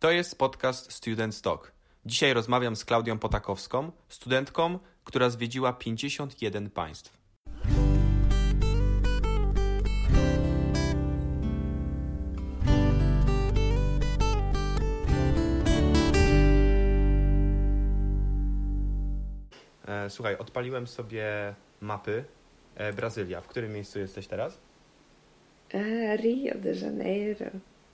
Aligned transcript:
To 0.00 0.10
jest 0.10 0.38
podcast 0.38 0.92
Student 0.92 1.42
Talk. 1.42 1.72
Dzisiaj 2.06 2.34
rozmawiam 2.34 2.76
z 2.76 2.84
Klaudią 2.84 3.18
Potakowską, 3.18 3.92
studentką, 4.08 4.78
która 5.04 5.30
zwiedziła 5.30 5.72
51 5.72 6.70
państw. 6.70 7.18
E, 19.88 20.10
Słuchaj, 20.10 20.38
odpaliłem 20.38 20.86
sobie 20.86 21.54
mapy 21.80 22.24
e, 22.74 22.92
Brazylia. 22.92 23.40
W 23.40 23.48
którym 23.48 23.72
miejscu 23.72 23.98
jesteś 23.98 24.26
teraz? 24.26 24.60
A, 25.74 26.16
Rio 26.16 26.54
de 26.54 26.72
Janeiro. 26.74 27.50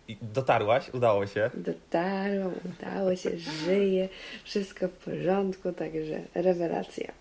I 0.08 0.16
dotarłaś? 0.22 0.90
Udało 0.94 1.26
się. 1.26 1.50
Dotarłam, 1.54 2.52
udało 2.64 3.16
się, 3.16 3.38
żyje, 3.38 4.08
wszystko 4.44 4.88
w 4.88 4.92
porządku, 4.92 5.72
także 5.72 6.20
rewelacja. 6.34 7.12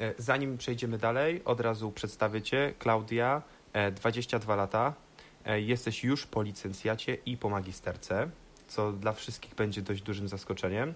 E, 0.00 0.14
Zanim 0.18 0.58
przejdziemy 0.58 0.98
dalej, 0.98 1.42
od 1.44 1.60
razu 1.60 1.92
przedstawię 1.92 2.42
Cię. 2.42 2.74
Klaudia, 2.78 3.42
e, 3.72 3.90
22 3.92 4.56
lata. 4.56 4.94
E, 5.46 5.60
Jesteś 5.60 6.04
już 6.04 6.26
po 6.26 6.42
licencjacie 6.42 7.14
i 7.26 7.36
po 7.36 7.48
magisterce, 7.48 8.28
co 8.68 8.92
dla 8.92 9.12
wszystkich 9.12 9.54
będzie 9.54 9.82
dość 9.82 10.02
dużym 10.02 10.28
zaskoczeniem. 10.28 10.94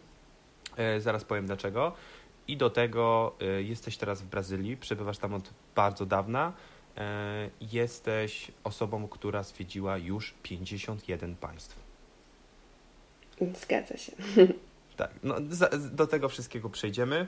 E, 0.77 1.01
Zaraz 1.01 1.25
powiem 1.25 1.47
dlaczego. 1.47 1.93
I 2.49 2.57
do 2.57 2.71
tego 2.71 3.35
e, 3.41 3.63
jesteś 3.63 3.97
teraz 3.97 4.23
w 4.23 4.27
Brazylii, 4.27 4.77
przebywasz 4.77 5.19
tam 5.19 5.35
od 5.35 5.51
bardzo 5.77 6.07
dawna. 6.07 6.53
E, 6.97 7.51
Jesteś 7.61 8.51
osobą, 8.65 9.09
która 9.09 9.43
zwiedziła 9.43 9.99
już 9.99 10.35
51 10.43 11.37
państw. 11.37 11.77
Zgadza 13.63 13.97
się. 13.97 14.13
Tak, 14.97 15.11
no, 15.23 15.35
do 15.93 16.07
tego 16.07 16.29
wszystkiego 16.29 16.71
przejdziemy. 16.71 17.27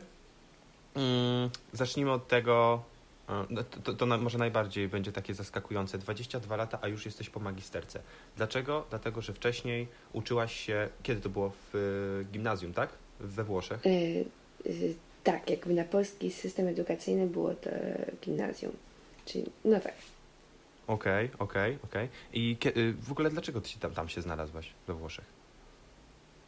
Mm, 0.94 1.50
zacznijmy 1.72 2.12
od 2.12 2.28
tego, 2.28 2.82
e, 3.28 3.46
no, 3.50 3.64
to, 3.64 3.80
to, 3.80 3.94
to 3.94 4.06
może 4.06 4.38
najbardziej 4.38 4.88
będzie 4.88 5.12
takie 5.12 5.34
zaskakujące. 5.34 5.98
22 5.98 6.56
lata, 6.56 6.78
a 6.82 6.88
już 6.88 7.04
jesteś 7.04 7.30
po 7.30 7.40
magisterce. 7.40 8.00
Dlaczego? 8.36 8.86
Dlatego, 8.90 9.22
że 9.22 9.32
wcześniej 9.32 9.88
uczyłaś 10.12 10.56
się, 10.60 10.88
kiedy 11.02 11.20
to 11.20 11.28
było 11.28 11.50
w 11.50 11.74
e, 11.74 12.24
gimnazjum, 12.24 12.72
tak? 12.72 12.90
We 13.20 13.44
Włoszech. 13.44 13.86
Y, 13.86 14.24
y, 14.66 14.94
tak, 15.24 15.50
jakby 15.50 15.74
na 15.74 15.84
polski 15.84 16.30
system 16.30 16.68
edukacyjny 16.68 17.26
było 17.26 17.54
to 17.54 17.70
gimnazjum. 18.22 18.72
Czyli, 19.32 19.44
no 19.64 19.80
tak. 19.80 19.94
Okej, 20.86 21.30
okej, 21.38 21.78
okej. 21.84 22.08
I 22.32 22.56
kie, 22.56 22.76
y, 22.76 22.92
w 22.92 23.12
ogóle 23.12 23.30
dlaczego 23.30 23.60
ty 23.60 23.68
się 23.68 23.78
tam, 23.78 23.94
tam 23.94 24.08
się 24.08 24.22
znalazłaś 24.22 24.70
we 24.86 24.94
Włoszech? 24.94 25.24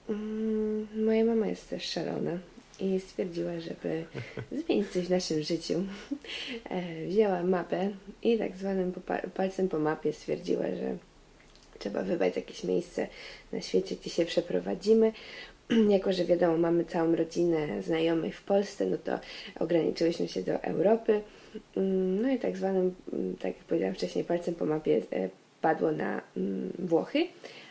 Mm, 0.08 1.04
Moja 1.04 1.24
mama 1.24 1.46
jest 1.46 1.70
też 1.70 1.84
szalona 1.90 2.38
i 2.80 3.00
stwierdziła, 3.00 3.60
żeby 3.60 4.04
zmienić 4.64 4.88
coś 4.90 5.06
w 5.06 5.10
naszym 5.10 5.42
życiu. 5.42 5.74
E, 6.64 7.06
Wzięła 7.06 7.42
mapę 7.42 7.90
i 8.22 8.38
tak 8.38 8.56
zwanym 8.56 8.92
palcem 9.34 9.68
po 9.68 9.78
mapie 9.78 10.12
stwierdziła, 10.12 10.62
że 10.66 10.96
trzeba 11.78 12.02
wybrać 12.02 12.36
jakieś 12.36 12.64
miejsce 12.64 13.08
na 13.52 13.60
świecie, 13.60 13.96
gdzie 13.96 14.10
się 14.10 14.24
przeprowadzimy. 14.24 15.12
Jako, 15.88 16.12
że 16.12 16.24
wiadomo, 16.24 16.58
mamy 16.58 16.84
całą 16.84 17.16
rodzinę 17.16 17.82
znajomych 17.82 18.36
w 18.38 18.42
Polsce, 18.42 18.86
no 18.86 18.96
to 18.98 19.18
ograniczyłyśmy 19.60 20.28
się 20.28 20.42
do 20.42 20.52
Europy. 20.62 21.22
Mm, 21.76 22.22
No 22.22 22.30
i 22.30 22.38
tak 22.38 22.56
zwanym, 22.56 22.94
mm, 23.12 23.36
tak 23.36 23.56
jak 23.56 23.64
powiedziałam 23.64 23.94
wcześniej, 23.94 24.24
palcem 24.24 24.54
po 24.54 24.66
mapie 24.66 25.02
e, 25.12 25.28
padło 25.60 25.92
na 25.92 26.20
mm, 26.36 26.72
Włochy, 26.78 27.26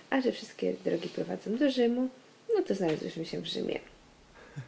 a 0.10 0.22
że 0.22 0.32
wszystkie 0.32 0.74
drogi 0.86 1.10
prowadzą 1.10 1.56
do 1.58 1.72
Rzymu, 1.72 2.08
no 2.56 2.62
to 2.64 2.76
znalazłyśmy 2.76 3.26
się 3.26 3.42
w 3.42 3.46
Rzymie. 3.46 3.80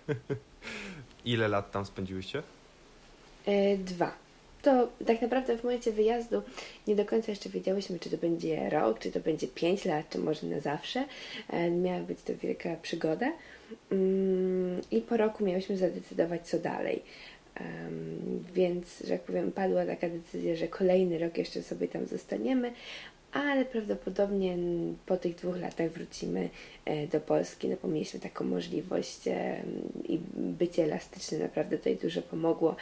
Ile 1.25 1.47
lat 1.47 1.71
tam 1.71 1.85
spędziłyście? 1.85 2.43
E, 3.45 3.77
dwa. 3.77 4.23
To 4.61 4.87
tak 5.05 5.21
naprawdę 5.21 5.57
w 5.57 5.63
momencie 5.63 5.91
wyjazdu 5.91 6.41
nie 6.87 6.95
do 6.95 7.05
końca 7.05 7.31
jeszcze 7.31 7.49
wiedziałyśmy, 7.49 7.99
czy 7.99 8.09
to 8.09 8.17
będzie 8.17 8.69
rok, 8.69 8.99
czy 8.99 9.11
to 9.11 9.19
będzie 9.19 9.47
pięć 9.47 9.85
lat, 9.85 10.09
czy 10.09 10.19
może 10.19 10.47
na 10.47 10.59
zawsze. 10.59 11.05
E, 11.49 11.71
miała 11.71 11.99
być 11.99 12.21
to 12.21 12.33
wielka 12.35 12.75
przygoda. 12.81 13.31
I 14.91 15.01
po 15.01 15.17
roku 15.17 15.45
miałyśmy 15.45 15.77
zadecydować, 15.77 16.47
co 16.47 16.59
dalej. 16.59 17.01
Więc, 18.53 19.03
że 19.07 19.13
jak 19.13 19.23
powiem, 19.23 19.51
padła 19.51 19.85
taka 19.85 20.09
decyzja, 20.09 20.55
że 20.55 20.67
kolejny 20.67 21.19
rok 21.19 21.37
jeszcze 21.37 21.63
sobie 21.63 21.87
tam 21.87 22.05
zostaniemy, 22.05 22.73
ale 23.33 23.65
prawdopodobnie 23.65 24.57
po 25.05 25.17
tych 25.17 25.35
dwóch 25.35 25.57
latach 25.57 25.91
wrócimy 25.91 26.49
e, 26.85 27.07
do 27.07 27.19
Polski, 27.19 27.67
no 27.69 27.75
bo 27.81 27.87
mieliśmy 27.87 28.19
taką 28.19 28.45
możliwość 28.45 29.27
e, 29.27 29.63
i 30.09 30.19
bycie 30.35 30.83
elastycznym 30.83 31.41
naprawdę 31.41 31.77
tutaj 31.77 31.97
dużo 31.97 32.21
pomogło, 32.21 32.75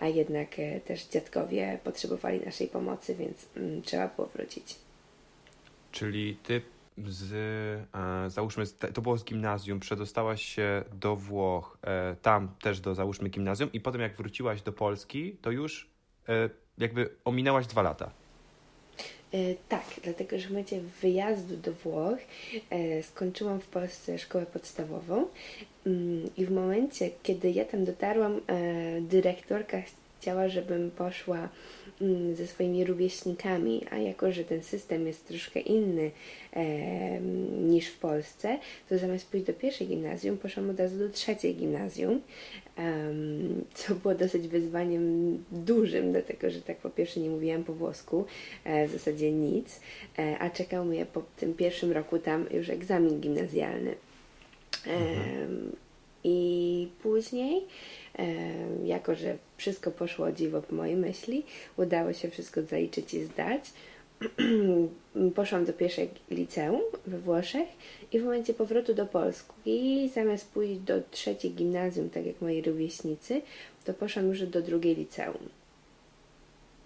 a 0.00 0.08
jednak 0.08 0.58
e, 0.58 0.80
też 0.80 1.06
dziadkowie 1.06 1.78
potrzebowali 1.84 2.40
naszej 2.40 2.68
pomocy, 2.68 3.14
więc 3.14 3.46
mm, 3.56 3.82
trzeba 3.82 4.08
było 4.08 4.28
wrócić. 4.28 4.76
Czyli 5.92 6.36
ty 6.42 6.60
z, 7.04 7.32
e, 7.94 8.30
załóżmy, 8.30 8.66
to 8.94 9.02
było 9.02 9.18
z 9.18 9.24
gimnazjum, 9.24 9.80
przedostałaś 9.80 10.42
się 10.42 10.84
do 10.94 11.16
Włoch, 11.16 11.78
e, 11.82 12.16
tam 12.22 12.48
też 12.62 12.80
do, 12.80 12.94
załóżmy, 12.94 13.28
gimnazjum 13.28 13.72
i 13.72 13.80
potem 13.80 14.00
jak 14.00 14.16
wróciłaś 14.16 14.62
do 14.62 14.72
Polski, 14.72 15.36
to 15.42 15.50
już 15.50 15.90
e, 16.28 16.50
jakby 16.78 17.10
ominęłaś 17.24 17.66
dwa 17.66 17.82
lata. 17.82 18.10
E, 19.32 19.54
tak, 19.68 19.84
dlatego 20.02 20.38
że 20.38 20.46
w 20.46 20.50
momencie 20.50 20.80
wyjazdu 21.02 21.56
do 21.56 21.72
Włoch 21.72 22.18
e, 22.70 23.02
skończyłam 23.02 23.60
w 23.60 23.66
Polsce 23.66 24.18
szkołę 24.18 24.46
podstawową 24.46 25.26
mm, 25.86 26.30
i 26.36 26.46
w 26.46 26.50
momencie, 26.50 27.10
kiedy 27.22 27.50
ja 27.50 27.64
tam 27.64 27.84
dotarłam, 27.84 28.40
e, 28.46 29.00
dyrektorka 29.00 29.82
chciała, 30.20 30.48
żebym 30.48 30.90
poszła 30.90 31.48
ze 32.32 32.46
swoimi 32.46 32.84
rówieśnikami, 32.84 33.82
a 33.90 33.96
jako, 33.96 34.32
że 34.32 34.44
ten 34.44 34.62
system 34.62 35.06
jest 35.06 35.28
troszkę 35.28 35.60
inny 35.60 36.10
e, 36.52 37.20
niż 37.60 37.86
w 37.86 37.98
Polsce, 37.98 38.58
to 38.88 38.98
zamiast 38.98 39.30
pójść 39.30 39.46
do 39.46 39.52
pierwszej 39.52 39.86
gimnazjum, 39.86 40.38
poszłam 40.38 40.70
od 40.70 40.80
razu 40.80 40.98
do 40.98 41.08
trzeciej 41.08 41.54
gimnazjum, 41.54 42.20
em, 42.76 43.64
co 43.74 43.94
było 43.94 44.14
dosyć 44.14 44.48
wyzwaniem 44.48 45.44
dużym, 45.52 46.12
dlatego 46.12 46.50
że 46.50 46.62
tak 46.62 46.76
po 46.76 46.90
pierwsze 46.90 47.20
nie 47.20 47.30
mówiłam 47.30 47.64
po 47.64 47.72
włosku, 47.72 48.24
e, 48.64 48.88
w 48.88 48.92
zasadzie 48.92 49.32
nic, 49.32 49.80
e, 50.18 50.38
a 50.38 50.50
czekał 50.50 50.84
mnie 50.84 51.06
po 51.06 51.22
tym 51.36 51.54
pierwszym 51.54 51.92
roku 51.92 52.18
tam 52.18 52.46
już 52.50 52.68
egzamin 52.68 53.20
gimnazjalny. 53.20 53.94
Em, 54.86 55.76
I 56.24 56.88
później, 57.02 57.62
jako 58.84 59.14
że 59.14 59.38
wszystko 59.56 59.90
poszło 59.90 60.32
dziwo 60.32 60.62
po 60.62 60.74
mojej 60.74 60.96
myśli, 60.96 61.44
udało 61.76 62.12
się 62.12 62.30
wszystko 62.30 62.62
zaliczyć 62.62 63.14
i 63.14 63.24
zdać. 63.24 63.72
Poszłam 65.34 65.64
do 65.64 65.72
pierwszej 65.72 66.10
liceum 66.30 66.80
we 67.06 67.18
Włoszech 67.18 67.68
i 68.12 68.20
w 68.20 68.24
momencie 68.24 68.54
powrotu 68.54 68.94
do 68.94 69.06
Polski, 69.06 70.10
zamiast 70.14 70.50
pójść 70.50 70.80
do 70.80 71.02
trzeciej 71.10 71.50
gimnazjum, 71.50 72.10
tak 72.10 72.26
jak 72.26 72.40
moi 72.40 72.62
rówieśnicy, 72.62 73.42
to 73.84 73.94
poszłam 73.94 74.28
już 74.28 74.42
do 74.42 74.62
drugiej 74.62 74.96
liceum. 74.96 75.48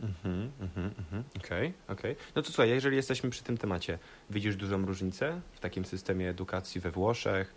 Mhm, 0.02 0.50
mhm, 0.60 0.90
mhm. 0.98 1.24
Okej, 1.36 1.72
okej. 1.88 2.16
No 2.36 2.42
to 2.42 2.48
słuchaj, 2.48 2.70
jeżeli 2.70 2.96
jesteśmy 2.96 3.30
przy 3.30 3.42
tym 3.42 3.58
temacie, 3.58 3.98
widzisz 4.30 4.56
dużą 4.56 4.86
różnicę 4.86 5.40
w 5.52 5.60
takim 5.60 5.84
systemie 5.84 6.30
edukacji 6.30 6.80
we 6.80 6.90
Włoszech, 6.90 7.54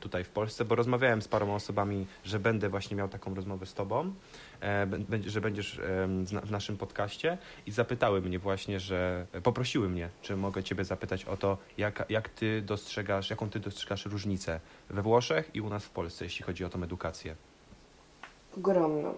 tutaj 0.00 0.24
w 0.24 0.28
Polsce, 0.28 0.64
bo 0.64 0.74
rozmawiałem 0.74 1.22
z 1.22 1.28
paroma 1.28 1.54
osobami, 1.54 2.06
że 2.24 2.38
będę 2.38 2.68
właśnie 2.68 2.96
miał 2.96 3.08
taką 3.08 3.34
rozmowę 3.34 3.66
z 3.66 3.74
tobą, 3.74 4.14
e, 4.62 4.86
że 5.26 5.40
będziesz 5.40 5.80
w 6.42 6.50
naszym 6.50 6.76
podcaście 6.76 7.38
i 7.66 7.70
zapytały 7.70 8.20
mnie 8.20 8.38
właśnie, 8.38 8.80
że 8.80 9.26
poprosiły 9.42 9.88
mnie, 9.88 10.08
czy 10.22 10.36
mogę 10.36 10.62
ciebie 10.62 10.84
zapytać 10.84 11.24
o 11.24 11.36
to, 11.36 11.58
jak, 11.78 12.06
jak 12.08 12.28
ty 12.28 12.62
dostrzegasz, 12.62 13.30
jaką 13.30 13.50
ty 13.50 13.60
dostrzegasz 13.60 14.06
różnicę 14.06 14.60
we 14.90 15.02
Włoszech 15.02 15.50
i 15.54 15.60
u 15.60 15.68
nas 15.68 15.84
w 15.84 15.90
Polsce, 15.90 16.24
jeśli 16.24 16.44
chodzi 16.44 16.64
o 16.64 16.68
tą 16.68 16.82
edukację. 16.82 17.36
Ogromną. 18.56 19.14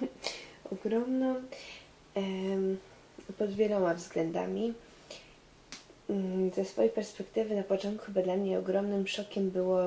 Ogromną 0.72 1.42
pod 3.38 3.50
wieloma 3.50 3.94
względami. 3.94 4.74
Mm, 6.10 6.50
Ze 6.50 6.64
swojej 6.64 6.90
perspektywy 6.90 7.56
na 7.56 7.62
początku 7.62 8.06
chyba 8.06 8.22
dla 8.22 8.36
mnie 8.36 8.58
ogromnym 8.58 9.06
szokiem 9.06 9.50
było 9.50 9.78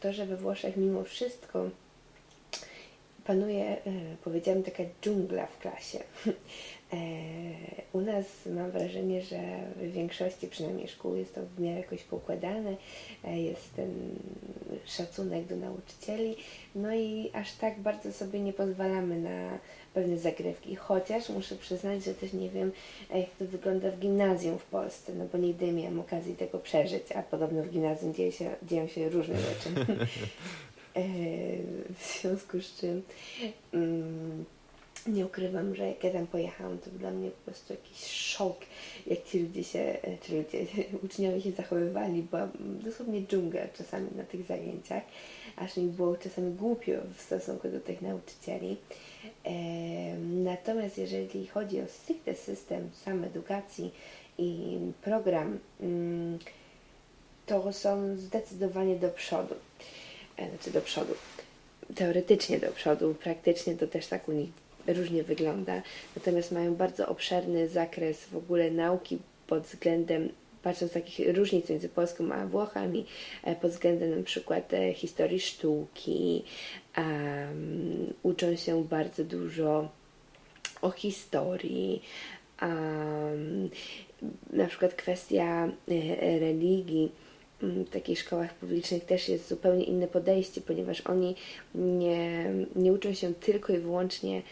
to, 0.00 0.12
że 0.12 0.26
we 0.26 0.36
Włoszech 0.36 0.76
mimo 0.76 1.04
wszystko 1.04 1.70
panuje, 3.24 3.64
e, 3.64 3.80
powiedziałam, 4.24 4.62
taka 4.62 4.82
dżungla 5.02 5.46
w 5.46 5.58
klasie. 5.58 5.98
E, 6.94 6.96
U 7.92 8.00
nas 8.00 8.26
mam 8.46 8.70
wrażenie, 8.70 9.22
że 9.22 9.40
w 9.76 9.92
większości 9.92 10.48
przynajmniej 10.48 10.88
szkół 10.88 11.16
jest 11.16 11.34
to 11.34 11.40
w 11.56 11.60
miarę 11.60 11.80
jakoś 11.80 12.02
poukładane. 12.02 12.76
E, 13.24 13.40
Jest 13.40 13.74
ten 13.74 13.90
szacunek 14.86 15.46
do 15.46 15.56
nauczycieli, 15.56 16.36
no 16.74 16.94
i 16.94 17.30
aż 17.32 17.52
tak 17.52 17.80
bardzo 17.80 18.12
sobie 18.12 18.40
nie 18.40 18.52
pozwalamy 18.52 19.20
na 19.20 19.58
pewne 19.94 20.18
zagrywki, 20.18 20.76
chociaż 20.76 21.28
muszę 21.28 21.56
przyznać, 21.56 22.04
że 22.04 22.14
też 22.14 22.32
nie 22.32 22.50
wiem, 22.50 22.72
jak 23.14 23.30
to 23.38 23.44
wygląda 23.44 23.90
w 23.90 23.98
gimnazjum 23.98 24.58
w 24.58 24.64
Polsce, 24.64 25.12
no 25.14 25.24
bo 25.32 25.38
nigdy 25.38 25.66
nie 25.66 25.72
miałam 25.72 26.00
okazji 26.00 26.34
tego 26.34 26.58
przeżyć, 26.58 27.12
a 27.14 27.22
podobno 27.22 27.62
w 27.62 27.70
gimnazjum 27.70 28.14
dzieje 28.14 28.32
się, 28.32 28.50
dzieją 28.62 28.86
się 28.86 29.08
różne 29.08 29.36
rzeczy. 29.38 29.70
E, 30.96 31.02
w 31.98 32.20
związku 32.20 32.60
z 32.60 32.76
czym 32.76 33.02
mm, 33.72 34.44
nie 35.06 35.26
ukrywam, 35.26 35.74
że 35.74 35.86
jak 35.86 36.04
ja 36.04 36.10
tam 36.10 36.26
pojechałam, 36.26 36.78
to 36.78 36.90
dla 36.90 37.10
mnie 37.10 37.30
po 37.30 37.44
prostu 37.44 37.72
jakiś 37.72 38.06
szok, 38.06 38.56
jak 39.06 39.24
ci 39.24 39.38
ludzie 39.38 39.64
się, 39.64 39.78
e, 39.78 40.18
czy 40.18 40.36
ludzie, 40.36 40.66
uczniowie 41.04 41.40
się 41.40 41.52
zachowywali, 41.52 42.22
była 42.22 42.48
dosłownie 42.60 43.22
dżungla 43.22 43.60
czasami 43.78 44.08
na 44.16 44.24
tych 44.24 44.46
zajęciach, 44.46 45.02
aż 45.56 45.76
mi 45.76 45.86
było 45.86 46.16
czasami 46.16 46.52
głupio 46.52 46.92
w 47.16 47.20
stosunku 47.20 47.68
do 47.68 47.80
tych 47.80 48.02
nauczycieli. 48.02 48.76
Natomiast 50.44 50.98
jeżeli 50.98 51.46
chodzi 51.46 51.80
o 51.80 51.86
stricte 51.88 52.34
system 52.34 52.90
sam 53.04 53.24
edukacji 53.24 53.90
i 54.38 54.78
program, 55.02 55.58
mm, 55.80 56.38
to 57.46 57.72
są 57.72 58.16
zdecydowanie 58.16 58.96
do 58.96 59.08
przodu. 59.08 59.54
E, 60.36 60.48
znaczy 60.48 60.70
do 60.70 60.80
przodu. 60.80 61.14
Teoretycznie 61.94 62.58
do 62.58 62.72
przodu, 62.72 63.14
praktycznie 63.14 63.74
to 63.74 63.86
też 63.86 64.06
tak 64.06 64.28
u 64.28 64.32
nich 64.32 64.63
różnie 64.86 65.22
wygląda. 65.22 65.82
Natomiast 66.16 66.52
mają 66.52 66.74
bardzo 66.74 67.08
obszerny 67.08 67.68
zakres 67.68 68.24
w 68.24 68.36
ogóle 68.36 68.70
nauki 68.70 69.18
pod 69.46 69.62
względem 69.62 70.28
patrząc 70.64 70.92
takich 70.92 71.36
różnic 71.36 71.70
między 71.70 71.88
Polską 71.88 72.32
a 72.32 72.46
Włochami, 72.46 73.06
e, 73.42 73.56
pod 73.56 73.70
względem 73.70 74.18
na 74.18 74.22
przykład 74.22 74.74
e, 74.74 74.94
historii 74.94 75.40
sztuki, 75.40 76.44
um, 76.98 78.12
uczą 78.22 78.56
się 78.56 78.84
bardzo 78.84 79.24
dużo 79.24 79.88
o 80.82 80.90
historii, 80.90 82.02
um, 82.62 83.70
na 84.52 84.66
przykład 84.66 84.94
kwestia 84.94 85.68
e, 85.88 86.38
religii 86.38 87.12
w 87.62 87.90
takich 87.90 88.18
szkołach 88.18 88.54
publicznych 88.54 89.04
też 89.04 89.28
jest 89.28 89.48
zupełnie 89.48 89.84
inne 89.84 90.06
podejście, 90.06 90.60
ponieważ 90.60 91.00
oni 91.00 91.34
nie, 91.74 92.50
nie 92.76 92.92
uczą 92.92 93.14
się 93.14 93.34
tylko 93.34 93.72
i 93.72 93.78
wyłącznie 93.78 94.42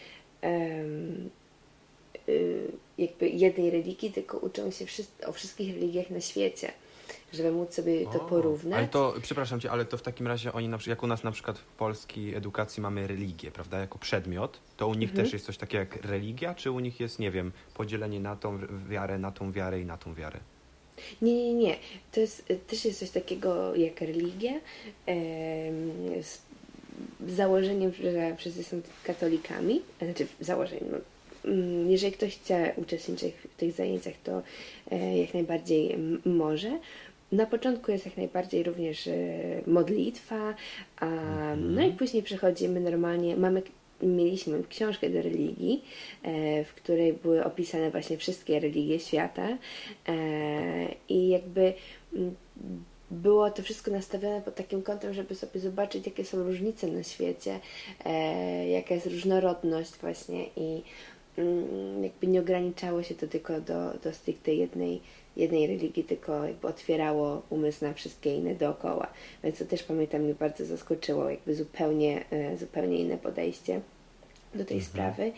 jakby 2.97 3.29
jednej 3.29 3.69
religii, 3.69 4.11
tylko 4.11 4.37
uczą 4.37 4.71
się 4.71 4.85
o 5.25 5.31
wszystkich 5.31 5.73
religiach 5.73 6.09
na 6.09 6.21
świecie, 6.21 6.71
żeby 7.33 7.51
móc 7.51 7.73
sobie 7.73 8.05
to 8.05 8.25
o, 8.25 8.29
porównać. 8.29 8.77
Ale 8.77 8.87
to, 8.87 9.13
przepraszam 9.21 9.59
Cię, 9.59 9.71
ale 9.71 9.85
to 9.85 9.97
w 9.97 10.01
takim 10.01 10.27
razie 10.27 10.53
oni, 10.53 10.67
na, 10.67 10.77
jak 10.87 11.03
u 11.03 11.07
nas 11.07 11.23
na 11.23 11.31
przykład 11.31 11.59
w 11.59 11.65
polskiej 11.65 12.35
edukacji 12.35 12.81
mamy 12.81 13.07
religię, 13.07 13.51
prawda, 13.51 13.79
jako 13.79 13.97
przedmiot, 13.99 14.59
to 14.77 14.87
u 14.87 14.93
nich 14.93 15.09
mhm. 15.09 15.25
też 15.25 15.33
jest 15.33 15.45
coś 15.45 15.57
takiego 15.57 15.79
jak 15.79 16.05
religia, 16.05 16.55
czy 16.55 16.71
u 16.71 16.79
nich 16.79 16.99
jest, 16.99 17.19
nie 17.19 17.31
wiem, 17.31 17.51
podzielenie 17.73 18.19
na 18.19 18.35
tą 18.35 18.59
wiarę, 18.89 19.17
na 19.17 19.31
tą 19.31 19.51
wiarę 19.51 19.81
i 19.81 19.85
na 19.85 19.97
tą 19.97 20.13
wiarę? 20.13 20.39
Nie, 21.21 21.33
nie, 21.33 21.53
nie. 21.53 21.75
To 22.11 22.19
jest, 22.19 22.53
też 22.67 22.85
jest 22.85 22.99
coś 22.99 23.09
takiego 23.09 23.75
jak 23.75 24.01
religia, 24.01 24.51
założeniem, 27.27 27.91
że 27.93 28.35
wszyscy 28.35 28.63
są 28.63 28.81
katolikami, 29.03 29.81
znaczy 30.01 30.27
założeniem, 30.39 30.87
no, 30.91 30.97
Mm, 31.45 31.91
jeżeli 31.91 32.13
ktoś 32.13 32.37
chce 32.37 32.73
uczestniczyć 32.75 33.33
w 33.35 33.57
tych 33.57 33.71
zajęciach, 33.71 34.13
to 34.23 34.41
e, 34.91 35.17
jak 35.17 35.33
najbardziej 35.33 35.97
może. 36.25 36.79
Na 37.31 37.45
początku 37.45 37.91
jest 37.91 38.05
jak 38.05 38.17
najbardziej 38.17 38.63
również 38.63 39.07
e, 39.07 39.13
modlitwa, 39.67 40.55
a, 40.99 41.05
no 41.55 41.81
i 41.81 41.85
mhm. 41.85 41.93
później 41.93 42.23
przechodzimy 42.23 42.79
normalnie, 42.79 43.37
mamy 43.37 43.61
mieliśmy 44.01 44.63
książkę 44.69 45.09
do 45.09 45.21
religii, 45.21 45.83
e, 46.23 46.63
w 46.63 46.73
której 46.73 47.13
były 47.13 47.43
opisane 47.43 47.91
właśnie 47.91 48.17
wszystkie 48.17 48.59
religie 48.59 48.99
świata 48.99 49.57
i 51.09 51.29
jakby 51.29 51.73
mm, 52.13 52.35
było 53.13 53.51
to 53.51 53.63
wszystko 53.63 53.91
nastawione 53.91 54.41
pod 54.41 54.55
takim 54.55 54.81
kątem, 54.81 55.13
żeby 55.13 55.35
sobie 55.35 55.59
zobaczyć, 55.59 56.05
jakie 56.05 56.25
są 56.25 56.43
różnice 56.43 56.87
na 56.87 57.03
świecie, 57.03 57.59
jaka 58.71 58.95
jest 58.95 59.07
różnorodność 59.07 59.91
właśnie 59.91 60.45
i 60.55 60.83
Mm, 61.37 62.03
jakby 62.03 62.27
nie 62.27 62.39
ograniczało 62.39 63.03
się 63.03 63.15
to 63.15 63.27
tylko 63.27 63.61
do, 63.61 63.93
do 64.03 64.13
stricte 64.13 64.53
jednej, 64.53 65.01
jednej 65.37 65.67
religii, 65.67 66.03
tylko 66.03 66.45
jakby 66.45 66.67
otwierało 66.67 67.41
umysł 67.49 67.85
na 67.85 67.93
wszystkie 67.93 68.35
inne 68.35 68.55
dookoła. 68.55 69.07
Więc 69.43 69.59
to 69.59 69.65
też 69.65 69.83
pamiętam 69.83 70.21
mnie 70.21 70.33
bardzo 70.33 70.65
zaskoczyło, 70.65 71.29
jakby 71.29 71.55
zupełnie, 71.55 72.25
e, 72.31 72.57
zupełnie 72.57 72.97
inne 72.97 73.17
podejście 73.17 73.81
do 74.55 74.65
tej 74.65 74.77
mhm. 74.77 74.81
sprawy. 74.81 75.31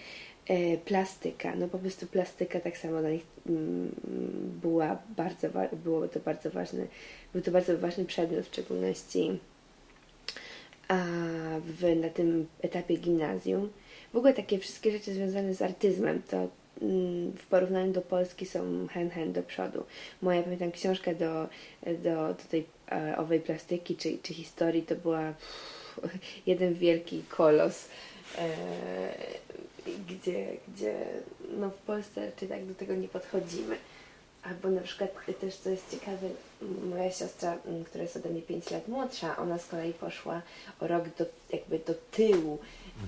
E, 0.48 0.78
plastyka, 0.78 1.56
no 1.56 1.68
po 1.68 1.80
prostu 1.80 2.08
plastyka 2.08 2.60
tak 2.60 2.78
samo 2.78 3.00
dla 3.00 3.10
nich 3.10 3.26
mm, 3.50 3.96
była 4.62 4.98
bardzo, 5.18 5.48
było 5.84 6.08
to 6.08 6.20
bardzo 6.20 6.50
ważny, 6.52 6.88
był 7.36 7.44
to 7.44 7.52
bardzo 7.52 7.78
ważny 7.78 8.06
przedmiot, 8.06 8.46
w 8.46 8.48
szczególności 8.48 9.40
w, 11.66 11.96
na 12.02 12.10
tym 12.10 12.48
etapie 12.62 12.98
gimnazjum 12.98 13.70
w 14.14 14.18
ogóle 14.18 14.34
takie 14.34 14.60
wszystkie 14.60 14.92
rzeczy 14.92 15.14
związane 15.14 15.54
z 15.54 15.62
artyzmem, 15.62 16.22
to 16.30 16.38
mm, 16.82 17.32
w 17.32 17.46
porównaniu 17.46 17.94
do 17.94 18.02
Polski 18.02 18.46
są 18.46 18.88
hen 18.88 19.10
hen 19.10 19.34
do 19.34 19.44
przodu. 19.44 19.84
Moja 20.22 20.44
pamiętam 20.44 20.72
książka 20.72 21.14
do, 21.14 21.48
do, 22.04 22.28
do 22.28 22.44
tej 22.52 22.66
e, 22.92 23.18
owej 23.18 23.40
plastyki 23.40 23.96
czy, 23.96 24.18
czy 24.24 24.34
historii 24.34 24.84
to 24.84 24.96
była 24.96 25.34
pff, 25.34 26.18
jeden 26.46 26.74
wielki 26.74 27.24
kolos, 27.30 27.88
e, 28.38 28.48
gdzie, 30.10 30.48
gdzie 30.68 31.06
no 31.58 31.70
w 31.70 31.78
Polsce 31.78 32.32
czy 32.40 32.48
tak 32.48 32.66
do 32.66 32.76
tego 32.76 32.96
nie 32.96 33.08
podchodzimy. 33.08 33.76
Albo 34.50 34.70
na 34.70 34.82
przykład 34.82 35.10
też 35.42 35.56
co 35.56 35.70
jest 35.70 35.92
ciekawe, 35.92 36.30
moja 36.90 37.12
siostra, 37.12 37.58
mm, 37.66 37.84
która 37.84 38.04
jest 38.04 38.16
ode 38.16 38.30
mnie 38.30 38.42
5 38.42 38.72
lat 38.72 38.88
młodsza, 38.88 39.38
ona 39.38 39.58
z 39.58 39.68
kolei 39.68 39.94
poszła 39.94 40.42
o 40.80 40.88
rok 40.88 41.04
do, 41.18 41.26
jakby 41.54 41.80
do 41.80 41.94
tyłu 42.12 42.60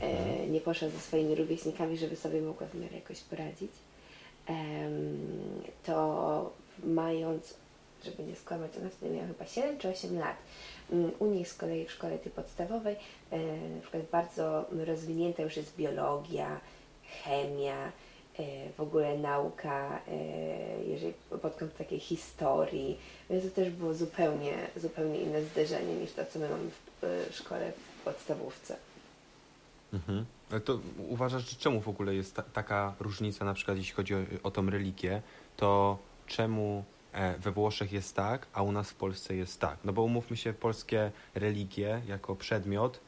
e, 0.01 0.47
nie 0.47 0.61
poszła 0.61 0.89
ze 0.89 0.99
swoimi 0.99 1.35
rówieśnikami, 1.35 1.97
żeby 1.97 2.15
sobie 2.15 2.41
mogła 2.41 2.67
w 2.67 2.75
miarę 2.75 2.95
jakoś 2.95 3.19
poradzić, 3.21 3.71
e, 4.49 4.53
to 5.85 6.53
mając, 6.83 7.53
żeby 8.05 8.23
nie 8.23 8.35
skłamać, 8.35 8.71
ona 8.81 8.89
wtedy 8.89 9.15
miała 9.15 9.27
chyba 9.27 9.45
7 9.45 9.77
czy 9.77 9.89
8 9.89 10.19
lat. 10.19 10.37
Mm, 10.91 11.11
u 11.19 11.25
nich 11.25 11.47
z 11.49 11.53
kolei 11.53 11.85
w 11.85 11.91
szkole 11.91 12.17
tej 12.17 12.31
podstawowej 12.31 12.95
e, 13.31 13.37
na 13.75 13.81
przykład 13.81 14.03
bardzo 14.11 14.65
rozwinięta 14.85 15.43
już 15.43 15.57
jest 15.57 15.75
biologia, 15.75 16.59
chemia, 17.23 17.87
e, 17.87 18.06
w 18.77 18.81
ogóle 18.81 19.17
nauka, 19.17 20.01
e, 20.07 20.83
jeżeli 20.83 21.13
pod 21.29 21.41
kątem 21.41 21.69
takiej 21.77 21.99
historii, 21.99 22.97
więc 23.29 23.43
to 23.43 23.49
też 23.49 23.69
było 23.69 23.93
zupełnie, 23.93 24.67
zupełnie 24.75 25.21
inne 25.21 25.43
zderzenie 25.43 25.95
niż 25.95 26.11
to, 26.11 26.25
co 26.25 26.39
my 26.39 26.49
mamy 26.49 26.69
w 26.69 27.03
e, 27.03 27.33
szkole 27.33 27.71
w 27.71 28.03
podstawówce. 28.03 28.75
Mhm. 29.93 30.25
To 30.65 30.79
uważasz, 31.09 31.49
że 31.49 31.55
czemu 31.55 31.81
w 31.81 31.87
ogóle 31.87 32.15
jest 32.15 32.35
ta, 32.35 32.41
taka 32.41 32.95
różnica, 32.99 33.45
na 33.45 33.53
przykład 33.53 33.77
jeśli 33.77 33.93
chodzi 33.93 34.15
o, 34.15 34.17
o 34.43 34.51
tą 34.51 34.69
religię, 34.69 35.21
to 35.57 35.97
czemu 36.27 36.83
e, 37.13 37.37
we 37.37 37.51
Włoszech 37.51 37.91
jest 37.91 38.15
tak, 38.15 38.47
a 38.53 38.61
u 38.61 38.71
nas 38.71 38.89
w 38.89 38.95
Polsce 38.95 39.35
jest 39.35 39.59
tak? 39.59 39.77
No 39.83 39.93
bo 39.93 40.03
umówmy 40.03 40.37
się, 40.37 40.53
polskie 40.53 41.11
religie 41.35 42.01
jako 42.07 42.35
przedmiot 42.35 42.99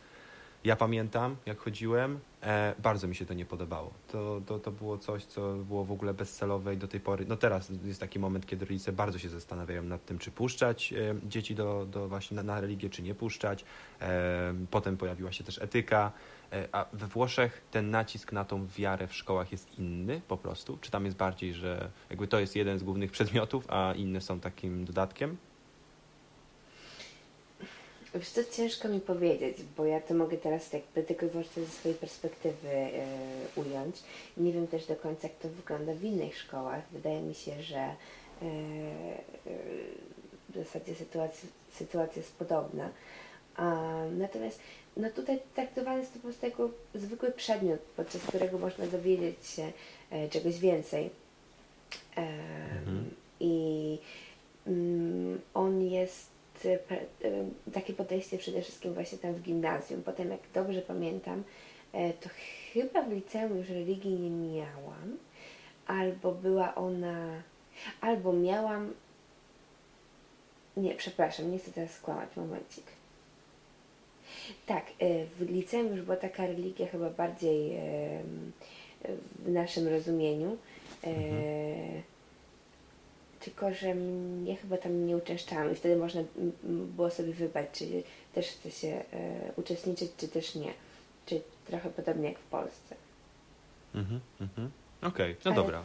ja 0.63 0.75
pamiętam, 0.75 1.35
jak 1.45 1.59
chodziłem, 1.59 2.19
e, 2.43 2.75
bardzo 2.79 3.07
mi 3.07 3.15
się 3.15 3.25
to 3.25 3.33
nie 3.33 3.45
podobało. 3.45 3.93
To, 4.07 4.41
to, 4.45 4.59
to 4.59 4.71
było 4.71 4.97
coś, 4.97 5.25
co 5.25 5.53
było 5.53 5.85
w 5.85 5.91
ogóle 5.91 6.13
bezcelowe 6.13 6.73
i 6.73 6.77
do 6.77 6.87
tej 6.87 6.99
pory, 6.99 7.25
no 7.25 7.35
teraz 7.35 7.71
jest 7.83 7.99
taki 7.99 8.19
moment, 8.19 8.45
kiedy 8.45 8.65
rodzice 8.65 8.91
bardzo 8.91 9.19
się 9.19 9.29
zastanawiają 9.29 9.83
nad 9.83 10.05
tym, 10.05 10.19
czy 10.19 10.31
puszczać 10.31 10.93
e, 10.93 11.15
dzieci 11.23 11.55
do, 11.55 11.85
do 11.85 12.07
właśnie 12.07 12.35
na, 12.35 12.43
na 12.43 12.61
religię, 12.61 12.89
czy 12.89 13.01
nie 13.01 13.15
puszczać. 13.15 13.65
E, 14.01 14.53
potem 14.71 14.97
pojawiła 14.97 15.31
się 15.31 15.43
też 15.43 15.61
etyka. 15.61 16.11
E, 16.51 16.67
a 16.71 16.85
we 16.93 17.07
Włoszech 17.07 17.61
ten 17.71 17.89
nacisk 17.89 18.31
na 18.31 18.45
tą 18.45 18.67
wiarę 18.67 19.07
w 19.07 19.15
szkołach 19.15 19.51
jest 19.51 19.79
inny 19.79 20.21
po 20.27 20.37
prostu? 20.37 20.77
Czy 20.81 20.91
tam 20.91 21.05
jest 21.05 21.17
bardziej, 21.17 21.53
że 21.53 21.91
jakby 22.09 22.27
to 22.27 22.39
jest 22.39 22.55
jeden 22.55 22.79
z 22.79 22.83
głównych 22.83 23.11
przedmiotów, 23.11 23.65
a 23.67 23.93
inne 23.95 24.21
są 24.21 24.39
takim 24.39 24.85
dodatkiem? 24.85 25.37
Wiesz 28.15 28.29
co, 28.29 28.41
ciężko 28.43 28.87
mi 28.87 28.99
powiedzieć, 28.99 29.57
bo 29.77 29.85
ja 29.85 30.01
to 30.01 30.13
mogę 30.13 30.37
teraz 30.37 30.73
jakby 30.73 31.03
tylko 31.03 31.25
i 31.25 31.29
wyłącznie 31.29 31.63
ze 31.63 31.69
swojej 31.69 31.97
perspektywy 31.97 32.67
y, 32.67 32.91
ująć. 33.55 33.95
Nie 34.37 34.53
wiem 34.53 34.67
też 34.67 34.85
do 34.85 34.95
końca, 34.95 35.27
jak 35.27 35.37
to 35.37 35.49
wygląda 35.49 35.93
w 35.93 36.03
innych 36.03 36.37
szkołach. 36.37 36.81
Wydaje 36.91 37.21
mi 37.21 37.35
się, 37.35 37.63
że 37.63 37.95
y, 38.41 38.45
y, 38.45 40.09
w 40.49 40.55
zasadzie 40.55 40.95
sytuacja, 40.95 41.49
sytuacja 41.71 42.21
jest 42.21 42.35
podobna. 42.35 42.89
natomiast 44.17 44.59
no 44.97 45.09
tutaj 45.09 45.39
traktowany 45.55 45.99
jest 45.99 46.13
to 46.13 46.19
po 46.19 46.27
prostu 46.27 46.45
jako 46.45 46.69
zwykły 46.95 47.31
przedmiot, 47.31 47.79
podczas 47.79 48.21
którego 48.21 48.57
można 48.57 48.87
dowiedzieć 48.87 49.47
się 49.47 49.71
e, 50.11 50.29
czegoś 50.29 50.59
więcej. 50.59 51.09
E, 52.17 52.21
mhm. 52.79 53.09
I 53.39 53.97
mm, 54.67 55.41
on 55.53 55.81
jest 55.81 56.38
takie 57.73 57.93
podejście 57.93 58.37
przede 58.37 58.61
wszystkim 58.61 58.93
właśnie 58.93 59.17
tam 59.17 59.33
w 59.33 59.41
gimnazjum. 59.41 60.03
Potem, 60.03 60.31
jak 60.31 60.39
dobrze 60.53 60.81
pamiętam, 60.81 61.43
to 61.91 62.29
chyba 62.73 63.01
w 63.01 63.11
liceum 63.11 63.57
już 63.57 63.69
religii 63.69 64.19
nie 64.19 64.29
miałam, 64.29 65.17
albo 65.87 66.31
była 66.31 66.75
ona, 66.75 67.29
albo 68.01 68.33
miałam, 68.33 68.93
nie, 70.77 70.95
przepraszam, 70.95 71.51
nie 71.51 71.59
chcę 71.59 71.71
teraz 71.71 71.91
skłamać, 71.91 72.29
momencik. 72.35 72.85
Tak, 74.65 74.85
w 75.39 75.49
liceum 75.49 75.87
już 75.87 76.01
była 76.01 76.17
taka 76.17 76.47
religia 76.47 76.87
chyba 76.87 77.09
bardziej 77.09 77.71
w 79.39 79.51
naszym 79.51 79.87
rozumieniu. 79.87 80.57
Mhm. 81.03 82.01
Tylko, 83.39 83.73
że 83.73 83.95
mnie 83.95 84.55
chyba 84.55 84.77
tam 84.77 85.07
nie 85.07 85.17
uczęszczałam 85.17 85.71
i 85.71 85.75
wtedy 85.75 85.95
można 85.95 86.23
było 86.63 87.09
sobie 87.09 87.33
wybrać, 87.33 87.67
czy 87.73 87.85
też 88.33 88.47
chce 88.47 88.71
się 88.71 88.87
e, 88.87 89.03
uczestniczyć, 89.55 90.11
czy 90.17 90.27
też 90.27 90.55
nie. 90.55 90.73
Czyli 91.25 91.41
trochę 91.67 91.89
podobnie 91.89 92.29
jak 92.29 92.39
w 92.39 92.43
Polsce. 92.43 92.95
Mhm, 93.95 94.19
mhm. 94.41 94.71
Okej, 95.01 95.31
okay, 95.31 95.35
no 95.45 95.51
Ale 95.51 95.55
dobra. 95.55 95.83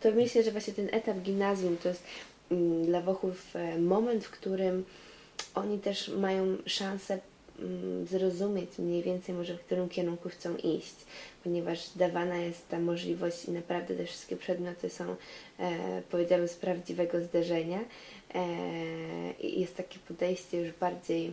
To 0.00 0.10
myślę, 0.10 0.42
że 0.42 0.50
właśnie 0.52 0.72
ten 0.72 0.88
etap 0.92 1.16
gimnazjum 1.16 1.76
to 1.76 1.88
jest 1.88 2.04
mm, 2.50 2.86
dla 2.86 3.00
Włochów 3.00 3.56
e, 3.56 3.78
moment, 3.78 4.24
w 4.24 4.30
którym 4.30 4.84
oni 5.54 5.78
też 5.78 6.08
mają 6.08 6.56
szansę 6.66 7.18
zrozumieć 8.04 8.78
mniej 8.78 9.02
więcej 9.02 9.34
może 9.34 9.54
w 9.54 9.60
którym 9.60 9.88
kierunku 9.88 10.28
chcą 10.28 10.56
iść, 10.56 10.94
ponieważ 11.44 11.90
dawana 11.96 12.36
jest 12.36 12.68
ta 12.68 12.80
możliwość 12.80 13.44
i 13.44 13.50
naprawdę 13.50 13.94
te 13.94 14.04
wszystkie 14.04 14.36
przedmioty 14.36 14.90
są, 14.90 15.16
e, 15.58 16.02
powiedziałabym, 16.10 16.48
z 16.48 16.54
prawdziwego 16.54 17.20
zderzenia. 17.20 17.80
E, 18.34 18.46
jest 19.42 19.76
takie 19.76 19.98
podejście 19.98 20.60
już 20.60 20.72
bardziej 20.72 21.32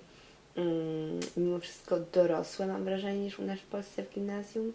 mm, 0.55 1.19
mimo 1.37 1.59
wszystko 1.59 1.99
dorosłe, 1.99 2.67
mam 2.67 2.83
wrażenie, 2.83 3.19
niż 3.19 3.39
u 3.39 3.43
nas 3.43 3.59
w 3.59 3.65
Polsce 3.65 4.03
w 4.03 4.13
gimnazjum. 4.13 4.73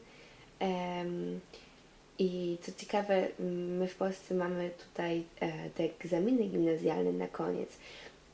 I 2.18 2.58
co 2.62 2.72
ciekawe, 2.76 3.28
my 3.78 3.88
w 3.88 3.94
Polsce 3.94 4.34
mamy 4.34 4.70
tutaj 4.70 5.22
e, 5.40 5.70
te 5.70 5.84
egzaminy 5.84 6.44
gimnazjalne 6.44 7.12
na 7.12 7.28
koniec. 7.28 7.68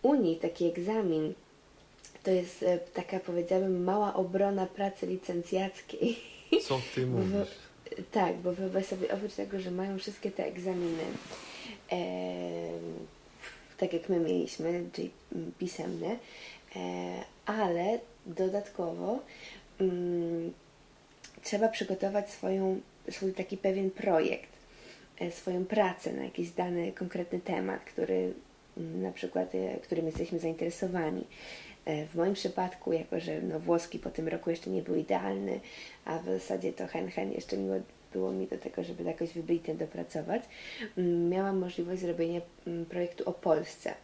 U 0.02 0.14
nich 0.14 0.40
taki 0.40 0.64
egzamin 0.64 1.34
to 2.24 2.30
jest 2.30 2.62
e, 2.62 2.78
taka, 2.78 3.20
powiedziałabym, 3.20 3.84
mała 3.84 4.14
obrona 4.14 4.66
pracy 4.66 5.06
licencjackiej. 5.06 6.16
Co 6.68 6.80
ty 6.94 7.06
mówisz? 7.06 7.32
Bo, 7.32 8.02
tak, 8.12 8.36
bo 8.36 8.52
wyobraź 8.52 8.86
sobie, 8.86 9.14
oprócz 9.14 9.34
tego, 9.34 9.60
że 9.60 9.70
mają 9.70 9.98
wszystkie 9.98 10.30
te 10.30 10.46
egzaminy, 10.46 11.04
e, 11.92 11.96
tak 13.78 13.92
jak 13.92 14.08
my 14.08 14.20
mieliśmy, 14.20 14.84
czyli 14.92 15.10
pisemne, 15.58 16.16
E, 16.76 17.24
ale 17.46 17.98
dodatkowo 18.26 19.18
mm, 19.80 20.52
trzeba 21.42 21.68
przygotować 21.68 22.30
swoją, 22.30 22.80
swój 23.10 23.32
taki 23.32 23.56
pewien 23.56 23.90
projekt, 23.90 24.50
e, 25.20 25.30
swoją 25.30 25.64
pracę 25.64 26.12
na 26.12 26.24
jakiś 26.24 26.50
dany 26.50 26.92
konkretny 26.92 27.40
temat, 27.40 27.80
który 27.84 28.32
mm, 28.76 29.02
na 29.02 29.12
przykład, 29.12 29.54
e, 29.54 29.76
którym 29.82 30.06
jesteśmy 30.06 30.38
zainteresowani. 30.38 31.26
W 31.86 32.14
moim 32.14 32.34
przypadku, 32.34 32.92
jako 32.92 33.20
że 33.20 33.40
no, 33.42 33.60
włoski 33.60 33.98
po 33.98 34.10
tym 34.10 34.28
roku 34.28 34.50
jeszcze 34.50 34.70
nie 34.70 34.82
był 34.82 34.94
idealny, 34.94 35.60
a 36.04 36.18
w 36.18 36.24
zasadzie 36.24 36.72
to 36.72 36.86
hen 36.86 37.10
hen 37.10 37.32
jeszcze 37.32 37.56
miło 37.56 37.76
było 38.14 38.32
mi 38.32 38.46
do 38.46 38.58
tego, 38.58 38.84
żeby 38.84 39.02
jakoś 39.02 39.32
wybitnie 39.32 39.74
dopracować, 39.74 40.42
mm, 40.98 41.28
miałam 41.28 41.58
możliwość 41.58 42.00
zrobienia 42.00 42.40
projektu 42.88 43.28
o 43.28 43.32
Polsce. 43.32 43.94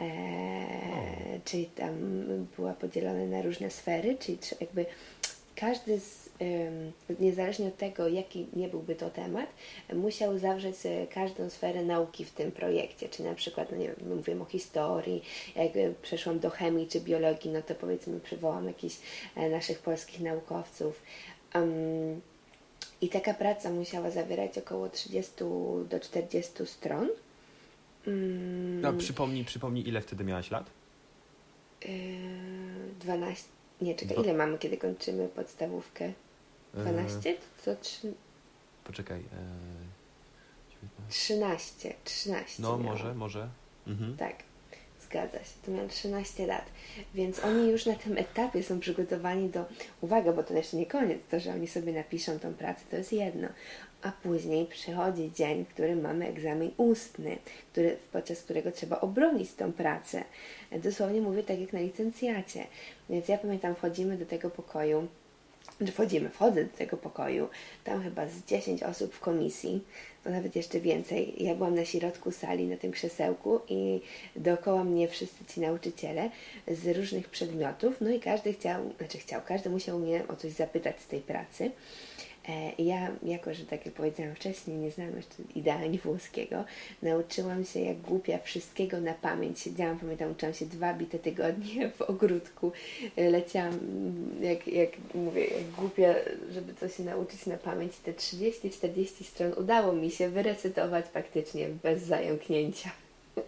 E, 0.00 1.40
czyli 1.44 1.66
tam 1.66 2.24
była 2.56 2.72
podzielona 2.72 3.26
na 3.26 3.42
różne 3.42 3.70
sfery, 3.70 4.16
czyli 4.20 4.38
jakby 4.60 4.86
każdy 5.56 6.00
z, 6.00 6.27
niezależnie 7.20 7.66
od 7.66 7.76
tego, 7.76 8.08
jaki 8.08 8.46
nie 8.52 8.68
byłby 8.68 8.94
to 8.94 9.10
temat, 9.10 9.46
musiał 9.94 10.38
zawrzeć 10.38 10.76
e, 10.84 11.06
każdą 11.06 11.50
sferę 11.50 11.84
nauki 11.84 12.24
w 12.24 12.30
tym 12.30 12.52
projekcie. 12.52 13.08
Czyli 13.08 13.28
na 13.28 13.34
przykład, 13.34 13.70
no 13.70 13.76
nie 13.76 13.86
wiem, 13.86 14.16
mówiłem 14.16 14.42
o 14.42 14.44
historii, 14.44 15.22
jak 15.56 15.72
przeszłam 16.02 16.38
do 16.38 16.50
chemii 16.50 16.88
czy 16.88 17.00
biologii, 17.00 17.50
no 17.50 17.62
to 17.62 17.74
powiedzmy 17.74 18.20
przywołam 18.20 18.66
jakichś 18.66 18.96
e, 19.36 19.50
naszych 19.50 19.78
polskich 19.78 20.20
naukowców. 20.20 21.02
Um, 21.54 22.20
I 23.00 23.08
taka 23.08 23.34
praca 23.34 23.70
musiała 23.70 24.10
zawierać 24.10 24.58
około 24.58 24.88
30 24.88 25.32
do 25.88 26.00
40 26.00 26.66
stron. 26.66 27.08
Mm. 28.06 28.80
No, 28.80 28.92
przypomnij, 28.92 29.44
przypomnij, 29.44 29.88
ile 29.88 30.00
wtedy 30.00 30.24
miałaś 30.24 30.50
lat? 30.50 30.70
Yy, 31.84 31.90
12. 33.00 33.48
Nie, 33.80 33.94
czekaj, 33.94 34.16
ile 34.24 34.34
mamy, 34.34 34.58
kiedy 34.58 34.76
kończymy 34.76 35.28
podstawówkę? 35.28 36.12
12? 36.74 37.30
Yy... 37.30 37.36
To 37.64 37.76
3... 37.76 38.12
Poczekaj. 38.84 39.18
Yy... 39.18 41.08
13. 41.08 41.94
13. 42.04 42.62
No, 42.62 42.78
może, 42.78 43.14
może. 43.14 43.48
Mhm. 43.86 44.16
Tak, 44.16 44.34
zgadza 45.00 45.38
się. 45.38 45.54
To 45.64 45.70
miałam 45.70 45.88
13 45.88 46.46
lat. 46.46 46.64
Więc 47.14 47.44
oni 47.44 47.70
już 47.70 47.86
na 47.86 47.94
tym 47.94 48.18
etapie 48.18 48.62
są 48.62 48.80
przygotowani 48.80 49.48
do. 49.48 49.64
Uwaga, 50.00 50.32
bo 50.32 50.42
to 50.42 50.54
jeszcze 50.54 50.76
nie 50.76 50.86
koniec. 50.86 51.18
To, 51.30 51.40
że 51.40 51.52
oni 51.52 51.66
sobie 51.66 51.92
napiszą 51.92 52.38
tą 52.38 52.54
pracę, 52.54 52.80
to 52.90 52.96
jest 52.96 53.12
jedno 53.12 53.48
a 54.02 54.12
później 54.12 54.66
przychodzi 54.66 55.32
dzień, 55.32 55.64
w 55.64 55.68
którym 55.68 56.00
mamy 56.00 56.28
egzamin 56.28 56.70
ustny, 56.76 57.38
który, 57.72 57.96
podczas 58.12 58.42
którego 58.42 58.72
trzeba 58.72 59.00
obronić 59.00 59.52
tą 59.52 59.72
pracę. 59.72 60.24
Dosłownie 60.72 61.20
mówię 61.20 61.42
tak 61.42 61.60
jak 61.60 61.72
na 61.72 61.80
licencjacie. 61.80 62.66
Więc 63.10 63.28
ja 63.28 63.38
pamiętam, 63.38 63.74
wchodzimy 63.74 64.16
do 64.16 64.26
tego 64.26 64.50
pokoju, 64.50 65.08
wchodzimy, 65.86 66.28
wchodzę 66.28 66.64
do 66.64 66.76
tego 66.76 66.96
pokoju, 66.96 67.48
tam 67.84 68.02
chyba 68.02 68.26
z 68.28 68.44
10 68.44 68.82
osób 68.82 69.14
w 69.14 69.20
komisji, 69.20 69.80
no 70.24 70.30
nawet 70.30 70.56
jeszcze 70.56 70.80
więcej. 70.80 71.44
Ja 71.44 71.54
byłam 71.54 71.74
na 71.74 71.84
środku 71.84 72.30
sali, 72.30 72.66
na 72.66 72.76
tym 72.76 72.92
krzesełku 72.92 73.60
i 73.68 74.00
dookoła 74.36 74.84
mnie 74.84 75.08
wszyscy 75.08 75.44
ci 75.44 75.60
nauczyciele 75.60 76.30
z 76.68 76.96
różnych 76.96 77.28
przedmiotów, 77.28 78.00
no 78.00 78.10
i 78.10 78.20
każdy 78.20 78.52
chciał, 78.52 78.82
znaczy 78.98 79.18
chciał, 79.18 79.40
każdy 79.46 79.70
musiał 79.70 79.98
mnie 79.98 80.28
o 80.28 80.36
coś 80.36 80.52
zapytać 80.52 81.00
z 81.00 81.06
tej 81.06 81.20
pracy. 81.20 81.70
E, 82.48 82.82
ja, 82.82 83.10
jako 83.22 83.54
że 83.54 83.64
tak 83.64 83.86
jak 83.86 83.94
powiedziałam 83.94 84.34
wcześniej, 84.34 84.76
nie 84.76 84.90
znam 84.90 85.16
jeszcze 85.16 85.36
idealnie 85.54 85.98
włoskiego, 85.98 86.64
nauczyłam 87.02 87.64
się 87.64 87.80
jak 87.80 88.00
głupia 88.00 88.38
wszystkiego 88.38 89.00
na 89.00 89.14
pamięć. 89.14 89.60
Siedziałam, 89.60 89.98
pamiętam, 89.98 90.30
uczyłam 90.30 90.54
się 90.54 90.66
dwa 90.66 90.94
bite 90.94 91.18
tygodnie 91.18 91.88
w 91.98 92.02
ogródku. 92.02 92.72
E, 93.16 93.30
leciałam, 93.30 93.74
mm, 93.74 94.44
jak, 94.44 94.68
jak 94.68 94.90
mówię, 95.14 95.44
jak 95.44 95.70
głupia, 95.70 96.14
żeby 96.50 96.74
coś 96.74 96.96
się 96.96 97.02
nauczyć 97.02 97.46
na 97.46 97.56
pamięć. 97.56 97.96
Te 97.96 98.12
30-40 98.12 99.24
stron 99.24 99.52
udało 99.52 99.92
mi 99.92 100.10
się 100.10 100.28
wyrecytować 100.28 101.06
faktycznie 101.06 101.68
bez 101.82 102.02
zająknięcia. 102.02 102.90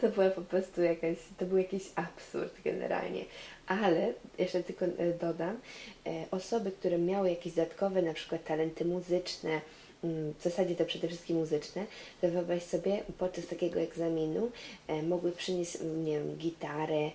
To 0.00 0.08
była 0.08 0.30
po 0.30 0.42
prostu 0.42 0.82
jakaś, 0.82 1.16
to 1.38 1.46
był 1.46 1.58
jakiś 1.58 1.82
absurd 1.94 2.54
generalnie. 2.64 3.24
Ale, 3.66 4.12
jeszcze 4.38 4.62
tylko 4.62 4.84
e, 4.84 5.12
dodam, 5.20 5.60
e, 6.06 6.24
osoby, 6.30 6.70
które 6.70 6.98
miały 6.98 7.30
jakieś 7.30 7.52
dodatkowe 7.52 8.02
na 8.02 8.14
przykład 8.14 8.44
talenty 8.44 8.84
muzyczne, 8.84 9.60
mm, 10.04 10.34
w 10.38 10.42
zasadzie 10.42 10.74
to 10.74 10.84
przede 10.84 11.08
wszystkim 11.08 11.36
muzyczne, 11.36 11.86
to 12.20 12.28
wyobraź 12.28 12.62
sobie, 12.62 13.02
podczas 13.18 13.46
takiego 13.46 13.80
egzaminu 13.80 14.50
e, 14.88 15.02
mogły 15.02 15.32
przynieść, 15.32 15.78
nie 16.04 16.18
wiem, 16.18 16.36
gitarę 16.36 17.10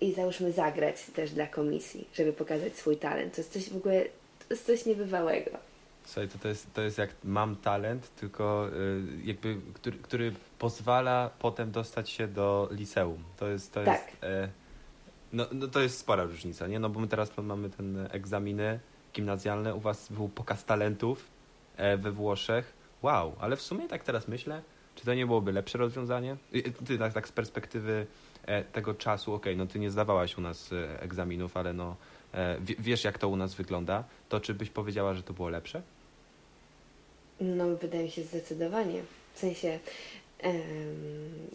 i 0.00 0.12
załóżmy 0.12 0.52
zagrać 0.52 0.96
też 1.14 1.30
dla 1.30 1.46
komisji, 1.46 2.06
żeby 2.14 2.32
pokazać 2.32 2.76
swój 2.76 2.96
talent. 2.96 3.34
To 3.34 3.40
jest 3.40 3.52
coś 3.52 3.70
w 3.70 3.76
ogóle, 3.76 4.04
to 4.48 4.54
jest 4.54 4.66
coś 4.66 4.86
niebywałego. 4.86 5.69
Słuchaj, 6.10 6.28
to, 6.28 6.38
to, 6.38 6.48
jest, 6.48 6.74
to 6.74 6.82
jest 6.82 6.98
jak 6.98 7.10
mam 7.24 7.56
talent, 7.56 8.14
tylko 8.14 8.68
y, 8.68 9.02
jakby, 9.24 9.56
który, 9.74 9.98
który 9.98 10.32
pozwala 10.58 11.30
potem 11.38 11.70
dostać 11.70 12.10
się 12.10 12.28
do 12.28 12.68
liceum. 12.72 13.24
To 13.36 13.48
jest, 13.48 13.72
to 13.72 13.84
tak. 13.84 14.00
jest, 14.22 14.52
no, 15.32 15.46
no 15.52 15.68
to 15.68 15.80
jest 15.80 15.98
spora 15.98 16.24
różnica, 16.24 16.66
nie? 16.66 16.78
No 16.78 16.88
bo 16.88 17.00
my 17.00 17.08
teraz 17.08 17.30
mamy 17.42 17.70
ten 17.70 18.08
egzaminy 18.10 18.80
gimnazjalne, 19.14 19.74
u 19.74 19.80
was 19.80 20.12
był 20.12 20.28
pokaz 20.28 20.64
talentów 20.64 21.24
e, 21.76 21.96
we 21.96 22.12
Włoszech. 22.12 22.72
Wow, 23.02 23.36
ale 23.40 23.56
w 23.56 23.62
sumie 23.62 23.88
tak 23.88 24.02
teraz 24.02 24.28
myślę, 24.28 24.62
czy 24.94 25.04
to 25.04 25.14
nie 25.14 25.26
byłoby 25.26 25.52
lepsze 25.52 25.78
rozwiązanie? 25.78 26.36
Ty 26.86 26.98
tak, 26.98 27.12
tak 27.12 27.28
z 27.28 27.32
perspektywy 27.32 28.06
e, 28.46 28.64
tego 28.64 28.94
czasu, 28.94 29.34
okej, 29.34 29.52
okay, 29.52 29.64
no 29.64 29.72
ty 29.72 29.78
nie 29.78 29.90
zdawałaś 29.90 30.38
u 30.38 30.40
nas 30.40 30.72
e, 30.72 31.02
egzaminów, 31.02 31.56
ale 31.56 31.72
no 31.72 31.96
wiesz 32.78 33.04
jak 33.04 33.18
to 33.18 33.28
u 33.28 33.36
nas 33.36 33.54
wygląda, 33.54 34.04
to 34.28 34.40
czy 34.40 34.54
byś 34.54 34.70
powiedziała, 34.70 35.14
że 35.14 35.22
to 35.22 35.32
było 35.32 35.48
lepsze? 35.48 35.82
No, 37.40 37.76
wydaje 37.76 38.04
mi 38.04 38.10
się 38.10 38.22
zdecydowanie. 38.22 39.02
W 39.34 39.38
sensie. 39.38 39.78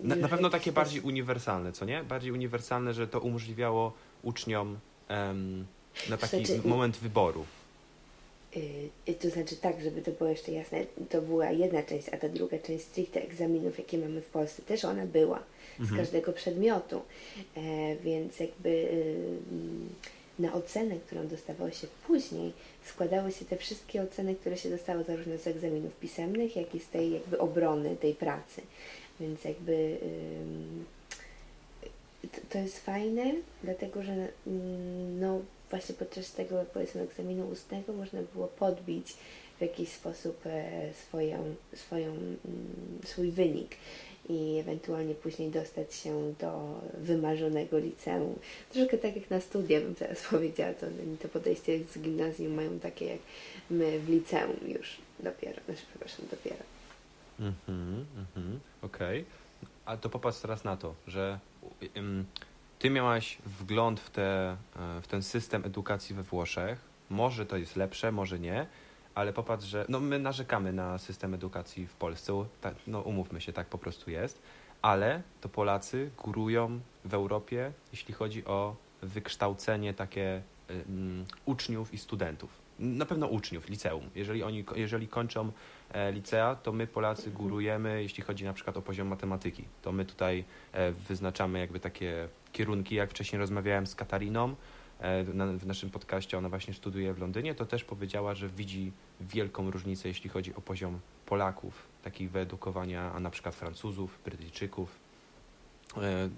na, 0.04 0.16
na, 0.16 0.28
pewno 0.28 0.50
takie 0.50 0.72
bardziej 0.72 1.02
uniwersalne, 1.02 1.72
co 1.72 1.86
nie? 1.86 2.04
Bardziej 2.04 2.32
uniwersalne, 2.32 2.94
że 2.94 3.08
to 3.08 3.20
umożliwiało 3.20 3.94
uczniom 4.24 4.80
na 6.10 6.18
taki 6.18 6.46
znaczy, 6.46 6.68
moment 6.68 6.98
wyboru. 6.98 7.46
Yy, 9.08 9.14
to 9.14 9.30
znaczy 9.30 9.56
tak, 9.56 9.82
żeby 9.82 10.02
to 10.02 10.12
było 10.12 10.30
jeszcze 10.30 10.52
jasne, 10.52 10.86
to 11.10 11.22
była 11.22 11.52
jedna 11.52 11.84
część, 11.84 12.10
a 12.10 12.18
ta 12.18 12.30
druga 12.30 12.60
część 12.60 12.84
stricte 12.84 13.24
egzaminów, 13.24 13.78
jakie 13.78 13.98
mamy 13.98 14.22
w 14.22 14.26
Polsce, 14.26 14.62
też 14.62 14.86
ona 14.86 15.06
była 15.06 15.40
mhm. 15.80 15.96
z 15.96 16.02
każdego 16.02 16.34
przedmiotu, 16.34 17.02
e, 17.58 17.96
więc 17.96 18.40
jakby 18.40 18.70
y, 18.70 19.40
na 20.40 20.54
ocenę, 20.54 20.96
którą 20.96 21.28
dostawało 21.28 21.72
się 21.72 21.88
później, 22.08 22.54
składały 22.86 23.32
się 23.32 23.46
te 23.46 23.58
wszystkie 23.58 24.02
oceny, 24.02 24.36
które 24.36 24.58
się 24.58 24.70
dostało 24.70 25.04
zarówno 25.04 25.38
z 25.38 25.48
egzaminów 25.48 25.96
pisemnych, 25.96 26.56
jak 26.56 26.76
i 26.76 26.80
z 26.80 26.88
tej 26.88 27.12
jakby 27.12 27.40
obrony 27.40 27.96
tej 27.96 28.14
pracy. 28.14 28.62
Więc 29.20 29.44
jakby 29.44 29.98
to, 32.22 32.42
to 32.50 32.58
jest 32.58 32.80
fajne, 32.80 33.34
dlatego 33.64 34.04
że 34.04 34.28
no 35.20 35.42
właśnie 35.70 35.96
podczas 35.96 36.32
tego 36.32 36.66
powiedzmy 36.74 37.02
egzaminu 37.02 37.48
ustnego 37.48 37.94
można 37.94 38.20
było 38.34 38.48
podbić 38.48 39.14
w 39.58 39.62
jakiś 39.62 39.90
sposób 39.90 40.46
e, 40.46 40.94
swoją, 40.94 41.56
swoją, 41.76 42.16
swój 43.06 43.32
wynik 43.32 43.76
i 44.30 44.58
ewentualnie 44.60 45.16
później 45.16 45.50
dostać 45.50 45.96
się 45.96 46.34
do 46.40 46.82
wymarzonego 46.94 47.78
liceum. 47.78 48.36
Troszkę 48.72 48.98
tak 48.98 49.16
jak 49.16 49.30
na 49.30 49.40
studia 49.40 49.82
bym 49.82 49.96
teraz 49.96 50.24
powiedziała, 50.32 50.74
to, 50.74 50.86
to 51.22 51.28
podejście 51.28 51.80
z 51.84 52.00
gimnazjum 52.00 52.54
mają 52.54 52.80
takie 52.80 53.06
jak 53.06 53.20
my 53.70 54.00
w 54.00 54.10
liceum 54.10 54.56
już 54.68 54.98
dopiero, 55.20 55.62
znaczy 55.66 55.82
przepraszam, 55.90 56.26
dopiero. 56.32 56.64
Mhm, 57.40 58.06
mhm, 58.18 58.60
okej. 58.82 59.22
Okay. 59.22 59.70
A 59.86 59.98
to 59.98 60.10
popatrz 60.10 60.40
teraz 60.40 60.64
na 60.64 60.78
to, 60.78 60.96
że 61.08 61.40
um, 61.96 62.26
ty 62.80 62.90
miałaś 62.90 63.38
wgląd 63.46 64.00
w, 64.00 64.10
te, 64.10 64.58
e, 64.76 65.02
w 65.02 65.08
ten 65.08 65.24
system 65.24 65.66
edukacji 65.66 66.16
we 66.16 66.24
Włoszech. 66.24 66.80
Może 67.10 67.46
to 67.46 67.58
jest 67.58 67.76
lepsze, 67.76 68.12
może 68.12 68.40
nie, 68.40 68.66
ale 69.16 69.34
popatrz, 69.34 69.66
że 69.66 69.86
no 69.90 70.00
my 70.00 70.20
narzekamy 70.20 70.74
na 70.74 70.98
system 70.98 71.34
edukacji 71.34 71.88
w 71.88 71.94
Polsce, 71.94 72.46
tak, 72.62 72.76
no 72.88 73.02
umówmy 73.02 73.42
się, 73.42 73.54
tak 73.54 73.68
po 73.68 73.78
prostu 73.78 74.12
jest, 74.12 74.42
ale 74.82 75.22
to 75.42 75.50
Polacy 75.50 76.12
górują 76.24 76.80
w 77.06 77.14
Europie, 77.14 77.72
jeśli 77.92 78.14
chodzi 78.14 78.46
o 78.46 78.76
wykształcenie 79.02 79.94
takie 79.94 80.42
um, 80.70 81.26
uczniów 81.46 81.94
i 81.94 81.98
studentów. 81.98 82.66
Na 82.80 83.06
pewno 83.06 83.28
uczniów, 83.28 83.70
liceum. 83.70 84.10
Jeżeli 84.16 84.44
oni, 84.44 84.66
jeżeli 84.76 85.08
kończą 85.08 85.52
e, 85.92 86.12
licea, 86.12 86.56
to 86.56 86.72
my 86.72 86.88
Polacy 86.88 87.32
górujemy, 87.32 88.04
jeśli 88.04 88.24
chodzi 88.24 88.46
na 88.46 88.54
przykład 88.54 88.78
o 88.78 88.82
poziom 88.82 89.08
matematyki. 89.08 89.64
To 89.82 89.92
my 89.92 90.06
tutaj 90.06 90.44
e, 90.74 90.92
wyznaczamy 90.92 91.60
jakby 91.60 91.80
takie 91.80 92.28
kierunki, 92.52 92.96
jak 92.96 93.10
wcześniej 93.10 93.40
rozmawiałem 93.40 93.88
z 93.88 93.96
Katariną, 93.96 94.56
e, 95.00 95.24
w 95.58 95.66
naszym 95.66 95.90
podcaście, 95.90 96.38
ona 96.38 96.50
właśnie 96.50 96.74
studiuje 96.74 97.14
w 97.14 97.20
Londynie, 97.20 97.56
to 97.56 97.66
też 97.66 97.84
powiedziała, 97.84 98.36
że 98.36 98.50
widzi 98.50 98.92
wielką 99.22 99.72
różnicę, 99.72 100.08
jeśli 100.08 100.30
chodzi 100.30 100.56
o 100.56 100.62
poziom 100.62 101.00
Polaków, 101.26 101.88
takich 102.04 102.32
wyedukowania, 102.32 103.12
a 103.12 103.20
na 103.20 103.30
przykład 103.30 103.56
Francuzów, 103.56 104.20
Brytyjczyków. 104.26 105.00
E, 105.98 106.30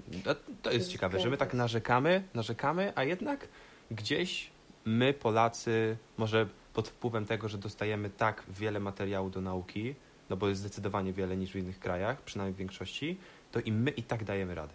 to 0.61 0.71
jest 0.71 0.89
ciekawe, 0.89 1.19
że 1.19 1.29
my 1.29 1.37
tak 1.37 1.53
narzekamy, 1.53 2.23
narzekamy, 2.33 2.93
a 2.95 3.03
jednak 3.03 3.47
gdzieś 3.91 4.49
my, 4.85 5.13
Polacy, 5.13 5.97
może 6.17 6.47
pod 6.73 6.87
wpływem 6.87 7.25
tego, 7.25 7.49
że 7.49 7.57
dostajemy 7.57 8.09
tak 8.09 8.43
wiele 8.49 8.79
materiału 8.79 9.29
do 9.29 9.41
nauki, 9.41 9.95
no 10.29 10.37
bo 10.37 10.49
jest 10.49 10.61
zdecydowanie 10.61 11.13
wiele 11.13 11.37
niż 11.37 11.51
w 11.51 11.55
innych 11.55 11.79
krajach, 11.79 12.21
przynajmniej 12.21 12.53
w 12.53 12.57
większości, 12.57 13.17
to 13.51 13.59
i 13.59 13.71
my 13.71 13.91
i 13.91 14.03
tak 14.03 14.23
dajemy 14.23 14.55
radę. 14.55 14.73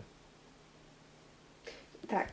Tak, 2.09 2.32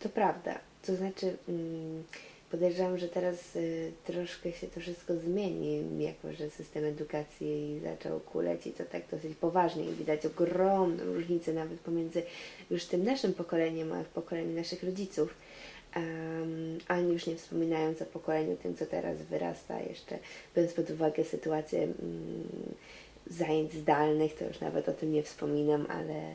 to 0.00 0.08
prawda. 0.08 0.58
To 0.82 0.96
znaczy, 0.96 1.36
mm, 1.48 2.04
podejrzewam, 2.50 2.98
że 2.98 3.08
teraz 3.08 3.56
y, 3.56 3.92
troszkę 4.04 4.52
się 4.52 4.66
to 4.66 4.80
wszystko 4.80 5.16
zmieni, 5.16 5.84
jako 5.98 6.32
że 6.32 6.50
system 6.50 6.84
edukacji 6.84 7.80
zaczął 7.84 8.20
kuleć 8.20 8.66
i 8.66 8.72
to 8.72 8.84
tak 8.84 9.02
dosyć 9.10 9.36
poważnie 9.36 9.84
i 9.84 9.94
widać 9.94 10.26
ogromną 10.26 11.04
różnicę 11.04 11.52
nawet 11.52 11.80
pomiędzy 11.80 12.22
już 12.70 12.84
tym 12.84 13.04
naszym 13.04 13.34
pokoleniem, 13.34 13.92
a 13.92 14.04
pokoleniem 14.04 14.54
naszych 14.54 14.82
rodziców. 14.82 15.34
Um, 15.96 16.78
ani 16.88 17.12
już 17.12 17.26
nie 17.26 17.36
wspominając 17.36 18.02
o 18.02 18.04
pokoleniu 18.04 18.56
tym, 18.56 18.76
co 18.76 18.86
teraz 18.86 19.22
wyrasta, 19.22 19.80
jeszcze 19.80 20.18
biorąc 20.56 20.74
pod 20.74 20.90
uwagę 20.90 21.24
sytuację 21.24 21.80
um, 21.80 21.94
zajęć 23.26 23.72
zdalnych, 23.72 24.34
to 24.34 24.44
już 24.44 24.60
nawet 24.60 24.88
o 24.88 24.92
tym 24.92 25.12
nie 25.12 25.22
wspominam, 25.22 25.86
ale 25.88 26.34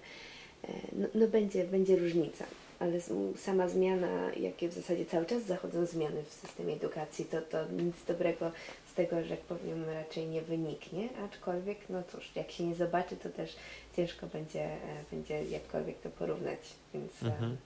E, 0.63 0.74
no, 0.93 1.08
no 1.15 1.27
będzie, 1.27 1.63
będzie 1.63 1.96
różnica. 1.96 2.46
Ale 2.79 3.01
sama 3.35 3.67
zmiana, 3.67 4.33
jakie 4.37 4.69
w 4.69 4.73
zasadzie 4.73 5.05
cały 5.05 5.25
czas 5.25 5.43
zachodzą 5.43 5.86
zmiany 5.86 6.23
w 6.23 6.33
systemie 6.33 6.73
edukacji, 6.73 7.25
to, 7.25 7.41
to 7.41 7.57
nic 7.71 7.95
dobrego 8.07 8.51
z 8.91 8.93
tego, 8.93 9.23
że 9.23 9.29
jak 9.29 9.41
powiem, 9.41 9.83
raczej 9.89 10.27
nie 10.27 10.41
wyniknie, 10.41 11.09
aczkolwiek, 11.25 11.77
no 11.89 12.03
cóż, 12.12 12.31
jak 12.36 12.51
się 12.51 12.63
nie 12.63 12.75
zobaczy, 12.75 13.17
to 13.17 13.29
też 13.29 13.55
ciężko 13.95 14.27
będzie, 14.27 14.63
e, 14.63 14.77
będzie 15.12 15.43
jakkolwiek 15.43 16.01
to 16.01 16.09
porównać, 16.09 16.59
więc... 16.93 17.23
E, 17.23 17.25
mhm. 17.25 17.57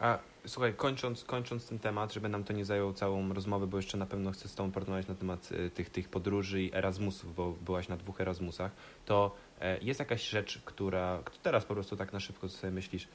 A 0.00 0.18
słuchaj, 0.46 0.74
kończąc, 0.74 1.24
kończąc 1.24 1.68
ten 1.68 1.78
temat, 1.78 2.12
żeby 2.12 2.28
nam 2.28 2.44
to 2.44 2.52
nie 2.52 2.64
zajął 2.64 2.92
całą 2.92 3.34
rozmowę, 3.34 3.66
bo 3.66 3.76
jeszcze 3.76 3.98
na 3.98 4.06
pewno 4.06 4.32
chcę 4.32 4.48
z 4.48 4.54
Tobą 4.54 4.72
porozmawiać 4.72 5.06
na 5.06 5.14
temat 5.14 5.48
tych, 5.74 5.90
tych 5.90 6.08
podróży 6.08 6.62
i 6.62 6.74
Erasmusów, 6.74 7.34
bo 7.34 7.52
byłaś 7.52 7.88
na 7.88 7.96
dwóch 7.96 8.20
Erasmusach, 8.20 8.70
to 9.04 9.36
E, 9.60 9.78
jest 9.82 10.00
jakaś 10.00 10.28
rzecz, 10.28 10.60
która 10.64 11.22
teraz 11.42 11.64
po 11.64 11.74
prostu 11.74 11.96
tak 11.96 12.12
na 12.12 12.20
szybko 12.20 12.48
sobie 12.48 12.70
myślisz, 12.70 13.08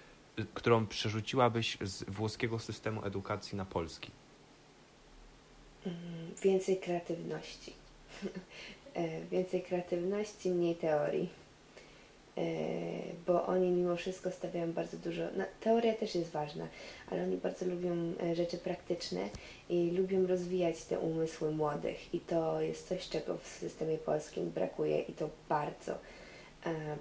którą 0.54 0.88
przerzuciłabyś 0.88 1.78
z 1.82 2.04
włoskiego 2.04 2.60
systemu 2.60 3.06
edukacji 3.06 3.58
na 3.58 3.65
polski? 3.65 4.12
Mm, 5.86 5.98
więcej 6.44 6.78
kreatywności. 6.78 7.74
E, 8.94 9.26
więcej 9.26 9.62
kreatywności, 9.62 10.50
mniej 10.50 10.76
teorii. 10.76 11.30
E, 12.38 12.44
bo 13.28 13.46
oni 13.46 13.70
mimo 13.70 13.96
wszystko 13.96 14.32
stawiają 14.32 14.74
bardzo 14.74 14.98
dużo. 14.98 15.24
No, 15.38 15.44
teoria 15.62 15.94
też 15.94 16.15
jest 16.15 16.32
ważna, 16.32 16.67
ale 17.12 17.24
oni 17.24 17.38
bardzo 17.38 17.65
lubią 17.65 18.13
rzeczy 18.34 18.58
praktyczne 18.58 19.30
i 19.70 19.91
lubią 19.91 20.28
rozwijać 20.28 20.84
te 20.84 21.00
umysły 21.00 21.52
młodych. 21.52 22.13
I 22.13 22.20
to 22.20 22.62
jest 22.62 22.88
coś, 22.88 23.10
czego 23.10 23.38
w 23.38 23.48
systemie 23.48 23.98
polskim 23.98 24.50
brakuje 24.50 25.00
i 25.00 25.13
to 25.13 25.30
bardzo 25.50 25.98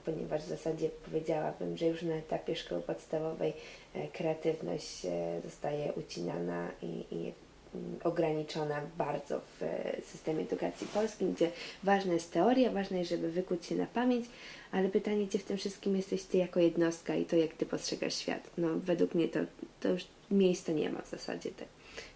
ponieważ 0.04 0.42
w 0.42 0.48
zasadzie 0.48 0.90
powiedziałabym, 1.04 1.76
że 1.76 1.86
już 1.86 2.02
na 2.02 2.14
etapie 2.14 2.56
szkoły 2.56 2.80
podstawowej 2.80 3.52
e, 3.94 4.08
kreatywność 4.08 5.04
e, 5.04 5.40
zostaje 5.44 5.92
ucinana 5.92 6.70
i, 6.82 7.04
i 7.10 7.32
mm, 7.74 7.98
ograniczona 8.04 8.82
bardzo 8.98 9.40
w 9.40 9.62
e, 9.62 10.02
systemie 10.02 10.42
edukacji 10.42 10.86
polskim, 10.94 11.32
gdzie 11.34 11.50
ważna 11.82 12.12
jest 12.12 12.32
teoria, 12.32 12.70
ważne 12.70 12.98
jest, 12.98 13.10
żeby 13.10 13.30
wykuć 13.30 13.66
się 13.66 13.74
na 13.74 13.86
pamięć, 13.86 14.26
ale 14.72 14.88
pytanie, 14.88 15.26
gdzie 15.26 15.38
w 15.38 15.44
tym 15.44 15.56
wszystkim 15.56 15.96
jesteś 15.96 16.22
Ty 16.22 16.38
jako 16.38 16.60
jednostka 16.60 17.14
i 17.14 17.24
to, 17.24 17.36
jak 17.36 17.54
Ty 17.54 17.66
postrzegasz 17.66 18.14
świat. 18.14 18.50
No, 18.58 18.68
według 18.74 19.14
mnie 19.14 19.28
to, 19.28 19.38
to 19.80 19.88
już 19.88 20.06
miejsca 20.30 20.72
nie 20.72 20.90
ma 20.90 21.02
w 21.02 21.10
zasadzie 21.10 21.50
te, 21.50 21.64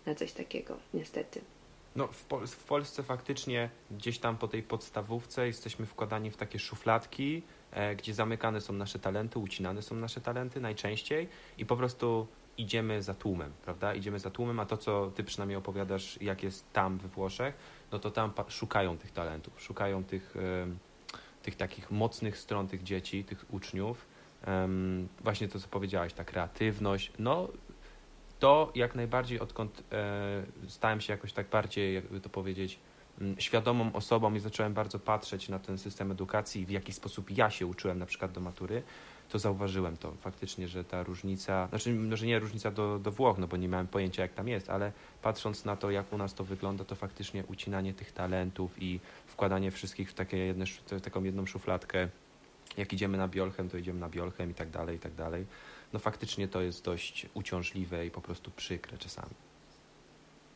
na 0.07 0.15
coś 0.15 0.33
takiego, 0.33 0.77
niestety. 0.95 1.41
No, 1.97 2.07
w, 2.07 2.25
Pol 2.25 2.47
w 2.47 2.65
Polsce 2.65 3.03
faktycznie 3.03 3.71
gdzieś 3.91 4.19
tam 4.19 4.37
po 4.37 4.49
tej 4.49 4.63
podstawówce 4.63 5.47
jesteśmy 5.47 5.87
wkładani 5.87 6.31
w 6.31 6.37
takie 6.37 6.59
szufladki, 6.59 7.43
e, 7.71 7.97
gdzie 7.97 8.15
zamykane 8.15 8.61
są 8.61 8.73
nasze 8.73 8.99
talenty, 8.99 9.39
ucinane 9.39 9.83
są 9.83 9.95
nasze 9.95 10.21
talenty 10.21 10.61
najczęściej 10.61 11.29
i 11.59 11.67
po 11.67 11.77
prostu 11.77 12.27
idziemy 12.59 13.03
za 13.03 13.15
tłumem, 13.15 13.53
prawda? 13.65 13.95
Idziemy 13.95 14.19
za 14.19 14.31
tłumem, 14.31 14.61
a 14.61 14.67
to, 14.67 14.77
co 14.77 15.11
ty 15.15 15.25
przynajmniej 15.25 15.57
opowiadasz, 15.57 16.23
jak 16.23 16.43
jest 16.43 16.73
tam 16.73 16.99
we 16.99 17.09
Włoszech, 17.09 17.55
no 17.93 17.99
to 17.99 18.11
tam 18.11 18.33
szukają 18.49 18.99
tych 18.99 19.13
talentów, 19.13 19.63
szukają 19.63 20.05
tych, 20.05 20.35
tych 21.43 21.57
takich 21.57 21.91
mocnych 21.91 22.39
stron 22.39 22.69
tych 22.69 22.83
dzieci, 22.83 23.25
tych 23.25 23.45
uczniów. 23.51 24.07
właśnie 25.21 25.49
to, 25.49 25.61
co 25.61 25.69
powiedziałaś, 25.69 26.13
ta 26.13 26.25
kreatywność. 26.25 27.13
No, 27.19 27.49
to 28.45 28.73
jak 28.75 28.95
najbardziej 28.95 29.41
odkąd 29.41 29.83
e, 29.93 30.43
stałem 30.69 31.01
się 31.01 31.13
jakoś 31.13 31.33
tak 31.33 31.49
bardziej, 31.49 31.95
jakby 31.95 32.21
to 32.21 32.29
powiedzieć, 32.29 32.79
mm, 33.21 33.41
świadomą 33.41 33.93
osobą 33.93 34.35
i 34.35 34.41
zacząłem 34.41 34.75
bardzo 34.75 34.99
patrzeć 34.99 35.49
na 35.49 35.59
ten 35.59 35.79
system 35.79 36.13
edukacji 36.13 36.63
i 36.63 36.67
w 36.67 36.71
jaki 36.71 36.93
sposób 36.93 37.31
ja 37.31 37.51
się 37.51 37.67
uczyłem 37.67 37.99
na 37.99 38.07
przykład 38.07 38.33
do 38.33 38.41
matury, 38.41 38.83
to 39.29 39.39
zauważyłem 39.39 39.97
to 39.97 40.13
faktycznie, 40.13 40.69
że 40.69 40.85
ta 40.85 41.03
różnica, 41.03 41.69
znaczy 41.69 41.95
może 41.95 42.27
nie 42.27 42.39
różnica 42.39 42.71
do, 42.71 42.99
do 42.99 43.11
Włoch, 43.11 43.39
no 43.39 43.47
bo 43.47 43.57
nie 43.57 43.69
miałem 43.69 43.87
pojęcia 43.87 44.23
jak 44.23 44.33
tam 44.33 44.49
jest, 44.49 44.71
ale 44.71 44.93
patrząc 45.23 45.65
na 45.65 45.77
to, 45.77 45.91
jak 45.91 46.13
u 46.13 46.19
nas 46.19 46.35
to 46.35 46.45
wygląda, 46.45 46.85
to 46.85 46.95
faktycznie 46.95 47.45
ucinanie 47.45 47.95
tych 47.95 48.13
talentów 48.13 48.83
i 48.83 49.01
wkładanie 49.27 49.71
wszystkich 49.71 50.11
w 50.11 50.15
takie 50.15 50.37
jedne, 50.37 50.65
taką 51.03 51.25
jedną 51.25 51.47
szufladkę, 51.47 52.09
jak 52.77 52.93
idziemy 52.93 53.19
na 53.19 53.29
biolchem, 53.29 53.69
to 53.69 53.77
idziemy 53.77 54.01
na 54.01 54.09
biolchem 54.09 54.51
i 54.51 54.55
tak 54.55 54.71
dalej, 54.71 54.97
i 54.97 55.01
tak 55.01 55.15
dalej 55.15 55.47
no 55.95 56.01
faktycznie 56.01 56.49
to 56.49 56.61
jest 56.61 56.85
dość 56.85 57.27
uciążliwe 57.35 58.07
i 58.07 58.11
po 58.11 58.21
prostu 58.21 58.51
przykre 58.51 58.99
czasami. 58.99 59.35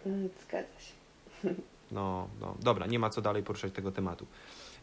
Mm, 0.06 0.28
zgadza 0.42 0.80
się. 0.80 0.94
No, 1.90 2.28
no, 2.40 2.54
dobra, 2.60 2.86
nie 2.86 2.98
ma 2.98 3.10
co 3.10 3.22
dalej 3.22 3.42
poruszać 3.42 3.72
tego 3.72 3.92
tematu. 3.92 4.26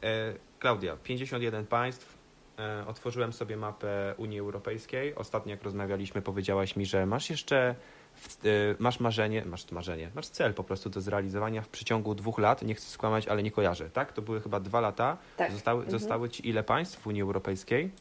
E, 0.04 0.34
Klaudia, 0.60 0.98
51 1.04 1.66
państw, 1.66 2.18
e, 2.60 2.88
otworzyłem 2.88 3.34
sobie 3.34 3.58
mapę 3.58 4.16
Unii 4.18 4.40
Europejskiej. 4.40 5.16
Ostatnio 5.16 5.52
jak 5.52 5.64
rozmawialiśmy, 5.64 6.22
powiedziałaś 6.22 6.76
mi, 6.76 6.86
że 6.86 7.06
masz 7.06 7.30
jeszcze 7.30 7.76
w, 8.16 8.46
e, 8.46 8.50
masz 8.80 9.00
marzenie, 9.00 9.46
masz 9.46 9.72
marzenie, 9.72 10.12
masz 10.16 10.28
cel 10.28 10.54
po 10.54 10.64
prostu 10.64 10.90
do 10.90 11.02
zrealizowania 11.02 11.62
w 11.62 11.70
przeciągu 11.70 12.16
dwóch 12.16 12.40
lat. 12.40 12.62
Nie 12.62 12.76
chcę 12.76 12.90
skłamać, 12.90 13.28
ale 13.28 13.44
nie 13.44 13.52
kojarzę, 13.52 13.90
tak? 13.90 14.14
To 14.14 14.22
były 14.22 14.42
chyba 14.42 14.60
dwa 14.60 14.80
lata. 14.82 15.18
Tak. 15.38 15.52
Zostały, 15.52 15.84
Mhm. 15.84 16.00
zostały 16.00 16.30
ci 16.30 16.50
ile 16.50 16.64
państw 16.64 17.00
w 17.00 17.08
Unii 17.08 17.22
Europejskiej? 17.22 17.92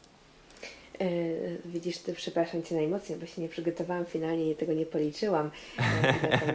Yy, 0.99 1.57
widzisz, 1.65 1.97
ty 1.97 2.13
przepraszam 2.13 2.63
cię 2.63 2.75
najmocniej, 2.75 3.19
bo 3.19 3.25
się 3.25 3.41
nie 3.41 3.49
przygotowałam 3.49 4.05
finalnie 4.05 4.51
i 4.51 4.55
tego 4.55 4.73
nie 4.73 4.85
policzyłam. 4.85 5.51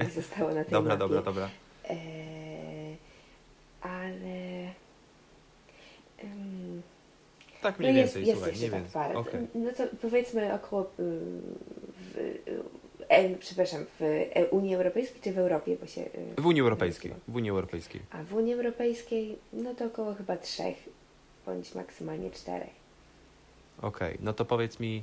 Yy, 0.03 0.11
zostało 0.22 0.48
na 0.48 0.64
tej 0.64 0.72
Dobra, 0.72 0.94
mapie. 0.96 0.98
dobra, 0.98 1.22
dobra. 1.22 1.50
Yy, 1.90 1.96
ale... 3.81 4.70
Tak 7.62 7.79
no 7.79 7.83
mniej 7.88 7.96
jest, 7.96 8.14
więcej, 8.14 8.26
jest 8.26 8.38
słuchaj, 8.40 8.53
jeszcze 8.53 8.76
mniej 8.76 8.90
tak 8.92 9.05
więcej. 9.05 9.16
Okej. 9.16 9.46
No 9.55 9.72
to 9.72 9.85
powiedzmy 10.03 10.55
około... 10.55 10.90
ym, 10.98 11.42
W, 12.14 12.18
e, 13.09 13.35
przepraszam, 13.35 13.87
w 14.00 14.03
e, 14.35 14.46
Unii 14.50 14.74
Europejskiej 14.74 15.20
czy 15.22 15.33
w 15.33 15.38
Europie? 15.38 15.76
Bo 15.81 15.87
się, 15.87 16.00
yy, 16.00 16.09
W 16.42 16.46
Unii 16.46 16.61
Europejskiej, 16.61 17.12
w 17.29 17.37
Unii 17.37 17.50
Europejskiej. 17.50 18.00
A 18.11 18.22
w 18.22 18.35
Unii 18.35 18.55
Europejskiej, 18.55 19.38
no 19.53 19.74
to 19.74 19.85
około 19.85 20.14
chyba 20.14 20.37
trzech, 20.37 20.76
bądź 21.46 21.74
maksymalnie 21.74 22.31
czterech. 22.31 22.80
Okej, 23.83 24.19
no 24.21 24.33
to 24.33 24.45
powiedz 24.45 24.81
mi, 24.81 25.03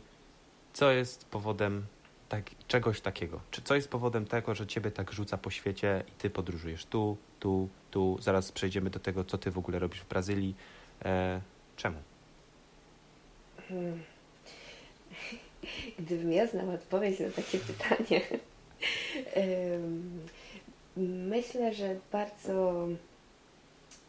co 0.74 0.92
jest 0.92 1.26
powodem 1.26 1.86
tak, 2.30 2.44
czegoś 2.68 3.02
takiego? 3.02 3.40
Czy 3.52 3.62
co 3.62 3.76
jest 3.76 3.90
powodem 3.90 4.26
tego, 4.26 4.56
że 4.56 4.68
ciebie 4.68 4.92
tak 4.92 5.12
rzuca 5.12 5.38
po 5.38 5.50
świecie 5.50 6.04
i 6.08 6.12
ty 6.12 6.30
podróżujesz 6.30 6.86
tu, 6.86 7.18
tu, 7.40 7.70
tu? 7.92 8.18
Zaraz 8.22 8.52
przejdziemy 8.52 8.90
do 8.90 9.00
tego, 9.00 9.24
co 9.24 9.38
ty 9.38 9.52
w 9.52 9.58
ogóle 9.58 9.80
robisz 9.80 10.02
w 10.02 10.08
Brazylii. 10.08 10.56
E, 11.06 11.42
czemu? 11.76 11.98
Hmm. 13.70 14.04
Gdybym 16.00 16.34
ja 16.34 16.48
znała 16.48 16.74
odpowiedź 16.74 17.20
na 17.20 17.30
takie 17.30 17.60
pytanie, 17.60 18.22
myślę, 21.32 21.74
że 21.74 21.96
bardzo 22.12 22.88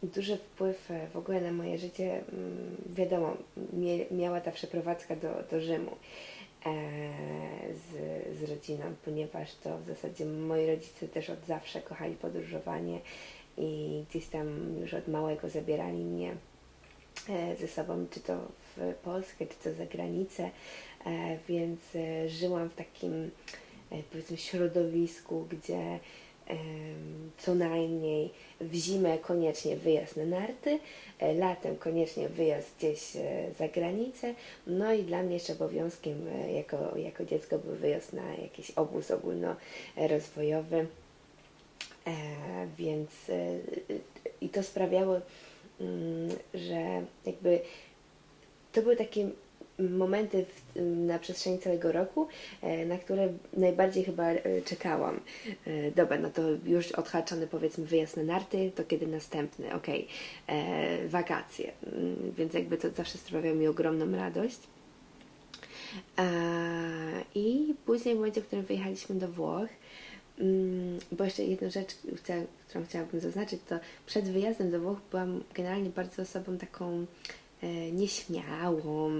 duży 0.03 0.37
wpływ 0.37 0.91
e, 0.91 1.07
w 1.07 1.17
ogóle 1.17 1.41
na 1.41 1.51
moje 1.51 1.77
życie, 1.77 2.11
mm, 2.11 2.75
wiadomo, 2.85 3.37
miała 4.11 4.41
ta 4.41 4.51
przeprowadzka 4.51 5.15
do, 5.15 5.29
do 5.51 5.61
Rzymu 5.61 5.91
e, 6.65 6.71
z, 7.73 8.37
z 8.37 8.49
rodziną, 8.49 8.83
ponieważ 9.05 9.55
to 9.55 9.77
w 9.77 9.87
zasadzie 9.87 10.25
moi 10.25 10.67
rodzice 10.67 11.07
też 11.07 11.29
od 11.29 11.45
zawsze 11.45 11.81
kochali 11.81 12.15
podróżowanie 12.15 12.99
i 13.57 14.03
gdzieś 14.09 14.27
tam 14.27 14.75
już 14.81 14.93
od 14.93 15.07
małego 15.07 15.49
zabierali 15.49 16.03
mnie 16.03 16.35
e, 17.29 17.55
ze 17.55 17.67
sobą, 17.67 18.05
czy 18.11 18.19
to 18.19 18.37
w 18.77 18.93
Polskę, 19.03 19.45
czy 19.45 19.55
to 19.63 19.73
za 19.73 19.85
granicę, 19.85 20.49
więc 21.47 21.79
żyłam 22.27 22.69
w 22.69 22.75
takim 22.75 23.31
powiedzmy 24.11 24.37
środowisku, 24.37 25.47
gdzie 25.49 25.99
co 27.37 27.55
najmniej 27.55 28.29
w 28.61 28.73
zimę 28.73 29.17
koniecznie 29.17 29.75
wyjazd 29.75 30.17
na 30.17 30.25
narty, 30.25 30.79
e, 31.19 31.33
latem 31.33 31.77
koniecznie 31.77 32.29
wyjazd 32.29 32.77
gdzieś 32.77 33.15
e, 33.15 33.51
za 33.59 33.67
granicę, 33.67 34.33
no 34.67 34.93
i 34.93 35.03
dla 35.03 35.23
mnie 35.23 35.33
jeszcze 35.33 35.53
obowiązkiem 35.53 36.27
e, 36.27 36.53
jako, 36.53 36.97
jako 36.97 37.25
dziecko 37.25 37.59
był 37.59 37.75
wyjazd 37.75 38.13
na 38.13 38.35
jakiś 38.35 38.71
obóz 38.71 39.11
ogólnorozwojowy, 39.11 40.87
więc 42.77 43.09
i 44.41 44.49
to 44.49 44.63
sprawiało, 44.63 45.21
mm, 45.81 46.29
że 46.53 47.01
jakby 47.25 47.59
to 48.71 48.81
były 48.81 48.95
takie 48.95 49.29
momenty 49.79 50.45
w, 50.45 50.81
na 51.07 51.19
przestrzeni 51.19 51.59
całego 51.59 51.91
roku, 51.91 52.27
e, 52.61 52.85
na 52.85 52.97
które 52.97 53.33
najbardziej 53.53 54.03
chyba 54.03 54.23
e, 54.29 54.61
czekałam. 54.61 55.19
E, 55.67 55.91
Dobra, 55.91 56.17
no 56.17 56.29
to 56.29 56.41
już 56.65 56.91
odhaczony 56.91 57.47
powiedzmy 57.47 57.85
wyjazd 57.85 58.17
na 58.17 58.23
narty, 58.23 58.71
to 58.75 58.83
kiedy 58.83 59.07
następny? 59.07 59.73
Okej, 59.73 60.07
e, 60.47 61.07
wakacje. 61.07 61.71
Mm, 61.93 62.33
Więc 62.37 62.53
jakby 62.53 62.77
to 62.77 62.89
zawsze 62.89 63.17
sprawiało 63.17 63.55
mi 63.55 63.67
ogromną 63.67 64.17
radość. 64.17 64.59
I 67.35 67.75
później 67.85 68.15
w 68.15 68.17
momencie, 68.17 68.41
w 68.41 68.47
którym 68.47 68.65
wyjechaliśmy 68.65 69.15
do 69.15 69.27
Włoch, 69.27 69.69
mm, 70.39 70.99
bo 71.11 71.23
jeszcze 71.23 71.43
jedną 71.43 71.69
rzecz, 71.69 71.95
którą 72.67 72.85
chciałabym 72.85 73.19
zaznaczyć, 73.19 73.61
to 73.69 73.79
przed 74.05 74.29
wyjazdem 74.29 74.71
do 74.71 74.79
Włoch 74.79 74.97
byłam 75.11 75.43
generalnie 75.53 75.89
bardzo 75.89 76.21
osobą 76.21 76.57
taką 76.57 77.05
nieśmiałą, 77.91 79.11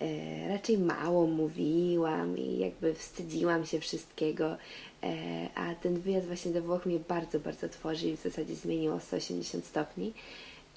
e, 0.00 0.48
raczej 0.48 0.78
mało 0.78 1.26
mówiłam 1.26 2.38
i 2.38 2.58
jakby 2.58 2.94
wstydziłam 2.94 3.66
się 3.66 3.80
wszystkiego, 3.80 4.56
e, 5.02 5.48
a 5.54 5.74
ten 5.74 6.00
wyjazd 6.00 6.26
właśnie 6.26 6.52
do 6.52 6.62
Włoch 6.62 6.86
mnie 6.86 6.98
bardzo, 7.08 7.40
bardzo 7.40 7.68
tworzy 7.68 8.08
i 8.08 8.16
w 8.16 8.22
zasadzie 8.22 8.54
zmienił 8.54 8.94
o 8.94 9.00
180 9.00 9.66
stopni. 9.66 10.12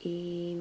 I 0.06 0.56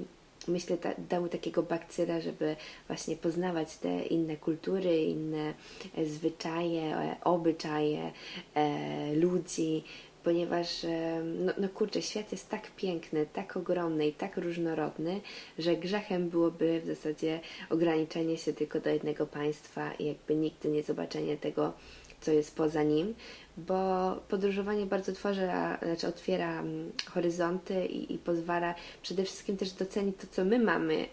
myślę, 0.48 0.76
ta, 0.76 0.90
dał 1.08 1.28
takiego 1.28 1.62
bakcyla, 1.62 2.20
żeby 2.20 2.56
właśnie 2.86 3.16
poznawać 3.16 3.76
te 3.76 4.02
inne 4.02 4.36
kultury, 4.36 5.04
inne 5.04 5.54
e, 5.96 6.06
zwyczaje, 6.06 6.96
e, 6.96 7.16
obyczaje 7.24 8.12
e, 8.54 9.14
ludzi, 9.14 9.84
ponieważ 10.24 10.86
no, 11.24 11.52
no 11.58 11.68
kurczę, 11.68 12.02
świat 12.02 12.32
jest 12.32 12.48
tak 12.48 12.70
piękny, 12.76 13.26
tak 13.32 13.56
ogromny 13.56 14.06
i 14.06 14.12
tak 14.12 14.36
różnorodny, 14.36 15.20
że 15.58 15.76
grzechem 15.76 16.28
byłoby 16.28 16.80
w 16.80 16.86
zasadzie 16.86 17.40
ograniczenie 17.70 18.36
się 18.36 18.52
tylko 18.52 18.80
do 18.80 18.90
jednego 18.90 19.26
państwa 19.26 19.92
i 19.92 20.06
jakby 20.06 20.34
nigdy 20.34 20.68
nie 20.68 20.82
zobaczenie 20.82 21.36
tego, 21.36 21.72
co 22.20 22.32
jest 22.32 22.56
poza 22.56 22.82
nim, 22.82 23.14
bo 23.56 24.10
podróżowanie 24.28 24.86
bardzo 24.86 25.12
tworzy, 25.12 25.50
a- 25.50 25.78
znaczy 25.82 26.06
otwiera 26.06 26.60
mm, 26.60 26.92
horyzonty 27.06 27.86
i, 27.86 28.14
i 28.14 28.18
pozwala 28.18 28.74
przede 29.02 29.24
wszystkim 29.24 29.56
też 29.56 29.72
docenić 29.72 30.16
to, 30.16 30.26
co 30.30 30.44
my 30.44 30.58
mamy 30.58 30.94
e, 30.94 31.06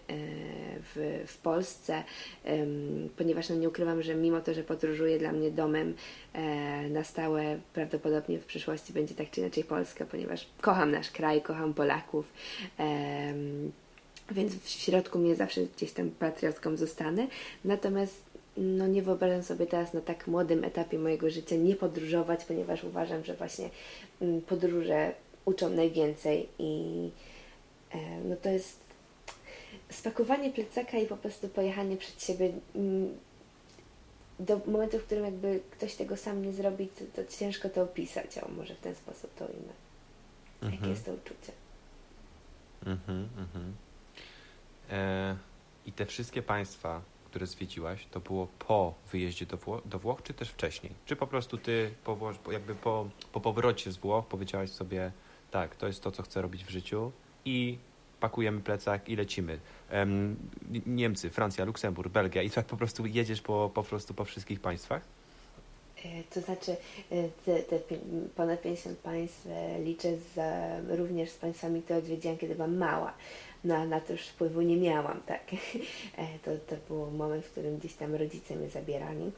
w, 0.94 1.24
w 1.26 1.38
Polsce, 1.38 2.04
ponieważ 3.16 3.48
no 3.48 3.56
nie 3.56 3.68
ukrywam, 3.68 4.02
że 4.02 4.14
mimo 4.14 4.40
to, 4.40 4.54
że 4.54 4.62
podróżuję 4.62 5.18
dla 5.18 5.32
mnie 5.32 5.50
domem 5.50 5.94
e, 6.32 6.88
na 6.88 7.04
stałe, 7.04 7.60
prawdopodobnie 7.74 8.38
w 8.38 8.44
przyszłości 8.44 8.92
będzie 8.92 9.14
tak 9.14 9.30
czy 9.30 9.40
inaczej 9.40 9.64
Polska, 9.64 10.04
ponieważ 10.04 10.46
kocham 10.60 10.90
nasz 10.90 11.10
kraj, 11.10 11.42
kocham 11.42 11.74
Polaków. 11.74 12.32
więc 14.30 14.54
w 14.54 14.68
środku 14.68 15.18
mnie 15.18 15.36
zawsze 15.36 15.60
gdzieś 15.76 15.92
tam 15.92 16.10
patriotką 16.10 16.76
zostanę. 16.76 17.26
Natomiast 17.64 18.30
no 18.60 18.86
nie 18.86 19.02
wyobrażam 19.02 19.42
sobie 19.42 19.66
teraz 19.66 19.94
na 19.94 20.00
tak 20.00 20.26
młodym 20.26 20.64
etapie 20.64 20.98
mojego 20.98 21.30
życia 21.30 21.56
nie 21.56 21.76
podróżować, 21.76 22.44
ponieważ 22.44 22.84
uważam, 22.84 23.24
że 23.24 23.34
właśnie 23.34 23.70
mm, 24.20 24.40
podróże 24.40 25.12
uczą 25.44 25.70
najwięcej 25.70 26.48
i 26.58 27.10
e, 27.90 27.98
no 28.24 28.36
to 28.36 28.48
jest 28.48 28.80
spakowanie 29.90 30.50
plecaka 30.50 30.98
i 30.98 31.06
po 31.06 31.16
prostu 31.16 31.48
pojechanie 31.48 31.96
przed 31.96 32.22
siebie 32.22 32.52
mm, 32.74 33.18
do 34.40 34.60
momentu, 34.66 34.98
w 34.98 35.04
którym 35.04 35.24
jakby 35.24 35.60
ktoś 35.70 35.94
tego 35.94 36.16
sam 36.16 36.44
nie 36.44 36.52
zrobi, 36.52 36.88
to, 36.88 37.22
to 37.22 37.32
ciężko 37.32 37.68
to 37.68 37.82
opisać, 37.82 38.38
a 38.38 38.48
może 38.48 38.74
w 38.74 38.80
ten 38.80 38.94
sposób 38.94 39.34
to 39.34 39.44
ujmę. 39.44 39.72
Jakie 40.62 40.76
Mhm. 40.76 40.90
jest 40.90 41.04
to 41.04 41.12
uczucie? 41.12 41.52
Mhm, 42.86 43.28
mhm. 43.38 43.74
E, 44.90 45.36
I 45.86 45.92
te 45.92 46.06
wszystkie 46.06 46.42
państwa, 46.42 47.02
które 47.30 47.46
zwiedziłaś, 47.46 48.06
to 48.10 48.20
było 48.20 48.46
po 48.58 48.94
wyjeździe 49.12 49.46
do, 49.46 49.56
Wło- 49.56 49.80
do 49.84 49.98
Włoch, 49.98 50.22
czy 50.22 50.34
też 50.34 50.50
wcześniej? 50.50 50.92
Czy 51.06 51.16
po 51.16 51.26
prostu 51.26 51.58
ty 51.58 51.94
po, 52.04 52.16
Wło- 52.16 52.34
po- 52.34 52.52
jakby 52.52 52.74
po, 52.74 53.08
po 53.32 53.40
powrocie 53.40 53.92
z 53.92 53.96
Włoch 53.96 54.26
powiedziałaś 54.26 54.70
sobie, 54.70 55.12
tak, 55.50 55.76
to 55.76 55.86
jest 55.86 56.02
to, 56.02 56.10
co 56.10 56.22
chcę 56.22 56.42
robić 56.42 56.64
w 56.64 56.70
życiu 56.70 57.12
i 57.44 57.78
pakujemy 58.20 58.60
plecak 58.60 59.08
i 59.08 59.16
lecimy. 59.16 59.60
Em, 59.90 60.36
Niemcy, 60.86 61.30
Francja, 61.30 61.64
Luksemburg, 61.64 62.12
Belgia 62.12 62.42
i 62.42 62.50
tak 62.50 62.66
po 62.66 62.76
prostu 62.76 63.06
jedziesz 63.06 63.42
po, 63.42 63.70
po 63.74 63.82
prostu 63.82 64.14
po 64.14 64.24
wszystkich 64.24 64.60
państwach? 64.60 65.02
E, 66.04 66.22
To 66.34 66.40
znaczy, 66.40 66.76
e, 67.12 67.28
te, 67.44 67.62
te 67.62 67.96
ponad 68.36 68.62
50 68.62 68.98
państw 68.98 69.46
e, 69.46 69.82
liczę 69.82 70.16
za, 70.34 70.80
również 70.88 71.30
z 71.30 71.38
państwami, 71.38 71.82
które 71.82 71.98
odwiedziłam, 71.98 72.38
kiedy 72.38 72.54
byłam 72.54 72.76
mała. 72.76 73.14
Na, 73.64 73.84
na 73.86 74.00
to 74.00 74.12
już 74.12 74.22
wpływu 74.22 74.60
nie 74.60 74.76
miałam, 74.76 75.20
tak. 75.26 75.42
To, 76.44 76.50
to 76.66 76.76
był 76.88 77.10
moment, 77.10 77.44
w 77.44 77.50
którym 77.50 77.78
gdzieś 77.78 77.94
tam 77.94 78.14
rodzice 78.14 78.56
mnie 78.56 78.68
zabierali. 78.68 79.32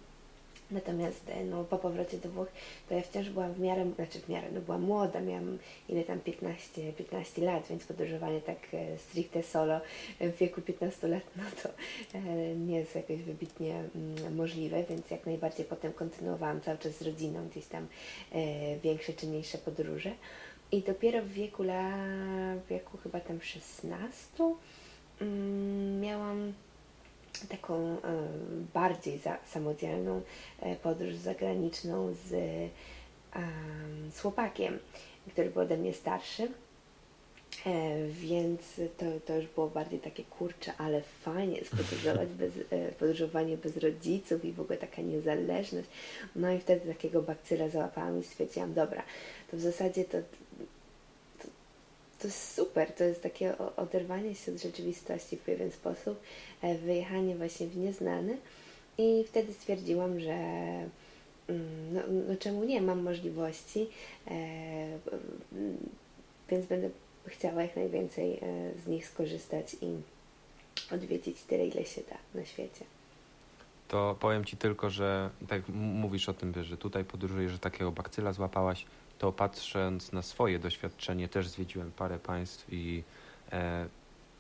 Natomiast 0.72 1.28
e, 1.28 1.44
no, 1.44 1.64
po 1.64 1.78
powrocie 1.78 2.18
do 2.18 2.28
Włoch, 2.28 2.48
to 2.88 2.94
ja 2.94 3.02
wciąż 3.02 3.30
byłam 3.30 3.52
w 3.52 3.60
miarę, 3.60 3.90
znaczy 3.96 4.18
w 4.20 4.28
miarę, 4.28 4.48
no 4.52 4.60
byłam 4.60 4.82
młoda, 4.82 5.20
miałam 5.20 5.58
ile 5.88 6.04
tam 6.04 6.20
15, 6.20 6.92
15 6.92 7.42
lat, 7.42 7.66
więc 7.68 7.84
podróżowanie 7.84 8.40
tak 8.40 8.58
e, 8.74 8.98
stricte 8.98 9.42
solo 9.42 9.80
w 10.20 10.36
wieku 10.36 10.60
15 10.60 11.08
lat, 11.08 11.22
no 11.36 11.42
to 11.62 11.68
e, 12.18 12.54
nie 12.54 12.76
jest 12.76 12.94
jakoś 12.94 13.22
wybitnie 13.22 13.74
mm, 13.74 14.34
możliwe, 14.36 14.84
więc 14.84 15.10
jak 15.10 15.26
najbardziej 15.26 15.66
potem 15.66 15.92
kontynuowałam 15.92 16.60
cały 16.60 16.78
czas 16.78 16.92
z 16.96 17.02
rodziną 17.02 17.48
gdzieś 17.48 17.66
tam 17.66 17.86
większe 18.82 19.12
czy 19.12 19.26
mniejsze 19.26 19.58
podróże. 19.58 20.10
I 20.72 20.82
dopiero 20.82 21.22
w 21.22 21.28
wieku, 21.28 21.62
la, 21.62 21.96
wieku 22.70 22.98
chyba 22.98 23.20
tam 23.20 23.42
16 23.42 24.54
mm, 25.20 26.00
miałam 26.00 26.52
taką 27.48 27.96
bardziej 28.74 29.18
za, 29.18 29.38
samodzielną 29.46 30.22
podróż 30.82 31.14
zagraniczną 31.14 32.14
z, 32.14 32.30
z 34.10 34.20
chłopakiem, 34.20 34.78
który 35.32 35.50
był 35.50 35.62
ode 35.62 35.76
mnie 35.76 35.92
starszy. 35.92 36.48
E, 37.66 38.06
więc 38.08 38.60
to, 38.98 39.06
to 39.26 39.36
już 39.36 39.46
było 39.46 39.68
bardziej 39.68 40.00
takie 40.00 40.24
kurcze, 40.24 40.72
ale 40.78 41.02
fajnie 41.02 41.60
podróżować 41.70 42.28
bez, 42.40 42.52
e, 42.70 42.92
podróżowanie 42.92 43.56
bez 43.56 43.76
rodziców 43.76 44.44
i 44.44 44.52
w 44.52 44.60
ogóle 44.60 44.78
taka 44.78 45.02
niezależność. 45.02 45.88
No 46.36 46.52
i 46.52 46.58
wtedy 46.58 46.88
takiego 46.94 47.22
bakcyla 47.22 47.68
załapałam 47.68 48.20
i 48.20 48.24
stwierdziłam, 48.24 48.74
dobra, 48.74 49.02
to 49.50 49.56
w 49.56 49.60
zasadzie 49.60 50.04
to, 50.04 50.18
to 52.22 52.28
jest 52.28 52.54
super, 52.54 52.92
to 52.92 53.04
jest 53.04 53.22
takie 53.22 53.58
oderwanie 53.76 54.34
się 54.34 54.52
od 54.52 54.62
rzeczywistości 54.62 55.36
w 55.36 55.40
pewien 55.40 55.70
sposób, 55.70 56.20
e, 56.62 56.78
wyjechanie 56.78 57.36
właśnie 57.36 57.66
w 57.66 57.76
nieznane 57.76 58.36
i 58.98 59.24
wtedy 59.28 59.52
stwierdziłam, 59.52 60.20
że 60.20 60.32
mm, 60.32 61.92
no, 61.92 62.00
no 62.28 62.36
czemu 62.38 62.64
nie, 62.64 62.82
mam 62.82 63.02
możliwości, 63.02 63.86
e, 64.30 64.98
więc 66.50 66.66
będę 66.66 66.90
chciała 67.26 67.62
jak 67.62 67.76
najwięcej 67.76 68.32
e, 68.32 68.38
z 68.84 68.86
nich 68.86 69.06
skorzystać 69.06 69.76
i 69.80 69.96
odwiedzić 70.94 71.42
tyle, 71.42 71.66
ile 71.66 71.84
się 71.84 72.00
da 72.10 72.40
na 72.40 72.46
świecie. 72.46 72.84
To 73.88 74.16
powiem 74.20 74.44
Ci 74.44 74.56
tylko, 74.56 74.90
że 74.90 75.30
tak 75.48 75.62
mówisz 75.68 76.28
o 76.28 76.34
tym, 76.34 76.54
że 76.62 76.76
tutaj 76.76 77.04
podróżujesz, 77.04 77.52
że 77.52 77.58
takiego 77.58 77.92
bakcyla 77.92 78.32
złapałaś, 78.32 78.84
to 79.22 79.32
patrząc 79.32 80.12
na 80.12 80.22
swoje 80.22 80.58
doświadczenie, 80.58 81.28
też 81.28 81.48
zwiedziłem 81.48 81.92
parę 81.92 82.18
państw 82.18 82.66
i 82.72 83.02
e, 83.52 83.86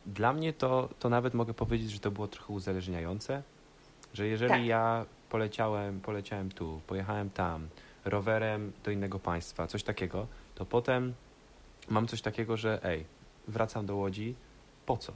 dla 0.06 0.32
mnie 0.32 0.52
to, 0.52 0.88
to 0.98 1.08
nawet 1.08 1.34
mogę 1.34 1.54
powiedzieć, 1.54 1.90
że 1.90 1.98
to 1.98 2.10
było 2.10 2.28
trochę 2.28 2.52
uzależniające, 2.52 3.42
że 4.14 4.26
jeżeli 4.26 4.50
tak. 4.50 4.64
ja 4.64 5.04
poleciałem, 5.30 6.00
poleciałem 6.00 6.50
tu, 6.50 6.80
pojechałem 6.86 7.30
tam, 7.30 7.68
rowerem 8.04 8.72
do 8.84 8.90
innego 8.90 9.18
państwa, 9.18 9.66
coś 9.66 9.82
takiego, 9.82 10.26
to 10.54 10.64
potem 10.66 11.14
mam 11.88 12.06
coś 12.06 12.22
takiego, 12.22 12.56
że 12.56 12.84
ej, 12.84 13.04
wracam 13.48 13.86
do 13.86 13.96
Łodzi, 13.96 14.34
po 14.86 14.96
co? 14.96 15.12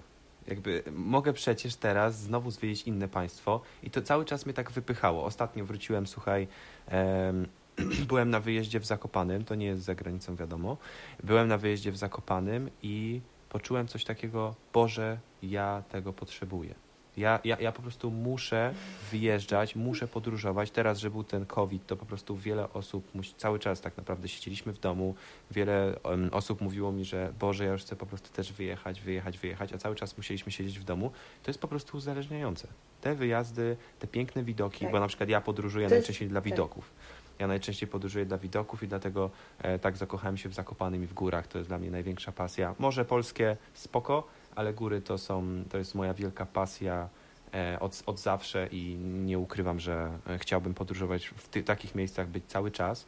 Jakby 0.47 0.83
mogę 0.93 1.33
przecież 1.33 1.77
teraz 1.77 2.21
znowu 2.21 2.51
zwiedzić 2.51 2.87
inne 2.87 3.09
państwo 3.09 3.61
i 3.83 3.91
to 3.91 4.03
cały 4.03 4.25
czas 4.25 4.47
mnie 4.47 4.55
tak 4.55 4.71
wypychało. 4.71 5.25
Ostatnio 5.25 5.65
wróciłem, 5.65 6.07
słuchaj, 6.07 6.49
em, 6.87 7.47
byłem 8.09 8.31
na 8.31 8.41
wyjeździe 8.41 8.81
w 8.81 8.87
Zakopanym, 8.87 9.45
to 9.45 9.55
nie 9.55 9.67
jest 9.67 9.83
za 9.83 9.95
granicą 9.95 10.37
wiadomo, 10.37 10.77
byłem 11.23 11.49
na 11.49 11.59
wyjeździe 11.59 11.93
w 11.93 11.97
Zakopanym 11.97 12.71
i 12.83 13.21
poczułem 13.49 13.89
coś 13.89 14.05
takiego, 14.05 14.55
Boże, 14.73 15.19
ja 15.43 15.83
tego 15.89 16.13
potrzebuję. 16.13 16.75
Ja, 17.17 17.41
ja, 17.45 17.57
ja 17.61 17.73
po 17.73 17.83
prostu 17.83 18.11
muszę 18.11 18.75
wyjeżdżać, 19.11 19.77
muszę 19.77 20.09
podróżować. 20.09 20.71
Teraz, 20.71 20.99
że 20.99 21.11
był 21.11 21.25
ten 21.25 21.47
COVID, 21.47 21.87
to 21.87 21.97
po 21.97 22.07
prostu 22.07 22.37
wiele 22.37 22.73
osób, 22.73 23.13
cały 23.37 23.59
czas 23.59 23.81
tak 23.81 23.97
naprawdę 23.97 24.29
siedzieliśmy 24.29 24.73
w 24.73 24.79
domu. 24.79 25.15
Wiele 25.51 25.95
osób 26.33 26.61
mówiło 26.61 26.93
mi, 26.93 27.05
że 27.05 27.33
Boże, 27.41 27.65
ja 27.65 27.73
już 27.73 27.83
chcę 27.83 27.97
po 27.97 28.07
prostu 28.07 28.33
też 28.33 28.53
wyjechać, 28.53 29.01
wyjechać, 29.01 29.39
wyjechać, 29.39 29.73
a 29.73 29.79
cały 29.79 29.97
czas 29.97 30.17
musieliśmy 30.17 30.53
siedzieć 30.53 30.79
w 30.79 30.85
domu. 30.85 31.11
To 31.43 31.51
jest 31.51 31.61
po 31.61 31.69
prostu 31.69 31.97
uzależniające. 31.97 32.69
Te 33.01 33.15
wyjazdy, 33.15 33.77
te 33.99 34.07
piękne 34.07 34.45
widoki, 34.45 34.81
tak. 34.81 34.93
bo 34.93 35.01
na 35.01 35.09
przykład 35.09 35.29
ja 35.29 35.41
podróżuję 35.41 35.89
najczęściej 35.89 36.29
dla 36.29 36.41
tak. 36.41 36.51
widoków. 36.51 36.91
Ja 37.39 37.47
najczęściej 37.47 37.89
podróżuję 37.89 38.27
dla 38.27 38.39
widoków 38.39 38.83
i 38.83 38.89
dlatego 38.89 39.31
e, 39.59 39.79
tak 39.79 39.97
zakochałem 39.97 40.37
się 40.37 40.49
w 40.49 40.55
Zakopanym 40.55 41.05
i 41.05 41.07
w 41.07 41.15
górach. 41.15 41.47
To 41.47 41.59
jest 41.59 41.71
dla 41.71 41.79
mnie 41.79 41.91
największa 41.91 42.33
pasja. 42.33 42.75
Może 42.79 43.05
polskie 43.05 43.57
spoko, 43.75 44.27
ale 44.55 44.73
góry 44.75 45.01
to 45.01 45.19
są, 45.19 45.65
to 45.71 45.79
jest 45.79 45.95
moja 45.95 46.15
wielka 46.15 46.47
pasja 46.47 47.09
e, 47.55 47.81
od, 47.81 48.03
od 48.07 48.21
zawsze 48.21 48.69
i 48.73 48.97
nie 49.01 49.39
ukrywam, 49.39 49.81
że 49.81 50.19
e, 50.27 50.39
chciałbym 50.39 50.75
podróżować 50.75 51.27
w 51.27 51.49
ty, 51.49 51.63
takich 51.63 51.95
miejscach, 51.95 52.29
być 52.29 52.45
cały 52.47 52.71
czas. 52.71 53.07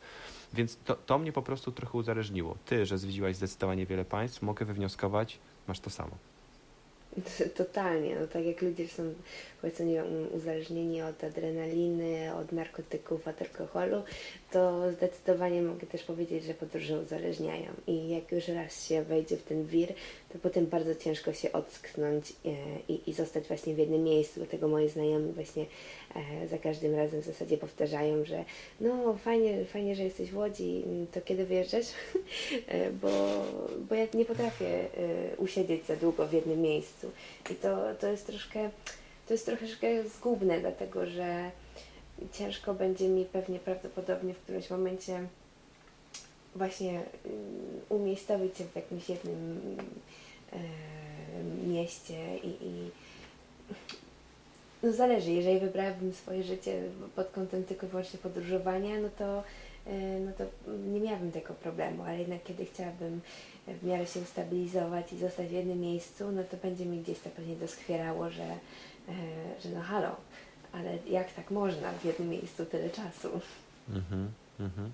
Więc 0.54 0.76
to, 0.84 0.94
to 0.94 1.18
mnie 1.18 1.32
po 1.32 1.42
prostu 1.42 1.72
trochę 1.72 1.98
uzależniło. 1.98 2.56
Ty, 2.66 2.86
że 2.86 2.98
zwiedziłaś 2.98 3.36
zdecydowanie 3.36 3.86
wiele 3.86 4.04
państw, 4.04 4.42
mogę 4.42 4.66
wywnioskować, 4.66 5.38
masz 5.68 5.80
to 5.80 5.90
samo. 5.90 6.27
Totalnie, 7.56 8.16
no 8.20 8.26
tak 8.26 8.44
jak 8.44 8.62
ludzie 8.62 8.88
są 8.88 9.14
powiedzmy 9.60 9.86
nie 9.86 10.04
uzależnieni 10.34 11.02
od 11.02 11.24
adrenaliny, 11.24 12.34
od 12.34 12.52
narkotyków, 12.52 13.28
od 13.28 13.42
alkoholu, 13.42 14.02
to 14.50 14.92
zdecydowanie 14.92 15.62
mogę 15.62 15.86
też 15.86 16.02
powiedzieć, 16.02 16.44
że 16.44 16.54
podróże 16.54 17.00
uzależniają 17.00 17.70
i 17.86 18.08
jak 18.08 18.32
już 18.32 18.48
raz 18.48 18.88
się 18.88 19.02
wejdzie 19.02 19.36
w 19.36 19.42
ten 19.42 19.66
wir, 19.66 19.88
to 20.32 20.38
potem 20.38 20.66
bardzo 20.66 20.94
ciężko 20.94 21.32
się 21.32 21.52
ocknąć 21.52 22.30
e, 22.30 22.34
i, 22.88 23.10
i 23.10 23.12
zostać 23.12 23.48
właśnie 23.48 23.74
w 23.74 23.78
jednym 23.78 24.04
miejscu. 24.04 24.40
Dlatego 24.40 24.68
moi 24.68 24.88
znajomi 24.88 25.32
właśnie 25.32 25.66
e, 26.42 26.48
za 26.48 26.58
każdym 26.58 26.94
razem 26.94 27.22
w 27.22 27.24
zasadzie 27.24 27.58
powtarzają, 27.58 28.24
że 28.24 28.44
no 28.80 29.16
fajnie, 29.24 29.64
fajnie 29.64 29.94
że 29.94 30.02
jesteś 30.02 30.30
w 30.30 30.36
Łodzi, 30.36 30.84
to 31.12 31.20
kiedy 31.20 31.46
wyjeżdżasz? 31.46 31.86
E, 32.68 32.90
bo, 32.90 33.08
bo 33.88 33.94
ja 33.94 34.06
nie 34.14 34.24
potrafię 34.24 34.88
usiedzieć 35.38 35.86
za 35.86 35.96
długo 35.96 36.26
w 36.26 36.32
jednym 36.32 36.60
miejscu. 36.60 37.07
I 37.50 37.54
to, 37.54 37.94
to 38.00 38.06
jest 38.06 38.26
troszkę 38.26 38.70
to 39.28 39.34
jest 39.34 39.46
troszeczkę 39.46 40.08
zgubne, 40.08 40.60
dlatego 40.60 41.06
że 41.06 41.50
ciężko 42.32 42.74
będzie 42.74 43.08
mi 43.08 43.24
pewnie 43.24 43.58
prawdopodobnie 43.58 44.34
w 44.34 44.38
którymś 44.38 44.70
momencie 44.70 45.26
właśnie 46.54 46.90
mm, 46.90 47.06
umiejscowić 47.88 48.58
się 48.58 48.64
w 48.64 48.76
jakimś 48.76 49.08
jednym 49.08 49.76
e, 50.52 50.58
mieście 51.68 52.36
i, 52.36 52.48
i 52.48 52.90
no 54.82 54.92
zależy, 54.92 55.30
jeżeli 55.30 55.60
wybrałabym 55.60 56.14
swoje 56.14 56.42
życie 56.42 56.82
pod 57.16 57.30
kątem 57.30 57.64
tylko 57.64 57.86
i 57.86 57.88
wyłącznie 57.88 58.18
podróżowania, 58.18 59.00
no 59.00 59.08
to, 59.18 59.42
e, 59.86 60.20
no 60.20 60.32
to 60.38 60.44
nie 60.92 61.00
miałabym 61.00 61.32
tego 61.32 61.54
problemu, 61.54 62.02
ale 62.02 62.18
jednak 62.18 62.42
kiedy 62.44 62.64
chciałabym 62.64 63.20
w 63.74 63.86
miarę 63.86 64.06
się 64.06 64.20
ustabilizować 64.20 65.12
i 65.12 65.18
zostać 65.18 65.46
w 65.46 65.52
jednym 65.52 65.80
miejscu, 65.80 66.32
no 66.32 66.44
to 66.44 66.56
będzie 66.56 66.86
mi 66.86 67.02
gdzieś 67.02 67.18
to 67.18 67.30
pewnie 67.30 67.56
doskwierało, 67.56 68.30
że 68.30 68.58
E, 69.08 69.60
że 69.62 69.68
no 69.68 69.82
halo, 69.82 70.16
ale 70.72 70.98
jak 71.06 71.32
tak 71.32 71.50
można 71.50 71.92
w 71.92 72.04
jednym 72.04 72.28
miejscu 72.28 72.66
tyle 72.66 72.90
czasu? 72.90 73.40
Mhm, 73.88 74.32
mhm. 74.60 74.92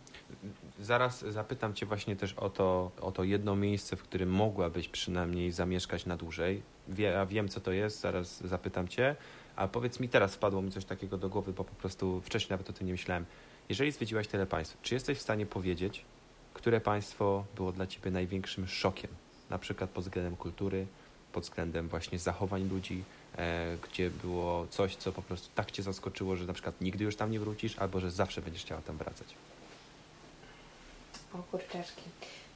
Zaraz 0.80 1.20
zapytam 1.20 1.74
Cię 1.74 1.86
właśnie 1.86 2.16
też 2.16 2.32
o 2.32 2.50
to, 2.50 2.90
o 3.00 3.12
to 3.12 3.24
jedno 3.24 3.56
miejsce, 3.56 3.96
w 3.96 4.02
którym 4.02 4.30
mogłabyś 4.30 4.88
przynajmniej 4.88 5.52
zamieszkać 5.52 6.06
na 6.06 6.16
dłużej. 6.16 6.62
Wie, 6.88 7.04
ja 7.04 7.26
wiem, 7.26 7.48
co 7.48 7.60
to 7.60 7.72
jest, 7.72 8.00
zaraz 8.00 8.46
zapytam 8.46 8.88
Cię. 8.88 9.16
A 9.56 9.68
powiedz 9.68 10.00
mi 10.00 10.08
teraz, 10.08 10.34
wpadło 10.34 10.62
mi 10.62 10.70
coś 10.70 10.84
takiego 10.84 11.18
do 11.18 11.28
głowy, 11.28 11.52
bo 11.52 11.64
po 11.64 11.74
prostu 11.74 12.20
wcześniej 12.20 12.50
nawet 12.50 12.70
o 12.70 12.72
tym 12.72 12.86
nie 12.86 12.92
myślałem. 12.92 13.24
Jeżeli 13.68 13.92
zwiedziłaś 13.92 14.28
tyle 14.28 14.46
państw, 14.46 14.82
czy 14.82 14.94
jesteś 14.94 15.18
w 15.18 15.22
stanie 15.22 15.46
powiedzieć, 15.46 16.04
które 16.54 16.80
państwo 16.80 17.44
było 17.56 17.72
dla 17.72 17.86
Ciebie 17.86 18.10
największym 18.10 18.68
szokiem? 18.68 19.10
Na 19.50 19.58
przykład 19.58 19.90
pod 19.90 20.04
względem 20.04 20.36
kultury, 20.36 20.86
pod 21.32 21.44
względem 21.44 21.88
właśnie 21.88 22.18
zachowań 22.18 22.68
ludzi, 22.68 23.04
E, 23.38 23.76
gdzie 23.82 24.10
było 24.10 24.66
coś, 24.70 24.96
co 24.96 25.12
po 25.12 25.22
prostu 25.22 25.48
tak 25.54 25.70
Cię 25.70 25.82
zaskoczyło, 25.82 26.36
że 26.36 26.44
na 26.44 26.52
przykład 26.52 26.80
nigdy 26.80 27.04
już 27.04 27.16
tam 27.16 27.30
nie 27.30 27.40
wrócisz, 27.40 27.78
albo 27.78 28.00
że 28.00 28.10
zawsze 28.10 28.42
będziesz 28.42 28.62
chciała 28.62 28.82
tam 28.82 28.96
wracać? 28.96 29.28
O 31.34 31.38
kurczaszki. 31.38 32.02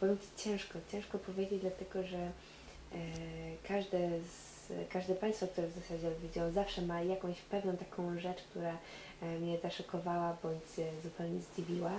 Powiem 0.00 0.18
Ci 0.18 0.44
ciężko, 0.44 0.78
ciężko 0.92 1.18
powiedzieć, 1.18 1.60
dlatego 1.60 2.02
że 2.02 2.18
e, 2.18 2.30
każde, 3.68 3.98
z, 4.20 4.72
każde 4.88 5.14
państwo, 5.14 5.46
które 5.46 5.68
w 5.68 5.74
zasadzie 5.74 6.08
odwiedziłam, 6.08 6.52
zawsze 6.52 6.82
ma 6.82 7.02
jakąś 7.02 7.40
pewną 7.40 7.76
taką 7.76 8.20
rzecz, 8.20 8.42
która 8.50 8.78
e, 9.22 9.38
mnie 9.38 9.58
zaszokowała 9.58 10.36
bądź 10.42 10.88
zupełnie 11.02 11.40
zdziwiła. 11.40 11.92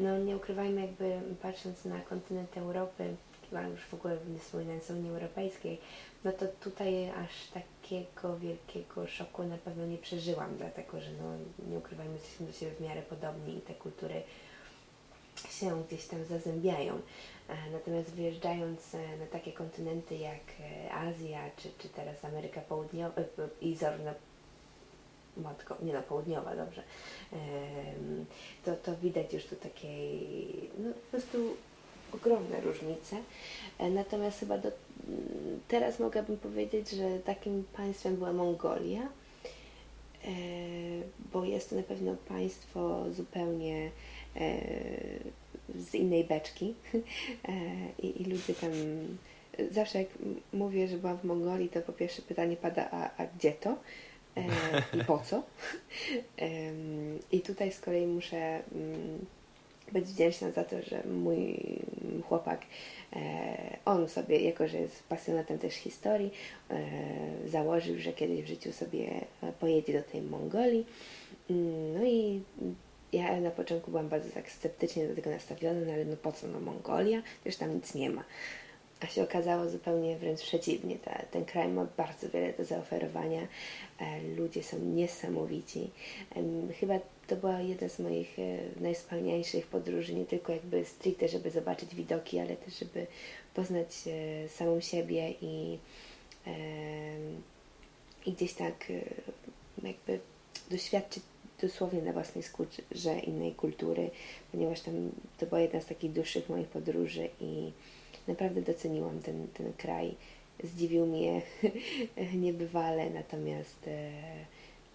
No 0.00 0.18
nie 0.18 0.36
ukrywajmy, 0.36 0.80
jakby 0.80 1.20
patrząc 1.42 1.84
na 1.84 2.00
kontynent 2.00 2.56
Europy, 2.56 3.14
chyba 3.50 3.62
już 3.62 3.80
w 3.80 3.94
ogóle 3.94 4.16
wspominając 4.38 4.90
o 4.90 4.94
Unii 4.94 5.10
Europejskiej, 5.10 5.80
no 6.24 6.32
to 6.32 6.46
tutaj 6.46 7.10
aż 7.10 7.30
takiego 7.54 8.38
wielkiego 8.38 9.06
szoku 9.06 9.42
na 9.42 9.58
pewno 9.58 9.86
nie 9.86 9.98
przeżyłam, 9.98 10.56
dlatego 10.58 11.00
że 11.00 11.10
no, 11.10 11.34
nie 11.70 11.78
ukrywajmy, 11.78 12.14
jesteśmy 12.14 12.46
do 12.46 12.52
siebie 12.52 12.72
w 12.72 12.80
miarę 12.80 13.02
podobni 13.02 13.56
i 13.56 13.60
te 13.60 13.74
kultury 13.74 14.22
się 15.50 15.84
gdzieś 15.84 16.06
tam 16.06 16.24
zazębiają. 16.24 17.00
E, 17.48 17.70
natomiast 17.72 18.10
wyjeżdżając 18.10 18.94
e, 18.94 18.98
na 19.16 19.26
takie 19.26 19.52
kontynenty 19.52 20.16
jak 20.16 20.40
e, 20.60 20.92
Azja, 20.92 21.50
czy, 21.56 21.68
czy 21.78 21.88
teraz 21.88 22.24
Ameryka 22.24 22.60
Południowa 22.60 23.22
i 23.60 23.76
zarówno 23.76 24.10
matko, 25.36 25.76
nie 25.82 25.92
no, 25.92 26.02
południowa, 26.02 26.56
dobrze, 26.56 26.82
to, 28.64 28.76
to 28.76 28.96
widać 28.96 29.32
już 29.32 29.44
tu 29.44 29.56
takiej, 29.56 30.70
no 30.78 30.92
po 30.92 31.10
prostu 31.10 31.38
ogromne 32.12 32.60
różnice. 32.60 33.16
Natomiast 33.90 34.40
chyba 34.40 34.58
do, 34.58 34.72
teraz 35.68 35.98
mogłabym 35.98 36.36
powiedzieć, 36.36 36.90
że 36.90 37.18
takim 37.18 37.64
państwem 37.76 38.16
była 38.16 38.32
Mongolia, 38.32 39.02
e, 39.02 39.08
bo 41.32 41.44
jest 41.44 41.70
to 41.70 41.76
na 41.76 41.82
pewno 41.82 42.16
państwo 42.28 43.04
zupełnie 43.12 43.90
e, 44.36 44.60
z 45.74 45.94
innej 45.94 46.24
beczki 46.24 46.74
e, 46.94 47.00
i, 47.98 48.22
i 48.22 48.24
ludzie 48.24 48.54
tam 48.54 48.70
zawsze 49.70 49.98
jak 49.98 50.08
mówię, 50.52 50.88
że 50.88 50.96
byłam 50.96 51.18
w 51.18 51.24
Mongolii, 51.24 51.68
to 51.68 51.80
po 51.80 51.92
pierwsze 51.92 52.22
pytanie 52.22 52.56
pada, 52.56 52.90
a, 52.90 53.10
a 53.16 53.26
gdzie 53.26 53.52
to? 53.52 53.76
I 55.00 55.04
po 55.04 55.18
co. 55.18 55.42
I 57.32 57.40
tutaj 57.40 57.72
z 57.72 57.80
kolei 57.80 58.06
muszę 58.06 58.62
mm, 58.72 59.26
być 59.92 60.04
wdzięczna 60.04 60.50
za 60.50 60.64
to, 60.64 60.82
że 60.82 61.02
mój 61.04 61.58
chłopak, 62.28 62.60
e, 63.12 63.76
on 63.84 64.08
sobie, 64.08 64.40
jako 64.40 64.68
że 64.68 64.78
jest 64.78 65.02
pasjonatem 65.02 65.58
też 65.58 65.74
historii, 65.74 66.30
e, 66.70 66.80
założył, 67.46 67.98
że 67.98 68.12
kiedyś 68.12 68.42
w 68.42 68.46
życiu 68.46 68.72
sobie 68.72 69.10
pojedzie 69.60 69.92
do 69.92 70.02
tej 70.02 70.22
Mongolii. 70.22 70.86
Mm, 71.50 71.94
no 71.94 72.04
i 72.04 72.42
ja 73.12 73.40
na 73.40 73.50
początku 73.50 73.90
byłam 73.90 74.08
bardzo 74.08 74.30
tak 74.30 74.50
sceptycznie 74.50 75.08
do 75.08 75.14
tego 75.14 75.30
nastawiona, 75.30 75.80
no 75.86 75.92
ale 75.92 76.04
no 76.04 76.16
po 76.16 76.32
co, 76.32 76.46
no 76.46 76.60
Mongolia? 76.60 77.22
Przecież 77.40 77.58
tam 77.58 77.74
nic 77.74 77.94
nie 77.94 78.10
ma. 78.10 78.24
A 79.00 79.06
się 79.06 79.22
okazało 79.22 79.68
zupełnie 79.68 80.18
wręcz 80.18 80.40
przeciwnie. 80.40 80.96
Ta, 80.96 81.22
ten 81.30 81.44
kraj 81.44 81.68
ma 81.68 81.86
bardzo 81.96 82.28
wiele 82.28 82.52
do 82.52 82.64
zaoferowania. 82.64 83.48
E, 84.00 84.22
ludzie 84.36 84.62
są 84.62 84.78
niesamowici. 84.78 85.90
Chyba 86.80 86.94
to 87.26 87.36
była 87.36 87.60
jedna 87.60 87.88
z 87.88 87.98
moich 87.98 88.38
e, 88.38 88.80
najwspanialszych 88.80 89.66
podróży, 89.66 90.14
nie 90.14 90.26
tylko 90.26 90.52
jakby 90.52 90.84
stricte, 90.84 91.28
żeby 91.28 91.50
zobaczyć 91.50 91.94
widoki, 91.94 92.38
ale 92.38 92.56
też, 92.56 92.78
żeby 92.78 93.06
poznać 93.54 93.88
e, 94.06 94.48
samą 94.48 94.80
siebie 94.80 95.34
i, 95.40 95.78
i 98.26 98.32
gdzieś 98.32 98.52
tak 98.52 98.92
jakby 99.82 100.20
doświadczyć 100.70 101.22
dosłownie 101.62 102.02
na 102.02 102.12
własnej 102.12 102.44
skórze 102.44 103.18
innej 103.26 103.54
kultury, 103.54 104.10
ponieważ 104.52 104.80
tam 104.80 105.10
to 105.38 105.46
była 105.46 105.60
jedna 105.60 105.80
z 105.80 105.86
takich 105.86 106.12
dłuższych 106.12 106.48
moich 106.48 106.68
podróży 106.68 107.28
i 107.40 107.72
naprawdę 108.28 108.62
doceniłam 108.62 109.20
ten, 109.20 109.48
ten 109.54 109.72
kraj. 109.72 110.14
Zdziwił 110.64 111.06
mnie 111.06 111.42
niebywale, 112.44 113.10
natomiast 113.10 113.88
e, 113.88 113.90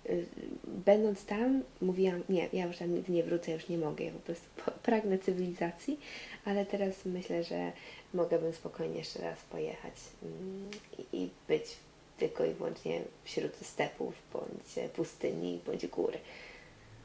e, 0.09 0.15
będąc 0.63 1.25
tam, 1.25 1.63
mówiłam, 1.81 2.23
nie, 2.29 2.49
ja 2.53 2.65
już 2.65 2.77
tam 2.77 2.93
nigdy 2.95 3.11
nie 3.11 3.23
wrócę, 3.23 3.51
już 3.51 3.69
nie 3.69 3.77
mogę, 3.77 4.05
ja 4.05 4.11
po 4.11 4.19
prostu 4.19 4.47
pragnę 4.83 5.19
cywilizacji, 5.19 5.99
ale 6.45 6.65
teraz 6.65 7.05
myślę, 7.05 7.43
że 7.43 7.71
mogłabym 8.13 8.53
spokojnie 8.53 8.97
jeszcze 8.97 9.21
raz 9.21 9.39
pojechać 9.39 9.93
mm, 10.23 10.69
i, 11.13 11.29
być 11.47 11.77
tylko 12.17 12.45
i 12.45 12.53
wyłącznie 12.53 13.01
wśród 13.23 13.55
stepów, 13.55 14.13
bądź 14.33 14.91
pustyni, 14.95 15.59
bądź 15.65 15.87
góry. 15.87 16.19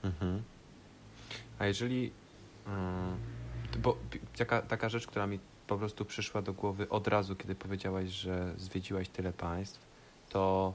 Mhm. 0.04 0.42
A 1.58 1.66
jeżeli. 1.66 2.02
Yy, 2.66 3.78
bo 3.78 3.96
taka, 4.38 4.62
taka 4.62 4.88
rzecz, 4.88 5.06
która 5.06 5.26
mi 5.26 5.38
po 5.70 5.78
prostu 5.78 6.04
przyszła 6.04 6.42
do 6.42 6.52
głowy 6.52 6.88
od 6.88 7.08
razu, 7.08 7.36
kiedy 7.36 7.54
powiedziałaś, 7.54 8.08
że 8.08 8.54
zwiedziłaś 8.56 9.08
tyle 9.08 9.32
państw, 9.32 9.80
to 10.28 10.74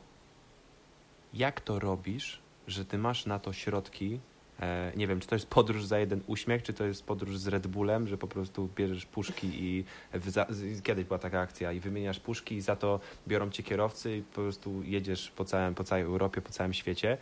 jak 1.33 1.61
to 1.61 1.79
robisz, 1.79 2.39
że 2.67 2.85
ty 2.85 2.97
masz 2.97 3.25
na 3.25 3.39
to 3.39 3.53
środki? 3.53 4.19
E, 4.59 4.91
nie 4.95 5.07
wiem, 5.07 5.19
czy 5.19 5.27
to 5.27 5.35
jest 5.35 5.49
podróż 5.49 5.85
za 5.85 5.99
jeden 5.99 6.21
uśmiech, 6.27 6.63
czy 6.63 6.73
to 6.73 6.83
jest 6.85 7.03
podróż 7.03 7.37
z 7.37 7.47
Red 7.47 7.67
Bullem, 7.67 8.07
że 8.07 8.17
po 8.17 8.27
prostu 8.27 8.69
bierzesz 8.75 9.05
puszki 9.05 9.47
i 9.63 9.85
za, 10.27 10.47
kiedyś 10.83 11.05
była 11.05 11.19
taka 11.19 11.39
akcja 11.39 11.71
i 11.71 11.79
wymieniasz 11.79 12.19
puszki 12.19 12.55
i 12.55 12.61
za 12.61 12.75
to 12.75 12.99
biorą 13.27 13.49
cię 13.49 13.63
kierowcy 13.63 14.17
i 14.17 14.21
po 14.21 14.41
prostu 14.41 14.83
jedziesz 14.83 15.31
po, 15.31 15.45
całym, 15.45 15.75
po 15.75 15.83
całej 15.83 16.03
Europie, 16.03 16.41
po 16.41 16.51
całym 16.51 16.73
świecie. 16.73 17.17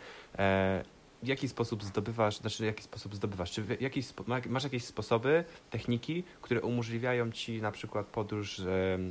W 1.24 1.26
jaki 1.26 1.48
sposób 1.48 1.84
zdobywasz, 1.84 2.36
znaczy 2.36 2.62
w 2.62 2.66
jaki 2.66 2.82
sposób 2.82 3.14
zdobywasz, 3.14 3.50
czy 3.50 3.62
jakiś, 3.80 4.06
masz 4.48 4.64
jakieś 4.64 4.84
sposoby, 4.84 5.44
techniki, 5.70 6.24
które 6.40 6.60
umożliwiają 6.62 7.32
ci 7.32 7.62
na 7.62 7.70
przykład 7.70 8.06
podróż 8.06 8.62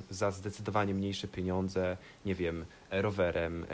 za 0.10 0.32
zdecydowanie 0.32 0.94
mniejsze 0.94 1.28
pieniądze, 1.28 1.98
nie 2.26 2.36
wiem, 2.36 2.66
rowerem, 2.92 3.66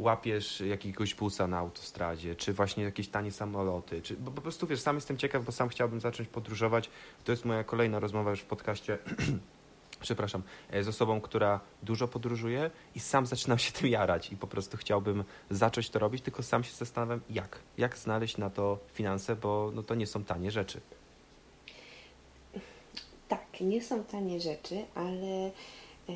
łapiesz 0.00 0.60
jakiegoś 0.60 1.14
busa 1.14 1.46
na 1.46 1.58
autostradzie, 1.58 2.36
czy 2.36 2.52
właśnie 2.52 2.84
jakieś 2.84 3.08
tanie 3.08 3.32
samoloty, 3.32 4.02
czy 4.02 4.16
bo 4.16 4.30
po 4.30 4.40
prostu 4.40 4.66
wiesz, 4.66 4.80
sam 4.80 4.96
jestem 4.96 5.16
ciekaw, 5.16 5.44
bo 5.44 5.52
sam 5.52 5.68
chciałbym 5.68 6.00
zacząć 6.00 6.28
podróżować. 6.28 6.90
To 7.24 7.32
jest 7.32 7.44
moja 7.44 7.64
kolejna 7.64 8.00
rozmowa 8.00 8.30
już 8.30 8.40
w 8.40 8.44
podcaście 8.44 8.98
przepraszam, 10.00 10.42
e, 10.70 10.82
z 10.82 10.88
osobą, 10.88 11.20
która 11.20 11.60
dużo 11.82 12.08
podróżuje 12.08 12.70
i 12.94 13.00
sam 13.00 13.26
zaczynam 13.26 13.58
się 13.58 13.72
tym 13.78 13.88
jarać 13.88 14.32
i 14.32 14.36
po 14.36 14.46
prostu 14.46 14.76
chciałbym 14.76 15.24
zacząć 15.50 15.90
to 15.90 15.98
robić, 15.98 16.22
tylko 16.22 16.42
sam 16.42 16.64
się 16.64 16.72
zastanawiam, 16.72 17.20
jak, 17.30 17.58
jak 17.78 17.98
znaleźć 17.98 18.36
na 18.38 18.50
to 18.50 18.78
finanse, 18.94 19.36
bo 19.36 19.70
no, 19.74 19.82
to 19.82 19.94
nie 19.94 20.06
są 20.06 20.24
tanie 20.24 20.50
rzeczy. 20.50 20.80
Tak, 23.28 23.60
nie 23.60 23.82
są 23.82 24.04
tanie 24.04 24.40
rzeczy, 24.40 24.84
ale 24.94 25.46
e, 26.08 26.12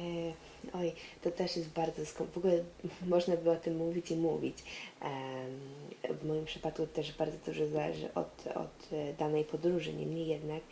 oj, 0.73 0.93
to 1.23 1.31
też 1.31 1.57
jest 1.57 1.69
bardzo 1.69 2.05
w 2.05 2.39
ogóle 2.39 2.65
można 3.07 3.37
by 3.37 3.51
o 3.51 3.57
tym 3.57 3.77
mówić 3.77 4.11
i 4.11 4.17
mówić. 4.17 4.59
E, 5.03 6.15
w 6.15 6.27
moim 6.27 6.45
przypadku 6.45 6.87
też 6.87 7.13
bardzo 7.13 7.37
dużo 7.47 7.67
zależy 7.67 8.15
od, 8.15 8.47
od 8.55 8.89
danej 9.19 9.45
podróży, 9.45 9.95
niemniej 9.95 10.27
jednak 10.27 10.63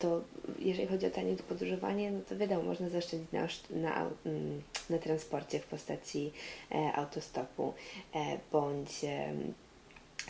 to 0.00 0.20
jeżeli 0.58 0.88
chodzi 0.88 1.06
o 1.06 1.10
tanie 1.10 1.36
podróżowanie, 1.36 2.10
no 2.10 2.20
to 2.28 2.36
wiadomo, 2.36 2.62
można 2.62 2.88
zaoszczędzić 2.88 3.32
na, 3.32 3.48
na, 3.70 4.10
mm, 4.26 4.62
na 4.90 4.98
transporcie 4.98 5.60
w 5.60 5.66
postaci 5.66 6.32
e, 6.72 6.92
autostopu, 6.92 7.74
e, 8.14 8.38
bądź 8.52 9.04
e, 9.04 9.34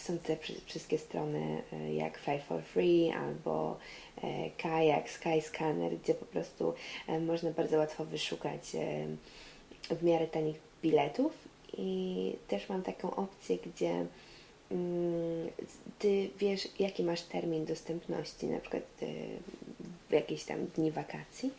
są 0.01 0.19
te 0.19 0.37
wszystkie 0.67 0.99
strony 0.99 1.63
e, 1.73 1.95
jak 1.95 2.19
Fly 2.19 2.41
for 2.41 2.63
Free 2.63 3.11
albo 3.11 3.77
e, 4.23 4.51
Kayak, 4.51 5.11
Skyscanner, 5.11 5.97
gdzie 5.99 6.15
po 6.15 6.25
prostu 6.25 6.75
e, 7.09 7.21
można 7.21 7.51
bardzo 7.51 7.79
łatwo 7.79 8.05
wyszukać 8.05 8.61
w 9.91 10.03
miarę 10.03 10.27
tanich 10.27 10.57
biletów. 10.83 11.33
I 11.77 12.37
też 12.49 12.69
mam 12.69 12.83
taką 12.83 13.15
opcję, 13.15 13.59
gdzie 13.59 14.07
ty 15.99 16.31
wiesz, 16.39 16.69
jaki 16.79 17.03
masz 17.03 17.23
termin 17.23 17.65
dostępności, 17.65 18.47
na 18.47 18.59
przykład 18.59 18.83
y, 19.03 19.07
w 20.09 20.13
jakieś 20.13 20.45
tam 20.45 20.67
dni 20.67 20.91
wakacji, 20.91 21.51
e, 21.51 21.55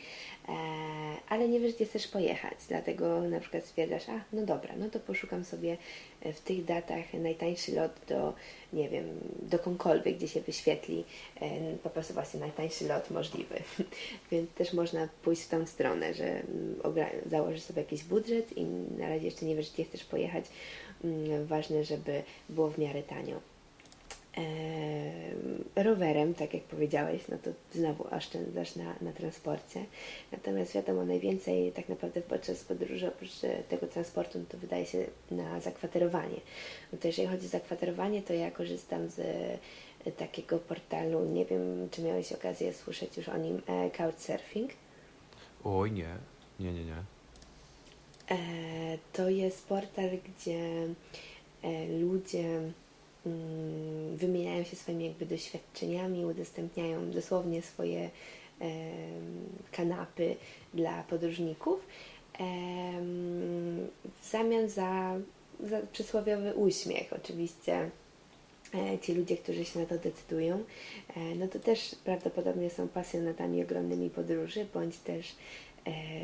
ale 1.30 1.50
nie 1.50 1.60
wiesz, 1.60 1.76
gdzie 1.76 1.86
chcesz 1.86 2.08
pojechać, 2.08 2.58
dlatego 2.68 3.22
na 3.22 3.40
przykład 3.40 3.66
stwierdzasz, 3.66 4.10
a 4.10 4.22
no 4.34 4.46
dobra, 4.46 4.74
no 4.78 4.90
to 4.90 5.00
poszukam 5.00 5.46
sobie 5.46 5.78
w 6.22 6.40
tych 6.40 6.66
datach 6.66 7.14
najtańszy 7.14 7.76
lot 7.76 7.92
do, 8.08 8.34
nie 8.74 8.90
wiem, 8.90 9.06
dokądkolwiek, 9.42 10.18
gdzie 10.18 10.28
się 10.28 10.42
wyświetli 10.42 11.04
e, 11.42 11.50
po 11.84 11.90
prostu 11.90 12.14
właśnie 12.14 12.40
najtańszy 12.40 12.88
lot 12.88 13.12
możliwy. 13.12 13.56
Więc 14.32 14.52
też 14.52 14.74
można 14.74 15.08
pójść 15.24 15.42
w 15.42 15.50
tą 15.50 15.66
stronę, 15.66 16.14
że 16.14 16.26
mm, 16.26 16.76
założysz 17.26 17.62
sobie 17.62 17.82
jakiś 17.82 18.04
budżet 18.04 18.58
i 18.58 18.66
na 18.98 19.10
razie 19.10 19.26
jeszcze 19.26 19.46
nie 19.46 19.56
wiesz, 19.56 19.72
gdzie 19.72 19.86
chcesz 19.86 20.04
pojechać, 20.04 20.46
Mm, 21.04 21.46
ważne, 21.46 21.84
żeby 21.84 22.24
było 22.50 22.70
w 22.70 22.78
miarę 22.78 23.04
tanio. 23.04 23.40
E, 24.38 25.84
rowerem, 25.84 26.34
tak 26.34 26.54
jak 26.54 26.64
powiedziałeś, 26.64 27.22
no 27.30 27.38
to 27.38 27.50
znowu 27.74 28.08
oszczędzasz 28.16 28.76
na, 28.76 28.96
na 29.02 29.12
transporcie. 29.14 29.86
Natomiast 30.32 30.74
wiadomo, 30.74 31.06
najwięcej 31.06 31.72
tak 31.72 31.90
naprawdę 31.90 32.22
podczas 32.22 32.64
podróży, 32.64 33.08
oprócz 33.08 33.32
tego 33.70 33.88
transportu, 33.88 34.40
no 34.40 34.46
to 34.50 34.58
wydaje 34.58 34.86
się 34.86 35.06
na 35.32 35.60
zakwaterowanie. 35.60 36.40
No 36.94 37.00
to 37.00 37.08
jeżeli 37.08 37.28
chodzi 37.28 37.46
o 37.46 37.50
zakwaterowanie, 37.50 38.22
to 38.22 38.34
ja 38.34 38.52
korzystam 38.52 39.10
z 39.10 39.20
e, 40.06 40.12
takiego 40.12 40.60
portalu, 40.60 41.26
nie 41.26 41.46
wiem, 41.46 41.90
czy 41.92 42.02
miałeś 42.02 42.32
okazję 42.32 42.74
słyszeć 42.74 43.18
już 43.18 43.30
o 43.30 43.38
nim, 43.38 43.62
e, 43.68 43.90
Couchsurfing. 43.90 44.72
Oj, 45.64 45.92
nie, 45.92 46.18
nie, 46.60 46.74
nie, 46.74 46.86
nie. 46.86 47.04
E, 48.32 48.38
to 49.14 49.30
jest 49.30 49.68
portal, 49.68 50.10
gdzie 50.10 50.88
e, 51.64 51.88
ludzie 52.00 52.62
wymieniają 54.16 54.64
się 54.64 54.76
swoimi 54.76 55.06
jakby 55.06 55.26
doświadczeniami, 55.26 56.26
udostępniają 56.26 57.12
dosłownie 57.12 57.62
swoje 57.62 58.10
kanapy 59.72 60.36
dla 60.74 61.04
podróżników 61.04 61.80
w 64.22 64.30
zamian 64.32 64.70
za, 64.70 65.16
za 65.60 65.82
przysłowiowy 65.92 66.54
uśmiech. 66.54 67.14
Oczywiście 67.14 67.90
e, 68.74 69.00
ci 69.00 69.14
ludzie, 69.14 69.38
którzy 69.38 69.66
się 69.66 69.80
na 69.80 69.86
to 69.86 69.98
decydują, 69.98 70.64
no 71.36 71.48
to 71.48 71.60
też 71.60 71.96
prawdopodobnie 72.04 72.70
są 72.70 72.88
pasjonatami 72.88 73.64
ogromnymi 73.64 74.10
podróży, 74.10 74.66
bądź 74.74 74.98
też 74.98 75.36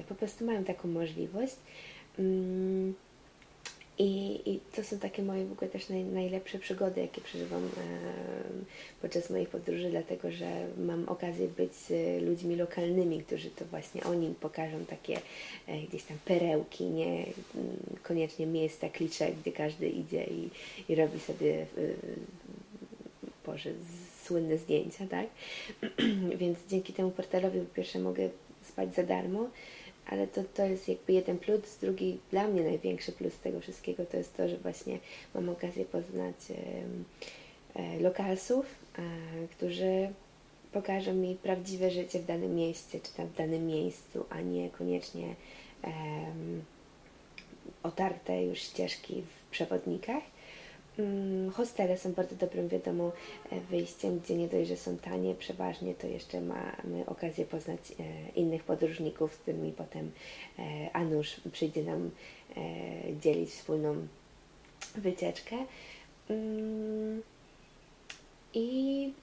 po 0.10 0.16
prostu 0.16 0.46
mają 0.46 0.64
taką 0.64 0.88
możliwość. 0.88 1.56
I, 4.00 4.42
I 4.46 4.60
to 4.76 4.84
są 4.84 5.00
takie 5.00 5.24
moje 5.24 5.46
w 5.46 5.52
ogóle 5.52 5.72
też 5.72 5.90
naj, 5.90 6.04
najlepsze 6.04 6.60
przygody, 6.60 7.02
jakie 7.02 7.22
przeżywam 7.22 7.64
e, 7.64 7.70
podczas 9.02 9.30
moich 9.30 9.50
podróży, 9.50 9.90
dlatego 9.90 10.32
że 10.32 10.68
mam 10.78 11.10
okazję 11.10 11.48
być 11.48 11.74
z 11.74 11.92
ludźmi 12.24 12.56
lokalnymi, 12.56 13.24
którzy 13.24 13.50
to 13.50 13.66
właśnie 13.66 14.04
oni 14.04 14.36
pokażą 14.40 14.86
takie 14.86 15.20
e, 15.68 15.80
gdzieś 15.80 16.04
tam 16.04 16.18
perełki, 16.26 16.84
nie 16.84 17.26
koniecznie 18.04 18.46
miejsca, 18.46 18.90
klicze, 18.90 19.32
gdzie 19.42 19.52
każdy 19.52 19.90
idzie 19.90 20.24
i, 20.24 20.50
i 20.90 20.96
robi 20.96 21.20
sobie 21.20 21.62
e, 21.62 21.66
Boże, 23.46 23.70
słynne 24.24 24.58
zdjęcia, 24.58 25.08
tak? 25.08 25.28
Więc 26.42 26.60
dzięki 26.70 26.94
temu 26.94 27.12
portalowi 27.12 27.60
po 27.60 27.76
pierwsze 27.76 28.00
mogę 28.00 28.30
spać 28.64 28.96
za 28.96 29.04
darmo, 29.04 29.50
ale 30.08 30.28
to, 30.28 30.44
to 30.44 30.66
jest 30.66 30.90
jakby 30.90 31.14
jeden 31.14 31.38
plus. 31.38 31.78
Drugi, 31.82 32.20
dla 32.32 32.48
mnie 32.48 32.64
największy 32.64 33.12
plus 33.12 33.40
tego 33.40 33.60
wszystkiego 33.60 34.06
to 34.06 34.18
jest 34.18 34.38
to, 34.38 34.50
że 34.50 34.58
właśnie 34.58 35.00
mam 35.36 35.50
okazję 35.50 35.86
poznać 35.86 36.36
e, 37.76 38.00
lokalsów, 38.00 38.66
którzy 39.52 40.10
pokażą 40.72 41.14
mi 41.14 41.36
prawdziwe 41.36 41.92
życie 41.92 42.20
w 42.20 42.26
danym 42.26 42.56
miejscu, 42.56 43.00
czy 43.04 43.14
tam 43.14 43.28
w 43.28 43.36
danym 43.36 43.68
miejscu, 43.68 44.26
a 44.30 44.42
nie 44.42 44.70
koniecznie 44.70 45.36
um, 45.84 46.64
otarte 47.84 48.44
już 48.44 48.60
ścieżki 48.60 49.22
w 49.22 49.52
przewodnikach. 49.52 50.24
Um, 50.98 51.52
hostele 51.52 51.98
są 51.98 52.14
bardzo 52.14 52.36
dobrym, 52.36 52.68
wiadomo, 52.68 53.12
e, 53.52 53.60
wyjściem, 53.60 54.20
gdzie 54.20 54.36
nie 54.36 54.48
dość, 54.48 54.70
że 54.70 54.78
są 54.78 54.98
tanie 54.98 55.36
przeważnie, 55.36 55.96
to 55.96 56.08
jeszcze 56.08 56.42
mamy 56.42 57.06
okazję 57.06 57.46
poznać 57.46 57.80
e, 57.92 57.94
innych 58.36 58.64
podróżników, 58.64 59.34
z 59.34 59.38
którymi 59.38 59.72
potem 59.72 60.12
e, 60.60 60.90
a 60.94 61.04
nuż 61.04 61.42
przyjdzie 61.52 61.84
nam 61.84 62.12
dzielić 63.22 63.50
wspólną 63.50 64.08
wycieczkę. 64.96 65.56
Um, 66.30 67.22
I 68.54 69.14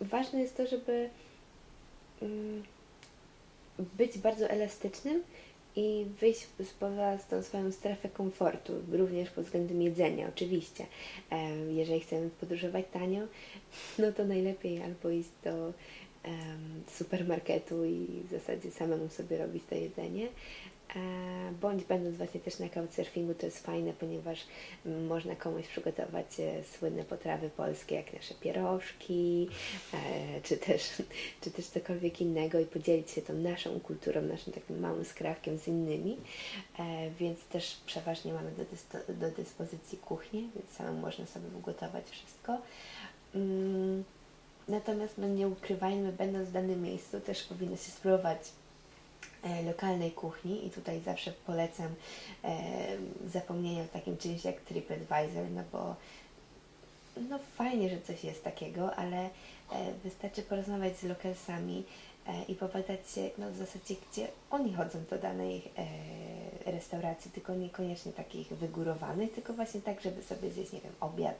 ważne 0.00 0.40
jest 0.40 0.56
to, 0.56 0.66
żeby 0.66 1.10
um, 2.22 2.62
być 3.78 4.18
bardzo 4.18 4.48
elastycznym 4.48 5.22
i 5.76 6.06
wyjść 6.20 6.46
poza 6.80 7.18
tą 7.18 7.42
swoją 7.42 7.72
strefę 7.72 8.08
komfortu, 8.08 8.72
również 8.92 9.30
pod 9.30 9.44
względem 9.44 9.82
jedzenia, 9.82 10.28
oczywiście. 10.28 10.86
Jeżeli 11.70 12.00
chcemy 12.00 12.30
podróżować 12.40 12.84
tanio, 12.92 13.20
no 13.98 14.12
to 14.12 14.24
najlepiej 14.24 14.82
albo 14.82 15.10
iść 15.10 15.30
do 15.44 15.72
supermarketu 16.88 17.84
i 17.84 18.22
w 18.28 18.30
zasadzie 18.30 18.70
samemu 18.70 19.08
sobie 19.08 19.38
robić 19.38 19.64
to 19.70 19.74
jedzenie, 19.74 20.28
bądź 21.60 21.84
będąc 21.84 22.16
właśnie 22.16 22.40
też 22.40 22.58
na 22.58 22.68
couchsurfingu, 22.68 23.34
to 23.34 23.46
jest 23.46 23.66
fajne, 23.66 23.92
ponieważ 23.92 24.46
można 25.08 25.36
komuś 25.36 25.66
przygotować 25.66 26.40
e, 26.40 26.64
słynne 26.64 27.04
potrawy 27.04 27.50
polskie, 27.50 27.94
jak 27.94 28.12
nasze 28.12 28.34
pierożki, 28.34 29.48
e, 29.94 30.40
czy 30.40 30.56
też, 30.56 30.82
czy 31.40 31.50
też 31.50 31.66
cokolwiek 31.66 32.20
innego 32.20 32.60
i 32.60 32.66
podzielić 32.66 33.10
się 33.10 33.22
tą 33.22 33.34
naszą 33.34 33.80
kulturą, 33.80 34.22
naszym 34.22 34.52
takim 34.52 34.80
małym 34.80 35.04
skrawkiem 35.04 35.58
z 35.58 35.68
innymi, 35.68 36.16
e, 36.78 37.10
więc 37.10 37.44
też 37.44 37.76
przeważnie 37.86 38.32
mamy 38.32 38.50
do, 38.50 38.64
dys 38.64 38.86
do 39.08 39.30
dyspozycji 39.30 39.98
kuchnię, 39.98 40.40
więc 40.40 40.70
samemu 40.70 41.00
można 41.00 41.26
sobie 41.26 41.46
ugotować 41.58 42.10
wszystko. 42.10 42.58
Natomiast 44.68 45.18
no 45.18 45.28
nie 45.28 45.48
ukrywajmy, 45.48 46.12
będąc 46.12 46.48
w 46.48 46.52
danym 46.52 46.82
miejscu, 46.82 47.20
też 47.20 47.42
powinno 47.42 47.76
się 47.76 47.90
spróbować 47.90 48.38
E, 49.42 49.62
lokalnej 49.62 50.12
kuchni 50.12 50.66
i 50.66 50.70
tutaj 50.70 51.00
zawsze 51.00 51.32
polecam 51.46 51.94
e, 52.44 52.62
zapomnienie 53.26 53.82
o 53.82 53.92
takim 53.92 54.16
czymś 54.16 54.44
jak 54.44 54.60
TripAdvisor, 54.60 55.50
no 55.50 55.62
bo 55.72 55.96
no 57.30 57.38
fajnie, 57.56 57.90
że 57.90 58.00
coś 58.00 58.24
jest 58.24 58.44
takiego, 58.44 58.94
ale 58.96 59.16
e, 59.16 59.30
wystarczy 60.04 60.42
porozmawiać 60.42 60.96
z 60.96 61.02
lokalsami 61.02 61.84
i 62.48 62.54
popytać 62.54 63.10
się 63.10 63.30
no 63.38 63.50
w 63.50 63.56
zasadzie, 63.56 63.94
gdzie 64.10 64.28
oni 64.50 64.74
chodzą 64.74 65.04
do 65.10 65.18
danej 65.18 65.62
restauracji, 66.66 67.30
tylko 67.30 67.54
niekoniecznie 67.54 68.12
takich 68.12 68.48
wygórowanych, 68.48 69.32
tylko 69.32 69.52
właśnie 69.52 69.80
tak, 69.80 70.00
żeby 70.00 70.22
sobie 70.22 70.50
zjeść, 70.50 70.72
nie 70.72 70.80
wiem, 70.80 70.92
obiad 71.00 71.34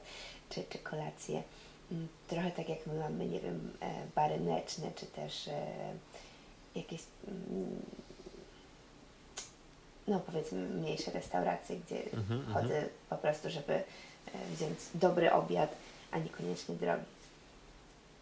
czy, 0.49 0.63
czy 0.69 0.77
kolację. 0.77 1.43
Mm, 1.91 2.07
trochę 2.27 2.51
tak 2.51 2.69
jak 2.69 2.87
my 2.87 2.93
mamy, 2.93 3.25
nie 3.25 3.39
wiem, 3.39 3.71
e, 3.79 3.93
bary 4.15 4.39
mleczne, 4.39 4.91
czy 4.95 5.05
też 5.05 5.49
jakieś 6.75 7.01
mm, 7.27 7.81
no 10.07 10.19
powiedzmy 10.19 10.69
mniejsze 10.69 11.11
restauracje, 11.11 11.75
gdzie 11.77 12.03
mm 12.13 12.25
-hmm, 12.25 12.53
chodzę 12.53 12.77
mm 12.77 12.89
-hmm. 12.89 13.09
po 13.09 13.15
prostu, 13.15 13.49
żeby 13.49 13.73
e, 13.73 13.83
wziąć 14.55 14.79
dobry 14.95 15.31
obiad, 15.31 15.75
a 16.11 16.19
niekoniecznie 16.19 16.75
drogi. 16.75 17.03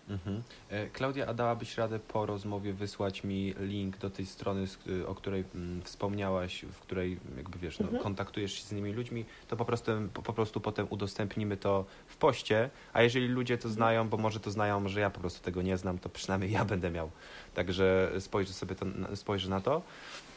Mhm. 0.10 0.44
E, 0.70 0.88
Klaudia, 0.88 1.28
a 1.28 1.34
dałabyś 1.34 1.78
radę 1.78 2.00
po 2.00 2.26
rozmowie 2.26 2.74
wysłać 2.74 3.24
mi 3.24 3.54
link 3.60 3.98
do 3.98 4.10
tej 4.10 4.26
strony, 4.26 4.68
o 5.08 5.16
której 5.16 5.44
mm, 5.56 5.82
wspomniałaś, 5.82 6.66
w 6.72 6.80
której 6.80 7.20
jakby 7.38 7.60
wiesz, 7.60 7.80
no, 7.80 7.86
mhm. 7.86 8.04
kontaktujesz 8.04 8.54
się 8.54 8.64
z 8.64 8.72
innymi 8.72 8.94
ludźmi, 8.94 9.26
to 9.48 9.58
po 9.58 9.66
prostu, 9.66 9.92
po, 10.14 10.34
prostu 10.34 10.60
potem 10.60 10.88
udostępnimy 10.90 11.58
to 11.58 11.86
w 12.08 12.18
poście, 12.18 12.70
a 12.94 13.02
jeżeli 13.02 13.28
ludzie 13.28 13.58
to 13.58 13.64
mhm. 13.64 13.74
znają, 13.74 14.10
bo 14.10 14.18
może 14.18 14.40
to 14.40 14.52
znają, 14.52 14.80
może 14.80 15.00
ja 15.00 15.10
po 15.10 15.20
prostu 15.20 15.44
tego 15.44 15.62
nie 15.62 15.78
znam, 15.78 16.00
to 16.00 16.10
przynajmniej 16.10 16.52
ja 16.52 16.66
będę 16.66 16.92
miał. 16.92 17.12
Także 17.54 18.12
spojrzę 18.20 18.54
sobie 18.54 18.76
to, 18.76 18.86
spojrzę 19.16 19.50
na 19.50 19.62
to. 19.62 19.82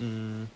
Mm, 0.01 0.47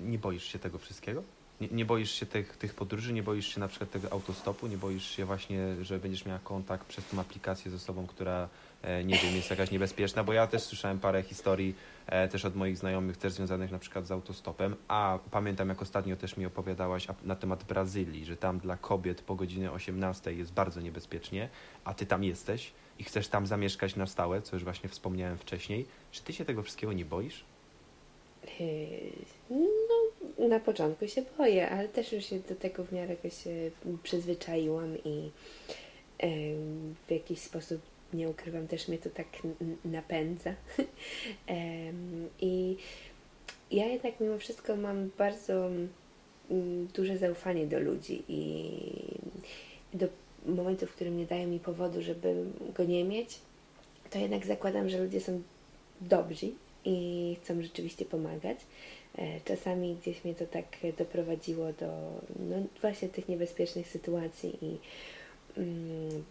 nie 0.00 0.18
boisz 0.18 0.44
się 0.44 0.58
tego 0.58 0.78
wszystkiego? 0.78 1.22
Nie, 1.60 1.68
nie, 1.68 1.84
boisz 1.84 2.10
się 2.10 2.26
tych, 2.26 2.56
tych 2.56 2.74
podróży, 2.74 3.12
nie 3.12 3.22
boisz 3.22 3.54
się 3.54 3.60
na 3.60 3.68
przykład 3.68 3.90
tego 3.90 4.12
autostopu, 4.12 4.66
nie 4.66 4.76
boisz 4.76 5.10
się 5.10 5.24
właśnie, 5.24 5.84
że 5.84 5.98
będziesz 5.98 6.26
miała 6.26 6.38
kontakt 6.38 6.86
przez 6.86 7.06
tą 7.06 7.20
aplikację 7.20 7.70
z 7.70 7.74
osobą, 7.74 8.06
która 8.06 8.48
e, 8.82 9.04
nie 9.04 9.18
wiem, 9.18 9.36
jest 9.36 9.50
jakaś 9.50 9.70
niebezpieczna, 9.70 10.24
bo 10.24 10.32
ja 10.32 10.46
też 10.46 10.62
słyszałem 10.62 10.98
parę 10.98 11.22
historii 11.22 11.74
e, 12.06 12.28
też 12.28 12.44
od 12.44 12.56
moich 12.56 12.78
znajomych, 12.78 13.16
też 13.16 13.32
związanych 13.32 13.70
na 13.70 13.78
przykład 13.78 14.06
z 14.06 14.12
autostopem, 14.12 14.76
a 14.88 15.18
pamiętam 15.30 15.68
jak 15.68 15.82
ostatnio 15.82 16.16
też 16.16 16.36
mi 16.36 16.46
opowiadałaś 16.46 17.06
na 17.24 17.36
temat 17.36 17.64
Brazylii, 17.64 18.24
że 18.24 18.36
tam 18.36 18.58
dla 18.58 18.76
kobiet 18.76 19.22
po 19.22 19.34
godzinie 19.34 19.72
18 19.72 20.32
jest 20.32 20.52
bardzo 20.52 20.80
niebezpiecznie, 20.80 21.48
a 21.84 21.94
ty 21.94 22.06
tam 22.06 22.24
jesteś 22.24 22.72
i 22.98 23.04
chcesz 23.04 23.28
tam 23.28 23.46
zamieszkać 23.46 23.96
na 23.96 24.06
stałe, 24.06 24.42
co 24.42 24.56
już 24.56 24.64
właśnie 24.64 24.88
wspomniałem 24.88 25.38
wcześniej. 25.38 25.86
Czy 26.12 26.22
ty 26.22 26.32
się 26.32 26.44
tego 26.44 26.62
wszystkiego 26.62 26.92
nie 26.92 27.04
boisz? 27.04 27.44
Na 30.38 30.60
początku 30.60 31.08
się 31.08 31.22
boję, 31.38 31.70
ale 31.70 31.88
też 31.88 32.12
już 32.12 32.24
się 32.24 32.38
do 32.38 32.54
tego 32.54 32.84
w 32.84 32.92
miarę 32.92 33.10
jakoś 33.10 33.34
przyzwyczaiłam 34.02 34.96
i 35.04 35.30
w 37.06 37.10
jakiś 37.10 37.38
sposób 37.38 37.80
nie 38.12 38.28
ukrywam, 38.28 38.66
też 38.66 38.88
mnie 38.88 38.98
to 38.98 39.10
tak 39.10 39.26
napędza. 39.84 40.54
I 42.40 42.76
ja 43.70 43.86
jednak 43.86 44.20
mimo 44.20 44.38
wszystko 44.38 44.76
mam 44.76 45.10
bardzo 45.18 45.70
duże 46.94 47.18
zaufanie 47.18 47.66
do 47.66 47.80
ludzi 47.80 48.22
i 48.28 48.70
do 49.94 50.06
momentu, 50.46 50.86
w 50.86 50.94
którym 50.94 51.16
nie 51.16 51.26
dają 51.26 51.48
mi 51.48 51.60
powodu, 51.60 52.02
żeby 52.02 52.44
go 52.74 52.84
nie 52.84 53.04
mieć, 53.04 53.38
to 54.10 54.18
jednak 54.18 54.46
zakładam, 54.46 54.88
że 54.88 55.02
ludzie 55.02 55.20
są 55.20 55.42
dobrzy 56.00 56.50
i 56.84 57.36
chcą 57.42 57.62
rzeczywiście 57.62 58.04
pomagać. 58.04 58.58
E, 59.18 59.40
czasami 59.44 59.96
gdzieś 59.96 60.24
mnie 60.24 60.34
to 60.34 60.46
tak 60.46 60.64
doprowadziło 60.98 61.72
do 61.72 61.86
no, 62.38 62.56
właśnie 62.80 63.08
tych 63.08 63.28
niebezpiecznych 63.28 63.88
sytuacji 63.88 64.58
i 64.62 64.78
mm, 65.56 66.24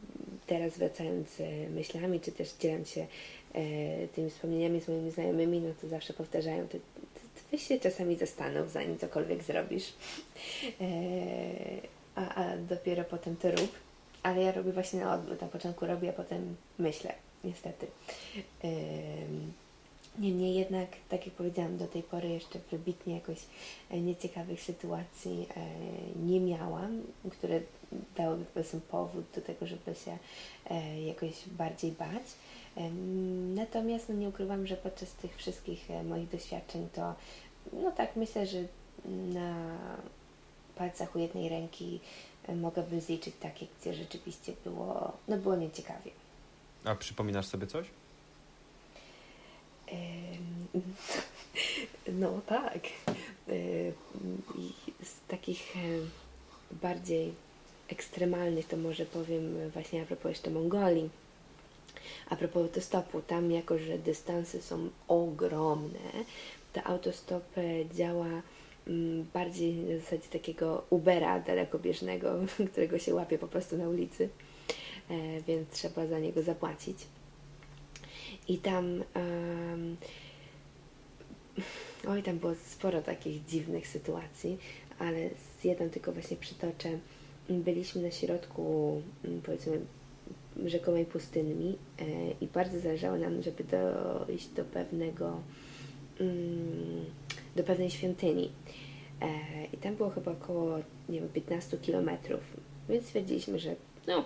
teraz 0.48 0.78
wracając 0.78 1.40
e, 1.40 1.70
myślami, 1.70 2.20
czy 2.20 2.32
też 2.32 2.54
dzieląc 2.60 2.90
się 2.90 3.08
e, 3.54 4.08
tymi 4.08 4.30
wspomnieniami 4.30 4.82
z 4.82 4.88
moimi 4.88 5.12
znajomymi, 5.12 5.60
no 5.60 5.70
to 5.82 5.88
zawsze 5.88 6.14
powtarzają, 6.14 6.68
ty, 6.68 6.80
ty, 7.52 7.58
się 7.58 7.80
czasami 7.80 8.16
zastanów, 8.16 8.72
zanim 8.72 8.98
cokolwiek 8.98 9.44
zrobisz, 9.44 9.94
a, 12.16 12.36
a 12.36 12.58
dopiero 12.58 13.04
potem 13.04 13.36
to 13.36 13.52
rób. 13.52 13.72
Ale 14.24 14.42
ja 14.42 14.52
robię 14.52 14.72
właśnie 14.72 15.00
na 15.00 15.14
odwrót. 15.14 15.42
Na 15.42 15.48
początku 15.48 15.86
robię, 15.86 16.10
a 16.10 16.14
potem 16.14 16.56
myślę, 16.80 17.14
niestety. 17.44 17.88
Niemniej 20.20 20.56
jednak, 20.56 20.90
tak 21.10 21.26
jak 21.26 21.36
powiedziałam, 21.36 21.78
do 21.78 21.88
tej 21.88 22.04
pory 22.04 22.30
jeszcze 22.30 22.60
wybitnie 22.72 23.16
jakoś 23.16 23.38
e, 23.90 24.02
nieciekawych 24.02 24.62
sytuacji 24.62 25.48
e, 25.56 25.66
nie 26.26 26.40
miałam, 26.40 27.02
które 27.32 27.62
dałyby 28.16 28.46
powiedzmy 28.54 28.82
powód 28.82 29.26
do 29.36 29.42
tego, 29.42 29.68
żeby 29.68 29.96
się 29.96 30.18
e, 30.70 31.02
jakoś 31.02 31.50
bardziej 31.50 31.92
bać. 31.92 32.24
Natomiast 33.56 34.10
no, 34.10 34.16
nie 34.16 34.30
ukrywam, 34.30 34.68
że 34.68 34.78
podczas 34.78 35.12
tych 35.12 35.38
wszystkich 35.38 35.88
moich 36.06 36.30
doświadczeń 36.30 36.88
to 36.94 37.14
no 37.74 37.92
tak 37.92 38.16
myślę, 38.16 38.48
że 38.48 38.64
na 39.06 39.78
palcach 40.76 41.16
u 41.16 41.20
jednej 41.20 41.50
ręki 41.50 42.00
mogłabym 42.56 43.02
zliczyć 43.02 43.36
takie, 43.40 43.68
gdzie 43.82 43.94
rzeczywiście 43.94 44.54
było, 44.64 45.12
no 45.28 45.38
było 45.38 45.56
nieciekawie. 45.56 46.12
A 46.84 46.96
przypominasz 46.96 47.46
sobie 47.46 47.68
coś? 47.68 47.88
No 52.08 52.42
tak. 52.46 52.80
Z 55.04 55.28
takich 55.28 55.74
bardziej 56.72 57.34
ekstremalnych 57.90 58.68
to 58.68 58.78
może 58.78 59.06
powiem 59.06 59.70
właśnie 59.74 60.02
a 60.02 60.06
propos 60.06 60.30
jeszcze 60.30 60.50
Mongolii. 60.50 61.10
A 62.30 62.36
propos 62.36 62.64
autostopu, 62.64 63.22
tam 63.22 63.52
jako, 63.52 63.78
że 63.78 63.98
dystanse 63.98 64.62
są 64.62 64.90
ogromne, 65.08 66.00
to 66.74 66.84
autostop 66.84 67.44
działa 67.94 68.42
mm, 68.88 69.26
bardziej 69.34 69.74
na 69.76 70.00
zasadzie 70.00 70.28
takiego 70.32 70.84
Ubera 70.90 71.40
dalekobieżnego, 71.40 72.34
którego 72.72 73.00
się 73.00 73.16
łapie 73.16 73.38
po 73.38 73.48
prostu 73.48 73.78
na 73.78 73.90
ulicy, 73.90 74.30
e, 75.10 75.42
więc 75.42 75.70
trzeba 75.70 76.08
za 76.08 76.20
niego 76.20 76.44
zapłacić. 76.44 76.98
I 78.48 78.58
tam 78.58 78.86
um, 79.16 79.98
oj, 82.08 82.24
tam 82.24 82.38
było 82.38 82.56
sporo 82.56 83.02
takich 83.02 83.46
dziwnych 83.46 83.88
sytuacji, 83.88 84.58
ale 85.00 85.30
z 85.60 85.64
jedną 85.64 85.90
tylko 85.90 86.12
właśnie 86.12 86.38
przytoczę. 86.38 86.90
Byliśmy 87.50 88.02
na 88.02 88.12
środku, 88.12 89.02
mm, 89.26 89.42
powiedzmy, 89.42 89.80
rzekomej 90.66 91.06
pustyni 91.06 91.78
e, 92.00 92.06
i 92.42 92.48
bardzo 92.48 92.80
zależało 92.80 93.18
nam, 93.18 93.44
żeby 93.44 93.64
dojść 93.64 94.48
do 94.48 94.66
pewnego, 94.66 95.42
mm, 96.20 97.06
do 97.56 97.64
pewnej 97.64 97.90
świątyni. 97.90 98.52
E, 99.22 99.28
I 99.74 99.78
tam 99.78 99.96
było 99.96 100.10
chyba 100.10 100.32
około, 100.32 100.78
nie 101.10 101.20
wiem, 101.20 101.30
15 101.30 101.78
kilometrów, 101.78 102.42
więc 102.90 103.06
stwierdziliśmy, 103.06 103.60
że 103.60 103.76
no, 104.08 104.26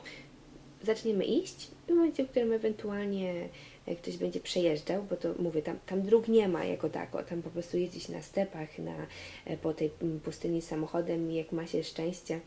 zaczniemy 0.84 1.26
iść 1.26 1.68
w 1.88 1.90
momencie, 1.90 2.26
w 2.26 2.30
którym 2.30 2.54
ewentualnie 2.54 3.50
e, 3.88 3.96
ktoś 3.96 4.18
będzie 4.18 4.40
przejeżdżał, 4.40 5.04
bo 5.04 5.16
to 5.16 5.34
mówię, 5.40 5.62
tam, 5.62 5.80
tam 5.86 6.02
dróg 6.02 6.28
nie 6.28 6.48
ma 6.48 6.66
jako 6.66 6.90
tako, 6.90 7.24
tam 7.24 7.42
po 7.42 7.50
prostu 7.50 7.78
jeździć 7.78 8.10
na 8.10 8.22
stepach, 8.22 8.80
na, 8.80 8.96
po 9.58 9.74
tej 9.74 9.90
pustyni 10.24 10.62
samochodem 10.62 11.32
i 11.32 11.36
jak 11.36 11.52
ma 11.52 11.68
się 11.68 11.84
szczęście, 11.84 12.40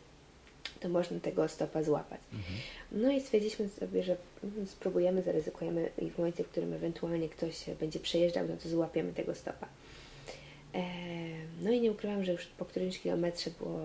to 0.81 0.89
można 0.89 1.21
tego 1.21 1.49
stopa 1.49 1.83
złapać. 1.83 2.21
Mhm. 2.33 2.59
No 2.93 3.13
i 3.13 3.21
stwierdziliśmy 3.21 3.69
sobie, 3.69 4.03
że 4.03 4.17
mm, 4.45 4.67
spróbujemy, 4.67 5.23
zaryzykujemy 5.23 5.91
i 5.99 6.11
w 6.11 6.19
momencie, 6.19 6.45
w 6.45 6.49
którym 6.49 6.73
ewentualnie 6.73 7.29
ktoś 7.29 7.65
będzie 7.81 8.01
przejeżdżał, 8.01 8.49
no 8.49 8.57
to 8.57 8.69
złapiemy 8.69 9.13
tego 9.13 9.35
stopa. 9.35 9.67
E, 10.75 10.83
no 11.63 11.71
i 11.71 11.81
nie 11.81 11.93
ukrywam, 11.93 12.25
że 12.25 12.33
już 12.33 12.47
po 12.47 12.65
którymś 12.65 13.01
kilometrze 13.01 13.51
było, 13.51 13.81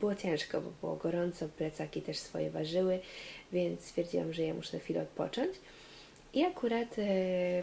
było 0.00 0.14
ciężko, 0.14 0.60
bo 0.60 0.70
było 0.80 0.96
gorąco, 0.96 1.48
plecaki 1.48 2.02
też 2.02 2.18
swoje 2.18 2.50
ważyły, 2.50 3.00
więc 3.52 3.84
stwierdziłam, 3.84 4.32
że 4.32 4.42
ja 4.42 4.54
muszę 4.54 4.76
na 4.76 4.82
chwilę 4.82 5.02
odpocząć. 5.02 5.50
I 6.34 6.44
akurat 6.44 6.98
e, 6.98 7.62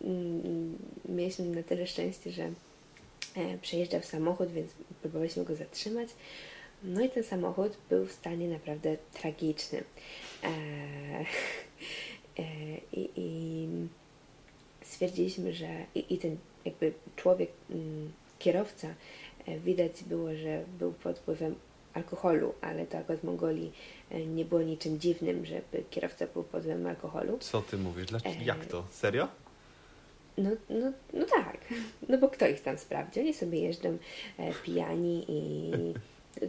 mm, 0.00 0.78
mieliśmy 1.08 1.44
na 1.44 1.62
tyle 1.62 1.86
szczęście, 1.86 2.30
że 2.30 2.42
e, 3.36 3.58
przejeżdżał 3.62 4.02
samochód, 4.02 4.50
więc 4.50 4.70
próbowaliśmy 5.02 5.44
go 5.44 5.54
zatrzymać. 5.54 6.08
No 6.82 7.00
i 7.00 7.08
ten 7.08 7.22
samochód 7.22 7.76
był 7.90 8.06
w 8.06 8.12
stanie 8.12 8.48
naprawdę 8.48 8.96
tragicznym. 9.12 9.84
E, 10.42 10.48
e, 12.38 12.44
i, 12.92 13.10
i, 13.16 13.68
stwierdziliśmy, 14.82 15.52
że 15.52 15.68
i, 15.94 16.14
i, 16.14 16.18
ten 16.18 16.36
jakby 16.64 16.92
człowiek, 17.16 17.50
mm, 17.70 18.12
kierowca, 18.38 18.88
e, 19.46 19.58
widać 19.58 20.04
było, 20.04 20.34
że 20.34 20.64
był 20.78 20.92
pod 20.92 21.18
wpływem 21.18 21.54
alkoholu, 21.98 22.54
ale 22.60 22.86
to 22.86 22.98
akurat 22.98 23.20
w 23.20 23.24
Mongolii 23.24 23.72
e, 24.10 24.26
nie 24.26 24.44
było 24.44 24.62
niczym 24.62 25.00
dziwnym, 25.00 25.46
żeby 25.46 25.84
kierowca 25.90 26.26
był 26.26 26.44
pod 26.44 26.62
wpływem 26.62 26.86
alkoholu. 26.86 27.38
Co 27.38 27.62
ty 27.62 27.76
mówisz? 27.76 28.06
Dlaczego? 28.06 28.44
Jak 28.44 28.66
to? 28.66 28.84
Serio? 28.90 29.28
No, 30.38 30.50
no, 30.70 30.92
no 31.12 31.26
tak, 31.26 31.58
no 32.08 32.18
bo 32.18 32.28
kto 32.28 32.46
ich 32.46 32.62
tam 32.62 32.78
sprawdzi? 32.78 33.20
Oni 33.20 33.34
sobie 33.34 33.60
jeżdżą 33.60 33.98
e, 34.38 34.52
pijani 34.64 35.24
i 35.28 35.72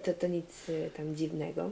to, 0.04 0.14
to 0.14 0.28
nic 0.28 0.70
y, 0.70 0.92
tam 0.98 1.16
dziwnego. 1.16 1.72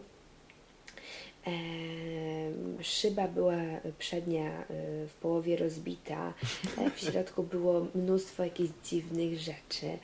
Szyba 2.82 3.28
była 3.28 3.58
przednia 4.00 4.62
y, 4.62 5.08
w 5.08 5.14
połowie 5.22 5.58
rozbita, 5.58 6.34
e, 6.78 6.92
w 6.92 7.00
środku 7.00 7.44
było 7.44 7.88
mnóstwo 7.96 8.44
jakichś 8.44 8.74
dziwnych 8.84 9.40
rzeczy. 9.40 9.98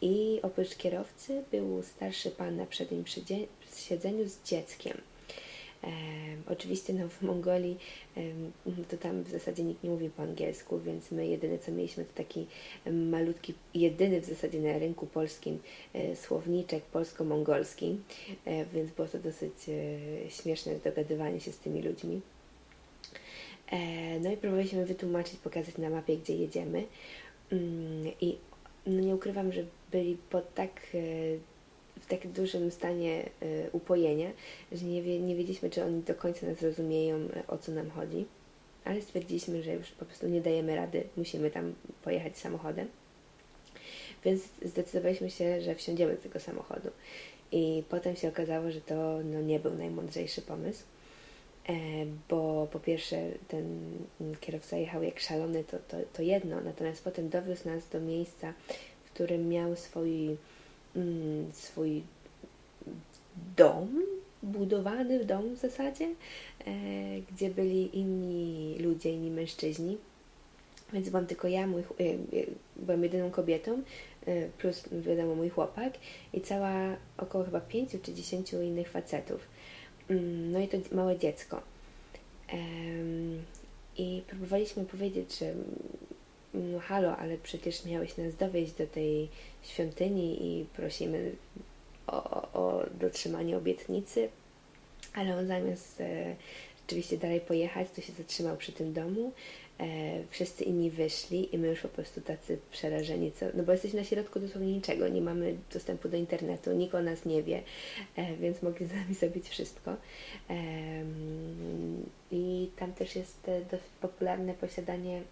I 0.00 0.40
oprócz 0.42 0.74
kierowcy 0.76 1.44
był 1.50 1.82
starszy 1.82 2.30
pan 2.30 2.56
na 2.56 2.66
przednim 2.66 3.04
siedzeniu 3.76 4.28
z 4.28 4.48
dzieckiem. 4.48 5.00
Oczywiście 6.48 6.92
no, 6.92 7.08
w 7.08 7.22
Mongolii 7.22 7.78
to 8.88 8.96
tam 8.96 9.22
w 9.22 9.30
zasadzie 9.30 9.62
nikt 9.62 9.82
nie 9.82 9.90
mówi 9.90 10.10
po 10.10 10.22
angielsku, 10.22 10.80
więc 10.80 11.10
my 11.10 11.26
jedyne 11.26 11.58
co 11.58 11.72
mieliśmy 11.72 12.04
to 12.04 12.12
taki 12.14 12.46
malutki, 12.92 13.54
jedyny 13.74 14.20
w 14.20 14.24
zasadzie 14.24 14.60
na 14.60 14.78
rynku 14.78 15.06
polskim 15.06 15.58
e, 15.94 16.16
słowniczek 16.16 16.84
polsko-mongolski, 16.84 17.96
e, 18.44 18.64
więc 18.64 18.90
było 18.90 19.08
to 19.08 19.18
dosyć 19.18 19.52
e, 19.68 20.30
śmieszne 20.30 20.74
dogadywanie 20.84 21.40
się 21.40 21.52
z 21.52 21.58
tymi 21.58 21.82
ludźmi. 21.82 22.20
No 24.20 24.32
i 24.32 24.36
próbowaliśmy 24.36 24.86
wytłumaczyć, 24.86 25.36
pokazać 25.36 25.78
na 25.78 25.90
mapie, 25.90 26.16
gdzie 26.16 26.36
jedziemy. 26.36 26.84
Mm, 27.52 28.12
I 28.20 28.36
no 28.86 29.00
nie 29.00 29.14
ukrywam, 29.14 29.52
że 29.52 29.64
byli 29.92 30.16
pod 30.30 30.54
tak 30.54 30.70
tak 32.08 32.28
dużym 32.28 32.70
stanie 32.70 33.28
y, 33.42 33.68
upojenia, 33.72 34.30
że 34.72 34.84
nie, 34.84 35.02
wie, 35.02 35.20
nie 35.20 35.36
wiedzieliśmy, 35.36 35.70
czy 35.70 35.84
oni 35.84 36.02
do 36.02 36.14
końca 36.14 36.46
nas 36.46 36.62
rozumieją, 36.62 37.16
y, 37.16 37.46
o 37.48 37.58
co 37.58 37.72
nam 37.72 37.90
chodzi. 37.90 38.26
Ale 38.84 39.02
stwierdziliśmy, 39.02 39.62
że 39.62 39.74
już 39.74 39.90
po 39.90 40.04
prostu 40.04 40.28
nie 40.28 40.40
dajemy 40.40 40.76
rady, 40.76 41.04
musimy 41.16 41.50
tam 41.50 41.74
pojechać 42.04 42.38
samochodem. 42.38 42.88
Więc 44.24 44.42
zdecydowaliśmy 44.64 45.30
się, 45.30 45.60
że 45.60 45.74
wsiądziemy 45.74 46.16
do 46.16 46.22
tego 46.22 46.40
samochodu. 46.40 46.90
I 47.52 47.82
potem 47.88 48.16
się 48.16 48.28
okazało, 48.28 48.70
że 48.70 48.80
to 48.80 49.18
no, 49.24 49.40
nie 49.42 49.60
był 49.60 49.74
najmądrzejszy 49.74 50.42
pomysł, 50.42 50.84
e, 51.68 51.72
bo 52.28 52.68
po 52.72 52.80
pierwsze 52.80 53.30
ten 53.48 53.80
kierowca 54.40 54.76
jechał 54.76 55.02
jak 55.02 55.20
szalony, 55.20 55.64
to, 55.64 55.78
to, 55.88 55.96
to 56.12 56.22
jedno, 56.22 56.60
natomiast 56.60 57.04
potem 57.04 57.28
dowiózł 57.28 57.68
nas 57.68 57.88
do 57.88 58.00
miejsca, 58.00 58.54
w 59.04 59.10
którym 59.10 59.48
miał 59.48 59.76
swój 59.76 60.36
swój 61.52 62.02
dom, 63.56 64.02
budowany 64.42 65.24
dom 65.24 65.54
w 65.54 65.58
zasadzie, 65.58 66.04
e, 66.04 66.14
gdzie 67.32 67.50
byli 67.50 67.98
inni 67.98 68.76
ludzie, 68.78 69.10
inni 69.10 69.30
mężczyźni. 69.30 69.98
Więc 70.92 71.08
byłam 71.08 71.26
tylko 71.26 71.48
ja, 71.48 71.66
mój, 71.66 71.80
e, 71.80 71.84
e, 71.84 72.16
byłam 72.76 73.02
jedyną 73.02 73.30
kobietą, 73.30 73.82
plus 74.58 74.84
wiadomo 74.92 75.34
mój 75.34 75.48
chłopak 75.48 75.92
i 76.32 76.40
cała 76.40 76.96
około 77.16 77.44
chyba 77.44 77.60
pięciu 77.60 77.98
czy 78.02 78.14
dziesięciu 78.14 78.62
innych 78.62 78.88
facetów. 78.88 79.48
Mm, 80.10 80.52
no 80.52 80.60
i 80.60 80.68
to 80.68 80.76
małe 80.92 81.18
dziecko. 81.18 81.62
I 83.96 84.22
próbowaliśmy 84.26 84.84
powiedzieć, 84.84 85.38
że 85.38 85.54
no 86.54 86.80
halo, 86.80 87.16
ale 87.16 87.38
przecież 87.38 87.84
miałeś 87.84 88.16
nas 88.16 88.36
dowieść 88.36 88.72
do 88.72 88.86
tej 88.86 89.28
świątyni 89.62 90.46
i 90.46 90.64
prosimy 90.64 91.32
o, 92.06 92.42
o 92.52 92.86
dotrzymanie 93.00 93.56
obietnicy, 93.56 94.28
ale 95.14 95.36
on 95.38 95.46
zamiast 95.46 96.00
e, 96.00 96.36
rzeczywiście 96.80 97.18
dalej 97.18 97.40
pojechać, 97.40 97.88
to 97.90 98.00
się 98.00 98.12
zatrzymał 98.12 98.56
przy 98.56 98.72
tym 98.72 98.92
domu. 98.92 99.32
E, 99.80 99.84
wszyscy 100.30 100.64
inni 100.64 100.90
wyszli 100.90 101.54
i 101.54 101.58
my 101.58 101.68
już 101.68 101.80
po 101.80 101.88
prostu 101.88 102.20
tacy 102.20 102.58
przerażeni, 102.70 103.32
co, 103.32 103.46
no 103.54 103.62
bo 103.62 103.72
jesteśmy 103.72 103.98
na 103.98 104.04
środku 104.04 104.40
dosłownie 104.40 104.72
niczego, 104.72 105.08
nie 105.08 105.20
mamy 105.20 105.56
dostępu 105.72 106.08
do 106.08 106.16
internetu, 106.16 106.72
nikt 106.72 106.94
o 106.94 107.02
nas 107.02 107.24
nie 107.24 107.42
wie, 107.42 107.62
e, 108.16 108.36
więc 108.36 108.62
mogli 108.62 108.86
z 108.86 108.92
nami 108.92 109.14
zrobić 109.14 109.48
wszystko. 109.48 109.96
I 112.30 112.70
tam 112.76 112.92
też 112.92 113.16
jest 113.16 113.48
e, 113.48 113.64
dość 113.64 113.84
popularne 114.00 114.54
posiadanie 114.54 115.22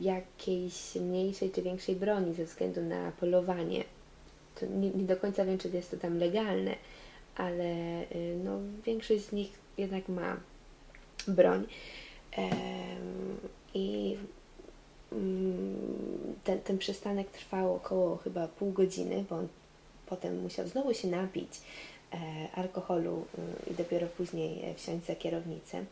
jakiejś 0.00 0.94
mniejszej 0.94 1.50
czy 1.50 1.62
większej 1.62 1.96
broni 1.96 2.34
ze 2.34 2.44
względu 2.44 2.82
na 2.82 3.12
polowanie. 3.12 3.84
To 4.60 4.66
nie, 4.66 4.90
nie 4.90 5.04
do 5.04 5.16
końca 5.16 5.44
wiem, 5.44 5.58
czy 5.58 5.68
jest 5.68 5.90
to 5.90 5.96
tam 5.96 6.18
legalne, 6.18 6.74
ale 7.36 8.02
y, 8.02 8.36
no, 8.44 8.58
większość 8.86 9.24
z 9.24 9.32
nich 9.32 9.52
jednak 9.78 10.08
ma 10.08 10.36
broń. 11.28 11.66
I 13.74 14.16
mm, 15.12 16.34
ten, 16.44 16.60
ten 16.60 16.78
przystanek 16.78 17.30
trwał 17.30 17.74
około 17.74 18.16
chyba 18.16 18.48
pół 18.48 18.72
godziny, 18.72 19.24
bo 19.30 19.36
on 19.36 19.48
potem 20.06 20.42
musiał 20.42 20.68
znowu 20.68 20.94
się 20.94 21.08
napić 21.08 21.50
e, 22.12 22.18
alkoholu 22.54 23.24
y, 23.68 23.70
i 23.70 23.74
dopiero 23.74 24.06
później 24.06 24.64
e, 24.64 24.74
wsiąść 24.74 25.06
za 25.06 25.14
kierownicę. 25.14 25.84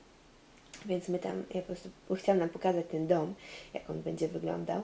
Więc 0.87 1.09
my 1.09 1.19
tam, 1.19 1.45
ja 1.55 1.61
po 1.61 1.67
prostu 1.67 1.91
chciałam 2.15 2.39
nam 2.39 2.49
pokazać 2.49 2.87
ten 2.91 3.07
dom, 3.07 3.35
jak 3.75 3.91
on 3.91 4.03
będzie 4.03 4.29
wyglądał. 4.29 4.83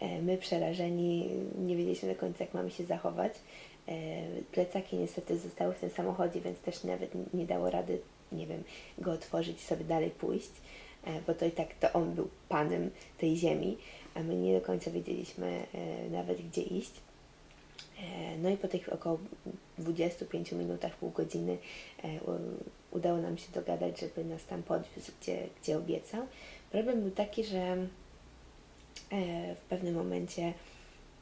E, 0.00 0.22
my 0.22 0.38
przerażeni, 0.38 1.28
nie 1.58 1.76
wiedzieliśmy 1.76 2.08
do 2.08 2.20
końca, 2.20 2.44
jak 2.44 2.54
mamy 2.54 2.70
się 2.70 2.84
zachować. 2.84 3.32
E, 3.88 3.94
plecaki 4.52 4.96
niestety 4.96 5.38
zostały 5.38 5.74
w 5.74 5.80
tym 5.80 5.90
samochodzie, 5.90 6.40
więc 6.40 6.58
też 6.58 6.84
nawet 6.84 7.34
nie 7.34 7.46
dało 7.46 7.70
rady, 7.70 8.00
nie 8.32 8.46
wiem, 8.46 8.62
go 8.98 9.12
otworzyć 9.12 9.60
i 9.60 9.64
sobie 9.64 9.84
dalej 9.84 10.10
pójść, 10.10 10.50
e, 11.04 11.20
bo 11.26 11.34
to 11.34 11.46
i 11.46 11.50
tak 11.50 11.74
to 11.74 11.92
on 11.92 12.14
był 12.14 12.28
panem 12.48 12.90
tej 13.18 13.36
ziemi, 13.36 13.76
a 14.14 14.22
my 14.22 14.34
nie 14.34 14.60
do 14.60 14.66
końca 14.66 14.90
wiedzieliśmy 14.90 15.66
nawet, 16.10 16.42
gdzie 16.42 16.62
iść. 16.62 16.92
No 18.42 18.50
i 18.50 18.56
po 18.56 18.68
tych 18.68 18.92
około 18.92 19.18
25 19.82 20.52
minutach, 20.52 20.96
pół 20.96 21.10
godziny 21.10 21.58
udało 22.94 23.18
nam 23.18 23.38
się 23.38 23.52
dogadać, 23.52 24.00
żeby 24.00 24.24
nas 24.24 24.46
tam 24.46 24.62
podwiózł, 24.62 25.12
gdzie, 25.20 25.46
gdzie 25.62 25.78
obiecał. 25.78 26.26
Problem 26.70 27.00
był 27.00 27.10
taki, 27.10 27.44
że 27.44 27.58
e, 27.58 27.86
w 29.54 29.60
pewnym 29.68 29.94
momencie 29.94 30.52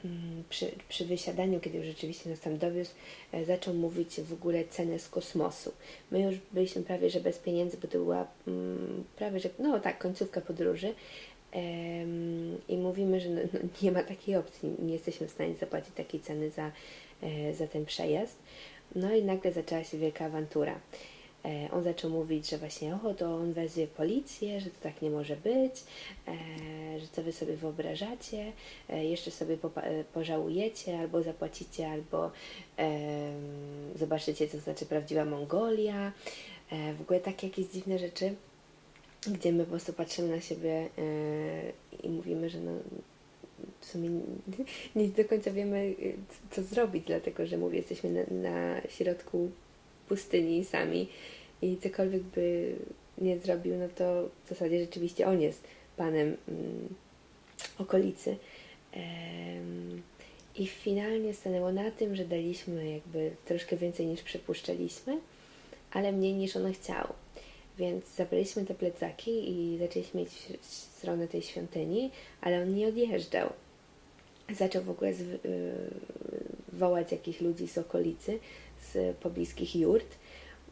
mm, 0.05 0.45
przy, 0.51 0.73
przy 0.89 1.05
wysiadaniu, 1.05 1.61
kiedy 1.61 1.79
już 1.79 1.87
rzeczywiście 1.87 2.31
nas 2.31 2.41
tam 2.41 2.59
dowiózł, 2.59 2.91
e, 3.33 3.45
zaczął 3.45 3.75
mówić 3.75 4.21
w 4.21 4.33
ogóle 4.33 4.65
cenę 4.65 4.99
z 4.99 5.09
kosmosu. 5.09 5.73
My 6.11 6.21
już 6.21 6.35
byliśmy 6.53 6.83
prawie, 6.83 7.11
że 7.11 7.21
bez 7.21 7.39
pieniędzy, 7.39 7.77
bo 7.77 7.89
to 7.89 7.99
była 7.99 8.27
mm, 8.47 9.05
prawie, 9.17 9.41
że, 9.41 9.49
no 9.59 9.81
tak, 9.81 9.99
końcówka 9.99 10.41
podróży, 10.41 10.95
I 12.69 12.77
mówimy, 12.77 13.21
że 13.21 13.29
no, 13.29 13.41
no, 13.53 13.61
nie 13.83 13.93
ma 13.93 14.03
takiej 14.03 14.37
opcji, 14.37 14.75
nie 14.79 14.93
jesteśmy 14.93 15.27
w 15.27 15.31
stanie 15.31 15.55
zapłacić 15.55 15.95
takiej 15.95 16.21
ceny 16.21 16.51
za, 16.51 16.67
e, 16.67 16.73
za 17.55 17.67
ten 17.67 17.87
przejazd. 17.87 18.37
No 18.95 19.15
i 19.15 19.25
nagle 19.25 19.53
zaczęła 19.53 19.85
się 19.85 19.99
wielka 19.99 20.25
awantura. 20.25 20.81
E, 21.45 21.69
on 21.73 21.85
zaczął 21.85 22.11
mówić, 22.11 22.51
że 22.51 22.59
właśnie 22.59 22.99
o, 23.05 23.15
to 23.15 23.35
on 23.35 23.53
wezwie 23.53 23.87
policję, 23.87 24.61
że 24.61 24.71
to 24.71 24.77
tak 24.83 25.03
nie 25.03 25.11
może 25.11 25.37
być, 25.37 25.75
e, 26.29 27.01
że 27.01 27.07
co 27.13 27.23
wy 27.23 27.33
sobie 27.33 27.57
wyobrażacie, 27.57 28.53
jeszcze 28.89 29.31
sobie 29.31 29.57
pożałujecie, 30.15 30.99
albo 30.99 31.23
zapłacicie, 31.23 31.91
albo 31.91 32.31
zobaczycie, 33.97 34.49
co 34.49 34.59
znaczy 34.59 34.87
prawdziwa 34.87 35.25
Mongolia. 35.25 36.13
w 36.99 37.01
ogóle 37.01 37.21
takie 37.21 37.47
jakieś 37.47 37.67
dziwne 37.67 37.99
rzeczy 37.99 38.35
gdzie 39.27 39.53
my 39.53 39.65
po 39.65 39.71
prostu 39.71 39.93
patrzymy 39.93 40.37
na 40.37 40.41
siebie 40.41 40.89
i 42.03 42.09
mówimy, 42.09 42.51
że 42.51 42.59
no, 42.59 42.73
w 43.83 43.87
sumie 43.87 44.11
nie, 44.97 45.09
do 45.09 45.25
końca 45.25 45.51
wiemy, 45.51 45.95
co 46.51 46.63
zrobić, 46.63 47.05
dlatego 47.07 47.47
że 47.47 47.59
mówię, 47.59 47.77
jesteśmy 47.77 48.11
na, 48.11 48.51
na 48.51 48.81
środku 48.89 49.51
pustyni 50.09 50.65
sami 50.65 51.09
i 51.63 51.77
cokolwiek 51.77 52.23
by 52.23 52.75
nie 53.19 53.39
zrobił, 53.39 53.77
no 53.77 53.89
to 53.89 54.29
w 54.45 54.49
zasadzie 54.49 54.81
rzeczywiście 54.81 55.27
on 55.27 55.41
jest 55.41 55.65
panem 55.97 56.37
mm, 56.49 56.89
okolicy. 57.79 58.37
I 60.57 60.67
finalnie 60.67 61.35
stanęło 61.35 61.73
na 61.73 61.91
tym, 61.91 62.17
że 62.17 62.25
daliśmy 62.25 62.91
jakby 62.91 63.31
troszkę 63.45 63.77
więcej 63.77 64.07
niż 64.07 64.23
przypuszczaliśmy, 64.23 65.19
ale 65.93 66.13
mniej 66.13 66.35
niż 66.35 66.57
on 66.57 66.73
chciał. 66.73 67.13
Więc 67.79 68.15
zabraliśmy 68.15 68.65
te 68.65 68.75
plecaki 68.75 69.51
i 69.51 69.79
zaczęliśmy 69.79 70.23
iść 70.23 70.47
w 70.61 70.67
stronę 70.67 71.29
tej 71.29 71.43
świątyni, 71.43 72.11
ale 72.41 72.63
on 72.63 72.75
nie 72.75 72.89
odjeżdżał. 72.89 73.53
Zaczął 74.51 74.83
w 74.83 74.91
ogóle 74.91 75.15
z, 75.15 75.21
yy, 75.21 75.39
wołać 76.73 77.13
jakichś 77.13 77.41
ludzi 77.41 77.69
z 77.69 77.79
okolicy, 77.79 78.39
z 78.93 79.17
pobliskich 79.17 79.77
jurt. 79.77 80.17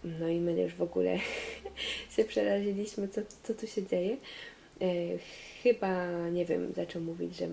No 0.04 0.28
i 0.28 0.40
my 0.40 0.62
już 0.62 0.74
w 0.74 0.82
ogóle 0.82 1.18
się 2.16 2.24
przeraziliśmy, 2.24 3.08
co, 3.08 3.20
co 3.42 3.54
tu 3.54 3.66
się 3.66 3.86
dzieje. 3.86 4.16
Yy, 4.80 5.18
chyba, 5.62 6.10
nie 6.28 6.44
wiem, 6.44 6.72
zaczął 6.76 7.02
mówić, 7.02 7.36
że 7.36 7.48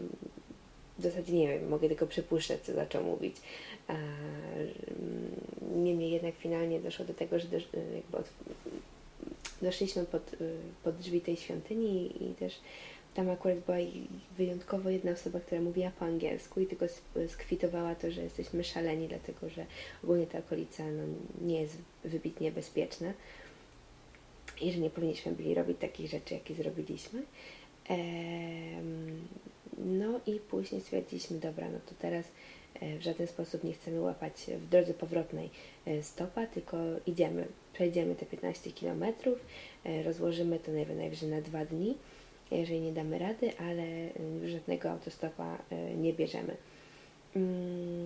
w 0.99 1.03
zasadzie 1.03 1.33
nie 1.33 1.47
wiem, 1.47 1.69
mogę 1.69 1.87
tylko 1.87 2.07
przypuszczać, 2.07 2.61
co 2.61 2.73
zaczął 2.73 3.03
mówić. 3.03 3.35
A, 3.87 3.93
niemniej 5.75 6.11
jednak 6.11 6.35
finalnie 6.35 6.79
doszło 6.79 7.05
do 7.05 7.13
tego, 7.13 7.39
że 7.39 7.47
do, 7.47 7.57
jakby 7.95 8.17
od, 8.17 8.29
doszliśmy 9.61 10.05
pod, 10.05 10.33
y, 10.33 10.53
pod 10.83 10.97
drzwi 10.97 11.21
tej 11.21 11.37
świątyni 11.37 12.23
i 12.23 12.35
też 12.35 12.59
tam 13.17 13.29
akurat 13.29 13.59
była 13.59 13.77
wyjątkowo 14.37 14.89
jedna 14.89 15.11
osoba, 15.11 15.39
która 15.39 15.61
mówiła 15.61 15.91
po 15.99 16.05
angielsku 16.05 16.59
i 16.61 16.65
tylko 16.65 16.85
skwitowała 17.27 17.95
to, 17.95 18.11
że 18.11 18.21
jesteśmy 18.23 18.63
szaleni, 18.63 19.07
dlatego 19.07 19.49
że 19.49 19.65
ogólnie 20.03 20.27
ta 20.27 20.39
okolica 20.39 20.83
no, 20.83 21.03
nie 21.47 21.61
jest 21.61 21.77
wybitnie 22.03 22.51
bezpieczna 22.51 23.13
i 24.61 24.71
że 24.71 24.79
nie 24.79 24.89
powinniśmy 24.89 25.31
byli 25.31 25.55
robić 25.55 25.77
takich 25.77 26.09
rzeczy, 26.09 26.33
jakie 26.33 26.55
zrobiliśmy. 26.55 27.23
No 29.77 30.19
i 30.27 30.39
później 30.39 30.81
stwierdziliśmy, 30.81 31.39
dobra, 31.39 31.69
no 31.69 31.79
to 31.89 31.95
teraz 31.99 32.25
e, 32.81 32.97
w 32.97 33.01
żaden 33.01 33.27
sposób 33.27 33.63
nie 33.63 33.73
chcemy 33.73 34.01
łapać 34.01 34.33
w 34.57 34.69
drodze 34.69 34.93
powrotnej 34.93 35.49
e, 35.85 36.03
stopa, 36.03 36.47
tylko 36.47 36.77
idziemy 37.05 37.47
przejdziemy 37.73 38.15
te 38.15 38.25
15 38.25 38.71
km, 38.71 39.03
e, 39.83 40.03
rozłożymy 40.03 40.59
to 40.59 40.71
najwyżej 40.71 41.29
na 41.29 41.41
dwa 41.41 41.65
dni, 41.65 41.97
jeżeli 42.51 42.81
nie 42.81 42.91
damy 42.91 43.19
rady, 43.19 43.57
ale 43.57 43.83
e, 43.83 44.49
żadnego 44.49 44.89
autostopa 44.89 45.57
e, 45.69 45.95
nie 45.95 46.13
bierzemy. 46.13 46.55
Mm, 47.35 48.05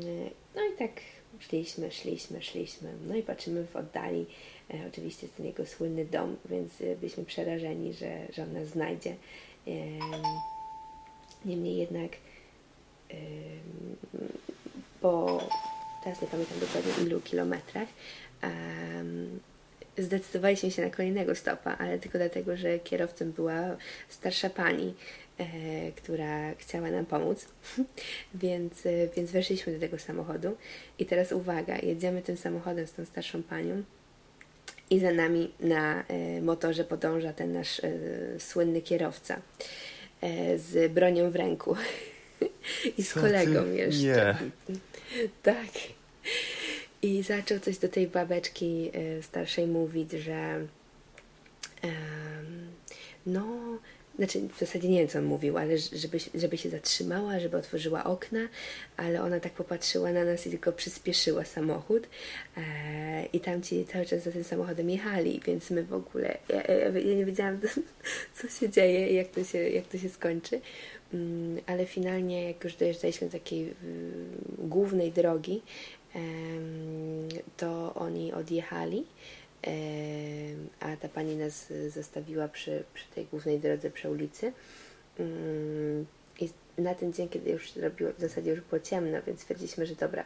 no 0.56 0.62
i 0.74 0.78
tak 0.78 0.92
szliśmy, 1.39 1.92
szliśmy, 1.92 2.42
szliśmy. 2.42 2.89
No 3.08 3.16
i 3.16 3.24
patrzymy 3.24 3.68
w 3.68 3.76
oddali. 3.76 4.26
Oczywiście 4.88 5.26
jest 5.26 5.38
ten 5.38 5.46
jego 5.46 5.66
słynny 5.66 6.06
dom, 6.06 6.36
więc 6.46 6.72
byliśmy 7.00 7.26
przerażeni, 7.26 7.94
że, 7.94 8.28
że 8.34 8.44
on 8.44 8.54
nas 8.54 8.68
znajdzie. 8.68 9.16
Niemniej 11.46 11.78
jednak 11.78 12.12
po 15.02 15.42
teraz 16.04 16.22
nie 16.22 16.28
pamiętam 16.28 16.60
dokładnie 16.60 17.04
ilu 17.04 17.22
kilometrach, 17.22 17.88
zdecydowaliśmy 19.98 20.72
się 20.72 20.82
na 20.82 20.89
kolejnego 20.89 21.36
stopa, 21.36 21.76
ale 21.80 22.00
tylko 22.00 22.18
dlatego, 22.18 22.58
że 22.58 22.80
kierowcą 22.80 23.32
była 23.32 23.78
starsza 24.10 24.50
pani, 24.50 24.94
e, 25.38 25.46
która 25.92 26.56
chciała 26.56 26.92
nam 26.92 27.06
pomóc, 27.06 27.46
więc, 28.36 28.86
e, 28.86 29.08
więc 29.16 29.32
weszliśmy 29.32 29.74
do 29.74 29.80
tego 29.80 30.00
samochodu 30.00 30.58
i 31.00 31.06
teraz 31.06 31.32
uwaga, 31.32 31.78
jedziemy 31.78 32.22
tym 32.22 32.38
samochodem 32.38 32.88
z 32.88 32.94
tą 32.94 33.06
starszą 33.06 33.44
panią 33.44 33.84
i 34.92 35.00
za 35.00 35.12
nami 35.12 35.52
na 35.60 36.04
e, 36.08 36.42
motorze 36.42 36.84
podąża 36.84 37.34
ten 37.34 37.54
nasz 37.54 37.80
e, 37.80 37.89
słynny 38.39 38.82
kierowca 38.82 39.42
e, 40.22 40.58
z 40.60 40.92
bronią 40.92 41.32
w 41.32 41.36
ręku 41.36 41.76
i 42.98 43.04
z 43.04 43.14
Co 43.14 43.20
kolegą 43.20 43.64
ty? 43.64 43.76
jeszcze. 43.76 44.36
Nie. 44.70 44.76
Tak. 45.44 45.68
I 47.02 47.24
zaczął 47.24 47.60
coś 47.60 47.78
do 47.78 47.89
tej 47.89 48.08
babeczki 48.08 48.91
y, 48.95 49.24
starszej 49.24 49.68
mówić, 49.68 50.12
że 50.12 50.68
no, 53.26 53.47
znaczy 54.16 54.39
w 54.56 54.60
zasadzie 54.60 54.89
nie 54.89 54.99
wiem 54.99 55.08
co 55.08 55.20
on 55.20 55.26
mówił, 55.26 55.58
ale 55.58 55.78
żeby, 55.78 56.18
żeby 56.36 56.58
się 56.58 56.70
zatrzymała, 56.70 57.39
żeby 57.39 57.58
otworzyła 57.58 58.04
okna, 58.04 58.39
ale 58.97 59.22
ona 59.22 59.39
tak 59.39 59.54
popatrzyła 59.54 60.12
na 60.12 60.26
nas 60.26 60.47
i 60.47 60.49
tylko 60.49 60.72
przyspieszyła 60.72 61.45
samochód 61.45 62.08
e, 62.58 63.26
i 63.26 63.39
tamci 63.39 63.86
cały 63.86 64.06
czas 64.06 64.24
za 64.24 64.32
tym 64.32 64.43
samochodem 64.43 64.89
jechali, 64.89 65.41
więc 65.45 65.70
my 65.70 65.84
w 65.84 65.93
ogóle, 65.93 66.38
ja, 66.49 66.62
ja, 66.62 66.99
ja 66.99 67.16
nie 67.16 67.26
wiedziałam 67.26 67.60
co 68.36 68.49
się 68.49 68.70
dzieje 68.70 69.10
i 69.10 69.16
jak 69.16 69.28
to 69.28 69.43
się, 69.43 69.58
jak 69.58 69.88
to 69.88 69.97
się 69.97 70.10
skończy, 70.10 70.62
mm, 71.14 71.62
ale 71.66 71.86
finalnie 71.86 72.47
jak 72.47 72.64
już 72.64 72.76
dojeżdżaliśmy 72.76 73.28
do 73.28 73.34
takiej 73.34 73.70
y, 73.70 73.74
głównej 74.58 75.12
drogi, 75.12 75.62
to 77.57 77.93
oni 77.93 78.34
odjechali, 78.34 79.05
a 80.80 80.95
ta 80.95 81.09
pani 81.09 81.36
nas 81.36 81.74
zostawiła 81.89 82.47
przy, 82.47 82.84
przy 82.93 83.05
tej 83.16 83.26
głównej 83.26 83.59
drodze, 83.59 83.89
przy 83.89 84.09
ulicy. 84.09 84.53
I 86.39 86.49
na 86.78 86.95
ten 86.95 87.14
dzień, 87.14 87.30
kiedy 87.30 87.51
już 87.51 87.76
robiło, 87.76 88.12
w 88.18 88.22
zasadzie 88.22 88.51
już 88.51 88.62
było 88.62 88.82
ciemno, 88.82 89.18
więc 89.28 89.41
stwierdziliśmy, 89.41 89.86
że 89.86 89.95
dobra, 89.95 90.26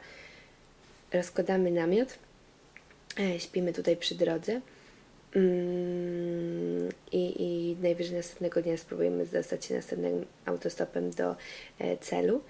rozkładamy 1.13 1.71
namiot, 1.71 2.19
e, 3.19 3.39
śpimy 3.39 3.73
tutaj 3.73 3.97
przy 3.97 4.15
drodze 4.15 4.61
i, 7.11 7.43
i 7.43 7.77
najwyżej 7.81 8.15
następnego 8.15 8.61
dnia 8.61 8.77
spróbujemy 8.77 9.25
dostać 9.25 9.65
się 9.65 9.75
następnym 9.75 10.25
autostopem 10.45 11.11
do 11.11 11.35
e, 11.79 11.97
celu. 11.97 12.41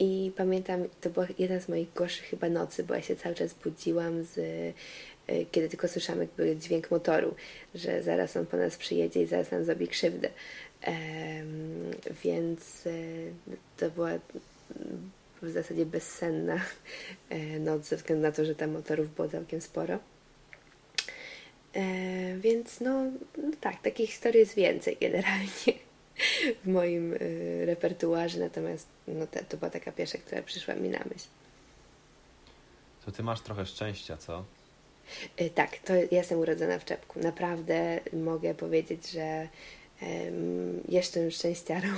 I 0.00 0.32
pamiętam, 0.36 0.84
to 1.00 1.10
była 1.10 1.26
jedna 1.38 1.60
z 1.60 1.68
moich 1.68 1.92
gorszych 1.92 2.24
chyba 2.24 2.48
nocy, 2.48 2.84
bo 2.84 2.94
ja 2.94 3.02
się 3.02 3.16
cały 3.16 3.34
czas 3.34 3.54
budziłam 3.54 4.24
z 4.24 4.38
e, 4.38 5.44
kiedy 5.44 5.68
tylko 5.68 5.88
słyszałam 5.88 6.20
jakby 6.20 6.56
dźwięk 6.56 6.90
motoru, 6.90 7.34
że 7.74 8.02
zaraz 8.02 8.36
on 8.36 8.46
po 8.46 8.56
nas 8.56 8.76
przyjedzie 8.76 9.22
i 9.22 9.26
zaraz 9.26 9.50
nam 9.50 9.64
zrobi 9.64 9.88
krzywdę. 9.88 10.28
Um, 10.86 11.90
więc 12.24 12.86
e, 12.86 12.90
to 13.76 13.90
była 13.90 14.10
w 15.42 15.50
zasadzie 15.50 15.86
bezsenna 15.86 16.60
e, 17.28 17.58
noc 17.58 17.88
ze 17.88 17.96
względu 17.96 18.22
na 18.22 18.32
to, 18.32 18.44
że 18.44 18.54
tam 18.54 18.70
motorów 18.70 19.14
było 19.14 19.28
całkiem 19.28 19.60
sporo. 19.60 19.98
E, 21.74 21.82
więc 22.38 22.80
no, 22.80 23.04
no 23.36 23.50
tak, 23.60 23.82
takich 23.82 24.10
historii 24.10 24.40
jest 24.40 24.54
więcej 24.54 24.96
generalnie 25.00 25.89
w 26.64 26.68
moim 26.68 27.12
y, 27.12 27.62
repertuarze, 27.66 28.38
natomiast 28.38 28.86
no, 29.08 29.26
to 29.48 29.56
była 29.56 29.70
taka 29.70 29.92
pierwsza, 29.92 30.18
która 30.18 30.42
przyszła 30.42 30.74
mi 30.74 30.88
na 30.88 30.98
myśl. 30.98 31.28
To 33.04 33.12
ty 33.12 33.22
masz 33.22 33.40
trochę 33.40 33.66
szczęścia, 33.66 34.16
co? 34.16 34.44
Y, 35.40 35.50
tak, 35.50 35.78
to 35.78 35.94
ja 35.94 36.06
jestem 36.10 36.38
urodzona 36.38 36.78
w 36.78 36.84
czepku. 36.84 37.20
Naprawdę 37.20 38.00
mogę 38.12 38.54
powiedzieć, 38.54 39.10
że 39.10 39.48
jestem 40.88 41.30
szczęściarą 41.30 41.88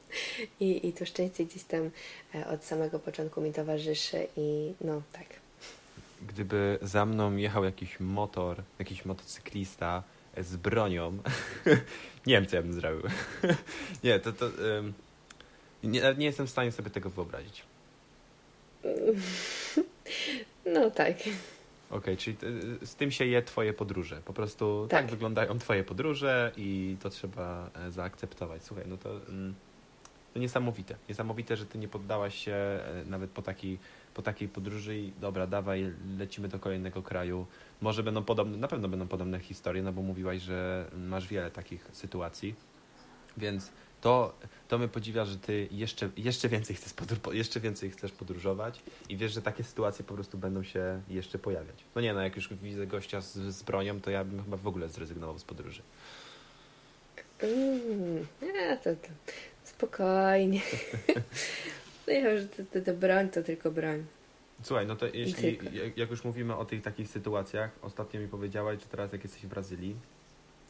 I, 0.60 0.88
i 0.88 0.92
to 0.92 1.06
szczęście 1.06 1.44
gdzieś 1.44 1.62
tam 1.62 1.90
e, 2.34 2.46
od 2.46 2.64
samego 2.64 2.98
początku 2.98 3.40
mi 3.40 3.52
towarzyszy 3.52 4.26
i 4.36 4.72
no 4.80 5.02
tak. 5.12 5.26
Gdyby 6.28 6.78
za 6.82 7.06
mną 7.06 7.36
jechał 7.36 7.64
jakiś 7.64 8.00
motor, 8.00 8.62
jakiś 8.78 9.04
motocyklista, 9.04 10.02
z 10.42 10.56
bronią. 10.56 11.18
nie 12.26 12.34
wiem, 12.34 12.46
co 12.46 12.56
ja 12.56 12.62
bym 12.62 12.72
zrobił. 12.72 13.02
nie, 14.04 14.18
to, 14.20 14.32
to 14.32 14.46
um, 14.46 14.92
nie, 15.82 16.14
nie 16.18 16.26
jestem 16.26 16.46
w 16.46 16.50
stanie 16.50 16.72
sobie 16.72 16.90
tego 16.90 17.10
wyobrazić. 17.10 17.62
No 20.66 20.90
tak. 20.90 21.16
okay, 21.90 22.16
czyli 22.16 22.36
z 22.82 22.94
tym 22.94 23.10
się 23.10 23.26
je 23.26 23.42
twoje 23.42 23.72
podróże. 23.72 24.20
Po 24.24 24.32
prostu 24.32 24.86
tak. 24.90 25.00
tak. 25.00 25.10
wyglądają 25.10 25.58
twoje 25.58 25.84
podróże 25.84 26.52
i 26.56 26.96
to 27.02 27.10
trzeba 27.10 27.70
e, 27.74 27.90
zaakceptować. 27.90 28.64
Słuchaj, 28.64 28.84
no 28.88 28.96
to, 28.96 29.20
to 30.38 30.42
niesamowite. 30.42 30.94
Niesamowite, 31.08 31.56
że 31.56 31.66
ty 31.66 31.78
nie 31.78 31.88
poddałaś 31.88 32.44
się 32.44 32.52
e, 32.52 33.04
nawet 33.06 33.30
po 33.30 33.42
takiej, 33.42 33.78
po 34.14 34.22
takiej 34.22 34.48
podróży 34.48 34.98
i 34.98 35.12
dobra, 35.20 35.46
dawaj, 35.46 35.92
lecimy 36.18 36.48
do 36.48 36.58
kolejnego 36.58 37.02
kraju. 37.02 37.46
Może 37.80 38.02
będą 38.02 38.24
podobne, 38.24 38.56
na 38.56 38.68
pewno 38.68 38.88
będą 38.88 39.08
podobne 39.08 39.40
historie, 39.40 39.82
no 39.82 39.92
bo 39.92 40.02
mówiłaś, 40.02 40.42
że 40.42 40.90
masz 40.96 41.28
wiele 41.28 41.50
takich 41.50 41.88
sytuacji. 41.92 42.54
Więc 43.36 43.70
to, 44.00 44.34
to 44.68 44.78
mnie 44.78 44.88
podziwia, 44.88 45.24
że 45.24 45.38
ty 45.38 45.68
jeszcze, 45.70 46.10
jeszcze, 46.16 46.48
więcej 46.48 46.76
chcesz 46.76 46.92
jeszcze 47.32 47.60
więcej 47.60 47.90
chcesz 47.90 48.12
podróżować 48.12 48.82
i 49.08 49.16
wiesz, 49.16 49.32
że 49.32 49.42
takie 49.42 49.64
sytuacje 49.64 50.04
po 50.04 50.14
prostu 50.14 50.38
będą 50.38 50.62
się 50.62 51.02
jeszcze 51.08 51.38
pojawiać. 51.38 51.84
No 51.94 52.00
nie, 52.00 52.14
no 52.14 52.20
jak 52.20 52.36
już 52.36 52.54
widzę 52.54 52.86
gościa 52.86 53.20
z, 53.20 53.32
z 53.34 53.62
bronią, 53.62 54.00
to 54.00 54.10
ja 54.10 54.24
bym 54.24 54.44
chyba 54.44 54.56
w 54.56 54.66
ogóle 54.66 54.88
zrezygnował 54.88 55.38
z 55.38 55.44
podróży. 55.44 55.82
Mm, 57.42 58.26
nie, 58.42 58.76
to, 58.76 58.90
to 58.96 59.08
spokojnie. 59.78 60.60
no 62.06 62.12
ja, 62.12 62.36
że 62.36 62.46
to, 62.46 62.62
to, 62.72 62.80
to 62.80 62.94
broń 62.94 63.28
to 63.28 63.42
tylko 63.42 63.70
broń. 63.70 64.04
Słuchaj, 64.62 64.86
no 64.86 64.96
to 64.96 65.06
jeśli, 65.06 65.58
jak 65.96 66.10
już 66.10 66.24
mówimy 66.24 66.56
o 66.56 66.64
tych 66.64 66.82
takich 66.82 67.08
sytuacjach, 67.08 67.70
ostatnio 67.82 68.20
mi 68.20 68.28
powiedziałaś, 68.28 68.78
że 68.80 68.86
teraz 68.86 69.12
jak 69.12 69.22
jesteś 69.24 69.42
w 69.42 69.46
Brazylii, 69.46 69.96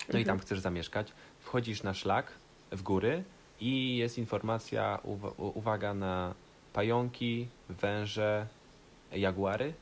no 0.00 0.06
mhm. 0.06 0.22
i 0.22 0.26
tam 0.26 0.38
chcesz 0.38 0.60
zamieszkać, 0.60 1.12
wchodzisz 1.40 1.82
na 1.82 1.94
szlak, 1.94 2.32
w 2.72 2.82
góry 2.82 3.24
i 3.60 3.96
jest 3.96 4.18
informacja, 4.18 4.98
uwaga 5.36 5.94
na 5.94 6.34
pająki, 6.72 7.48
węże, 7.68 8.46
jaguary. 9.12 9.72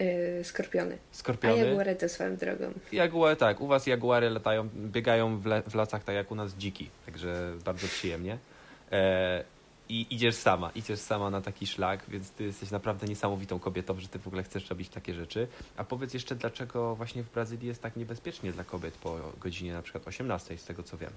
Yy, 0.00 0.44
skorpiony. 0.44 0.98
Skorpiony. 1.12 1.54
A 1.54 1.64
jaguary 1.64 1.96
to 1.96 2.08
swoją 2.08 2.36
drogą. 2.36 2.72
Jaguary, 2.92 3.36
tak. 3.36 3.60
U 3.60 3.66
was 3.66 3.86
jaguary 3.86 4.30
latają, 4.30 4.68
biegają 4.74 5.38
w, 5.38 5.46
le, 5.46 5.62
w 5.62 5.74
lasach 5.74 6.04
tak 6.04 6.14
jak 6.14 6.30
u 6.30 6.34
nas 6.34 6.54
dziki, 6.54 6.90
także 7.06 7.52
bardzo 7.64 7.86
przyjemnie. 7.86 8.38
E, 8.92 9.44
I 9.88 10.06
idziesz 10.10 10.34
sama, 10.34 10.70
idziesz 10.74 10.98
sama 10.98 11.30
na 11.30 11.40
taki 11.40 11.66
szlak, 11.66 12.00
więc 12.08 12.30
ty 12.30 12.44
jesteś 12.44 12.70
naprawdę 12.70 13.06
niesamowitą 13.06 13.58
kobietą, 13.58 14.00
że 14.00 14.08
ty 14.08 14.18
w 14.18 14.26
ogóle 14.26 14.42
chcesz 14.42 14.70
robić 14.70 14.88
takie 14.88 15.14
rzeczy. 15.14 15.48
A 15.76 15.84
powiedz 15.84 16.14
jeszcze, 16.14 16.34
dlaczego 16.34 16.96
właśnie 16.96 17.22
w 17.22 17.30
Brazylii 17.30 17.68
jest 17.68 17.82
tak 17.82 17.96
niebezpiecznie 17.96 18.52
dla 18.52 18.64
kobiet 18.64 18.94
po 18.94 19.18
godzinie 19.40 19.72
na 19.72 19.82
przykład 19.82 20.08
18, 20.08 20.58
z 20.58 20.64
tego 20.64 20.82
co 20.82 20.98
wiem. 20.98 21.10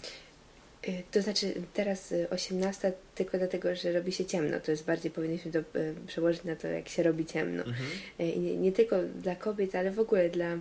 Y, 0.88 1.04
to 1.12 1.22
znaczy 1.22 1.54
teraz 1.74 2.14
18 2.30 2.88
y, 2.88 2.94
tylko 3.16 3.38
dlatego, 3.38 3.76
że 3.76 3.92
robi 3.92 4.12
się 4.12 4.26
ciemno. 4.26 4.60
To 4.60 4.72
jest 4.72 4.86
bardziej 4.86 5.12
powinniśmy 5.12 5.52
to 5.52 5.60
y, 5.60 5.64
przełożyć 6.08 6.44
na 6.44 6.56
to, 6.56 6.68
jak 6.68 6.90
się 6.90 7.04
robi 7.04 7.26
ciemno. 7.26 7.64
Mhm. 7.64 7.90
Nie, 8.20 8.58
nie, 8.58 8.72
tylko 8.72 8.96
dla 9.04 9.36
kobiet, 9.36 9.76
ale 9.76 9.92
w 9.92 10.00
ogóle 10.00 10.30
dla, 10.30 10.58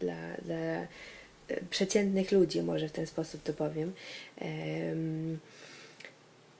dla, 0.00 0.36
dla 0.44 0.86
przeciętnych 1.70 2.32
ludzi, 2.32 2.62
może 2.62 2.88
w 2.88 2.92
ten 2.92 3.06
sposób 3.06 3.42
to 3.42 3.52
powiem. 3.52 3.92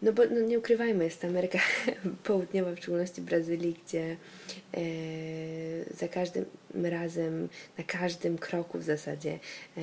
No 0.03 0.13
bo 0.13 0.23
no 0.27 0.41
nie 0.41 0.59
ukrywajmy, 0.59 1.05
jest 1.05 1.25
Ameryka 1.25 1.59
Południowa, 2.25 2.73
w 2.73 2.79
szczególności 2.79 3.21
Brazylii, 3.21 3.77
gdzie 3.87 4.17
e, 4.75 4.81
za 5.95 6.09
każdym 6.09 6.45
razem, 6.75 7.49
na 7.79 7.85
każdym 7.85 8.39
kroku 8.39 8.79
w 8.79 8.83
zasadzie, 8.83 9.39
e, 9.77 9.81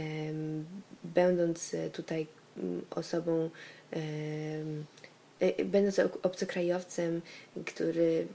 będąc 1.03 1.75
tutaj 1.93 2.27
mm, 2.57 2.81
osobą, 2.89 3.49
e, 5.39 5.65
będąc 5.65 5.99
obcokrajowcem, 5.99 7.21
który 7.65 8.27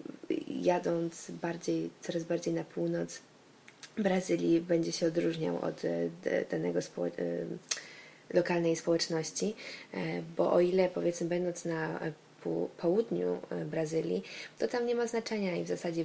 jadąc 0.48 1.30
bardziej, 1.30 1.90
coraz 2.00 2.24
bardziej 2.24 2.54
na 2.54 2.64
północ 2.64 3.20
Brazylii 3.98 4.60
będzie 4.60 4.92
się 4.92 5.06
odróżniał 5.06 5.58
od 5.64 5.82
danego 6.50 6.82
społeczeństwa 6.82 7.89
lokalnej 8.34 8.76
społeczności, 8.76 9.54
e, 9.94 10.22
bo 10.36 10.52
o 10.52 10.60
ile 10.60 10.88
powiedzmy 10.88 11.26
będąc 11.26 11.64
na 11.64 12.00
e, 12.00 12.12
południu 12.78 13.38
e, 13.50 13.64
Brazylii, 13.64 14.22
to 14.58 14.68
tam 14.68 14.86
nie 14.86 14.94
ma 14.94 15.06
znaczenia 15.06 15.56
i 15.56 15.64
w 15.64 15.68
zasadzie 15.68 16.04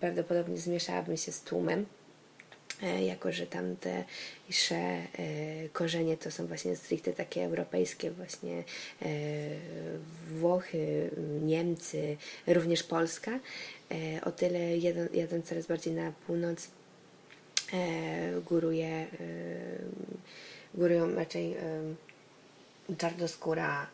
prawdopodobnie 0.00 0.56
zmieszałabym 0.56 1.16
się 1.16 1.32
z 1.32 1.40
tłumem, 1.40 1.86
jako 3.06 3.32
że 3.32 3.46
tam 3.46 3.76
te 3.76 4.04
korzenie 5.72 6.16
to 6.16 6.30
są 6.30 6.46
właśnie 6.46 6.76
stricte 6.76 7.12
takie 7.12 7.44
europejskie, 7.44 8.10
właśnie 8.10 8.64
Włochy, 10.30 11.10
Niemcy, 11.42 12.16
również 12.46 12.82
Polska. 12.82 13.38
O 14.24 14.30
tyle 14.30 14.78
jadąc 15.14 15.48
coraz 15.48 15.66
bardziej 15.66 15.94
na 15.94 16.12
północ 16.26 16.68
góruje 18.48 19.06
górują 20.74 21.14
raczej 21.14 21.56
czarnoskóra 22.98 23.86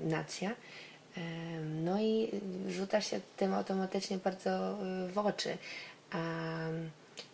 nacja. 0.00 0.54
No 1.84 2.00
i 2.00 2.30
rzuca 2.68 3.00
się 3.00 3.20
tym 3.36 3.54
automatycznie 3.54 4.18
bardzo 4.18 4.78
y, 5.08 5.12
w 5.12 5.18
oczy. 5.18 5.58
A 6.10 6.20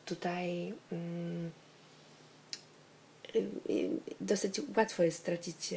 tutaj 0.05 0.75
mm, 0.93 1.51
y, 3.35 3.39
y, 3.71 3.91
dosyć 4.21 4.61
łatwo 4.77 5.03
jest 5.03 5.19
stracić 5.19 5.75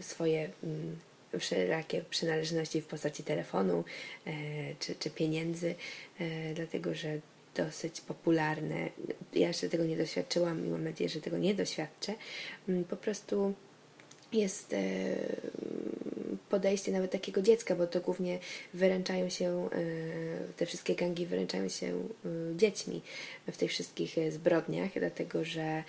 swoje 0.00 0.50
mm, 0.64 0.98
wszelakie 1.38 2.02
przynależności 2.10 2.80
w 2.80 2.86
postaci 2.86 3.24
telefonu 3.24 3.84
e, 4.26 4.32
czy, 4.78 4.94
czy 4.94 5.10
pieniędzy, 5.10 5.74
e, 6.20 6.54
dlatego 6.54 6.94
że 6.94 7.18
dosyć 7.54 8.00
popularne. 8.00 8.88
Ja 9.32 9.48
jeszcze 9.48 9.68
tego 9.68 9.84
nie 9.84 9.96
doświadczyłam 9.96 10.66
i 10.66 10.70
mam 10.70 10.84
nadzieję, 10.84 11.10
że 11.10 11.20
tego 11.20 11.38
nie 11.38 11.54
doświadczę. 11.54 12.14
Mm, 12.68 12.84
po 12.84 12.96
prostu 12.96 13.54
jest 14.32 14.72
e, 14.72 14.78
podejście 16.48 16.92
nawet 16.92 17.10
takiego 17.10 17.42
dziecka, 17.42 17.74
bo 17.74 17.86
to 17.86 18.00
głównie 18.00 18.38
wyręczają 18.74 19.28
się, 19.28 19.68
e, 19.72 19.78
te 20.56 20.66
wszystkie 20.66 20.94
gangi 20.94 21.26
wyręczają 21.26 21.68
się 21.68 21.86
e, 21.86 22.56
dziećmi 22.56 23.02
w 23.52 23.56
tych 23.56 23.70
wszystkich 23.70 24.16
zbrodniach, 24.30 24.90
dlatego 24.96 25.44
że 25.44 25.84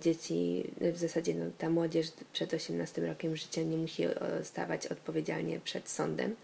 dzieci, 0.00 0.64
w 0.80 0.98
zasadzie 0.98 1.34
no, 1.34 1.44
ta 1.58 1.70
młodzież 1.70 2.06
przed 2.32 2.54
18 2.54 3.06
rokiem 3.06 3.36
życia 3.36 3.62
nie 3.62 3.76
musi 3.76 4.02
stawać 4.42 4.86
odpowiedzialnie 4.86 5.60
przed 5.60 5.88
sądem. 5.88 6.36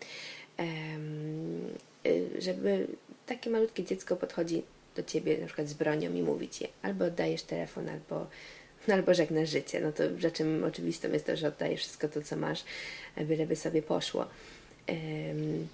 Żeby 2.38 2.86
takie 3.26 3.50
malutkie 3.50 3.84
dziecko 3.84 4.16
podchodzi 4.16 4.62
do 4.96 5.02
ciebie 5.02 5.38
na 5.38 5.46
przykład 5.46 5.68
z 5.68 5.74
bronią 5.74 6.14
i 6.14 6.22
mówi 6.22 6.48
ci 6.48 6.66
albo 6.82 7.04
oddajesz 7.04 7.42
telefon, 7.42 7.88
albo, 7.88 8.26
albo 8.96 9.14
żegnasz 9.14 9.50
życie. 9.50 9.80
No 9.80 9.92
to 9.92 10.02
rzeczą 10.18 10.44
oczywistą 10.66 11.12
jest 11.12 11.26
to, 11.26 11.36
że 11.36 11.48
oddajesz 11.48 11.80
wszystko 11.80 12.08
to, 12.08 12.22
co 12.22 12.36
masz, 12.36 12.64
byleby 13.16 13.56
sobie 13.56 13.82
poszło. 13.82 14.26
Um, 14.88 15.68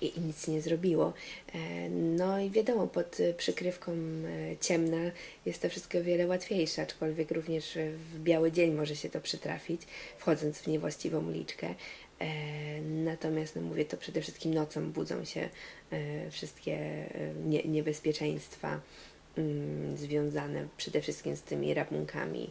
i, 0.00 0.18
i, 0.18 0.20
nic 0.20 0.48
nie 0.48 0.60
zrobiło. 0.62 1.12
E, 1.54 1.88
no 1.90 2.40
i 2.40 2.50
wiadomo, 2.50 2.86
pod 2.86 3.18
przykrywką 3.36 3.92
e, 3.92 4.56
ciemna 4.60 5.10
jest 5.46 5.62
to 5.62 5.68
wszystko 5.68 5.98
o 5.98 6.02
wiele 6.02 6.26
łatwiejsze, 6.26 6.82
aczkolwiek 6.82 7.30
również 7.30 7.78
w 8.12 8.20
biały 8.20 8.52
dzień 8.52 8.74
może 8.74 8.96
się 8.96 9.10
to 9.10 9.20
przytrafić, 9.20 9.82
wchodząc 10.18 10.58
w 10.58 10.66
niewłaściwą 10.66 11.28
uliczkę. 11.28 11.74
E, 12.20 12.80
natomiast, 12.82 13.56
no 13.56 13.62
mówię, 13.62 13.84
to 13.84 13.96
przede 13.96 14.20
wszystkim 14.20 14.54
nocą 14.54 14.92
budzą 14.92 15.24
się 15.24 15.48
e, 15.90 16.30
wszystkie 16.30 16.72
e, 16.72 17.34
nie, 17.34 17.62
niebezpieczeństwa 17.62 18.80
mm, 19.36 19.96
związane 19.96 20.68
przede 20.76 21.00
wszystkim 21.00 21.36
z 21.36 21.42
tymi 21.42 21.74
rabunkami, 21.74 22.50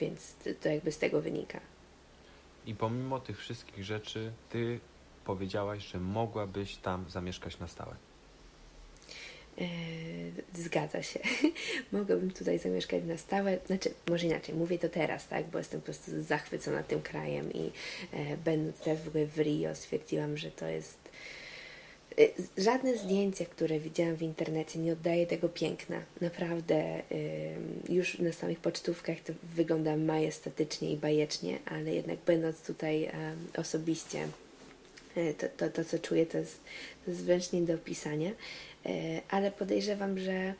więc 0.00 0.34
to 0.60 0.68
jakby 0.68 0.92
z 0.92 0.98
tego 0.98 1.22
wynika. 1.22 1.60
I 2.66 2.74
pomimo 2.74 3.20
tych 3.20 3.38
wszystkich 3.38 3.84
rzeczy, 3.84 4.32
ty 4.50 4.80
powiedziałaś, 5.24 5.86
że 5.86 6.00
mogłabyś 6.00 6.76
tam 6.76 7.04
zamieszkać 7.10 7.58
na 7.58 7.68
stałe. 7.68 7.96
E, 9.60 9.66
zgadza 10.62 11.02
się. 11.02 11.20
Mogłabym 11.92 12.30
tutaj 12.30 12.58
zamieszkać 12.58 13.04
na 13.04 13.16
stałe. 13.16 13.58
Znaczy, 13.66 13.90
może 14.10 14.26
inaczej, 14.26 14.54
mówię 14.54 14.78
to 14.78 14.88
teraz, 14.88 15.28
tak, 15.28 15.46
bo 15.46 15.58
jestem 15.58 15.80
po 15.80 15.84
prostu 15.84 16.22
zachwycona 16.22 16.82
tym 16.82 17.02
krajem 17.02 17.52
i 17.52 17.70
e, 18.12 18.36
będąc 18.36 18.80
też 18.80 18.98
w 19.36 19.38
Rio 19.38 19.74
stwierdziłam, 19.74 20.36
że 20.36 20.50
to 20.50 20.68
jest 20.68 20.98
e, 22.18 22.22
Żadne 22.62 22.98
zdjęcie, 22.98 23.46
które 23.46 23.80
widziałam 23.80 24.16
w 24.16 24.22
internecie, 24.22 24.78
nie 24.78 24.92
oddaje 24.92 25.26
tego 25.26 25.48
piękna. 25.48 26.02
Naprawdę, 26.20 27.02
już 27.88 28.18
na 28.18 28.32
samych 28.32 28.60
pocztówkach 28.60 29.20
to 29.20 29.32
wygląda 29.42 29.96
majestatycznie 29.96 30.92
i 30.92 30.96
bajecznie, 30.96 31.58
ale 31.66 31.94
jednak 31.94 32.18
będąc 32.18 32.62
tutaj 32.62 33.10
osobiście, 33.56 34.28
to, 35.38 35.46
to, 35.56 35.70
to 35.70 35.84
co 35.84 35.98
czuję, 35.98 36.26
to 36.26 36.38
jest, 36.38 36.60
to 37.04 37.10
jest 37.10 37.24
wręcz 37.24 37.52
nie 37.52 37.62
do 37.62 37.74
opisania. 37.74 38.30
E, 38.86 39.20
ale 39.28 39.50
podejrzewam, 39.50 40.18
że 40.18 40.54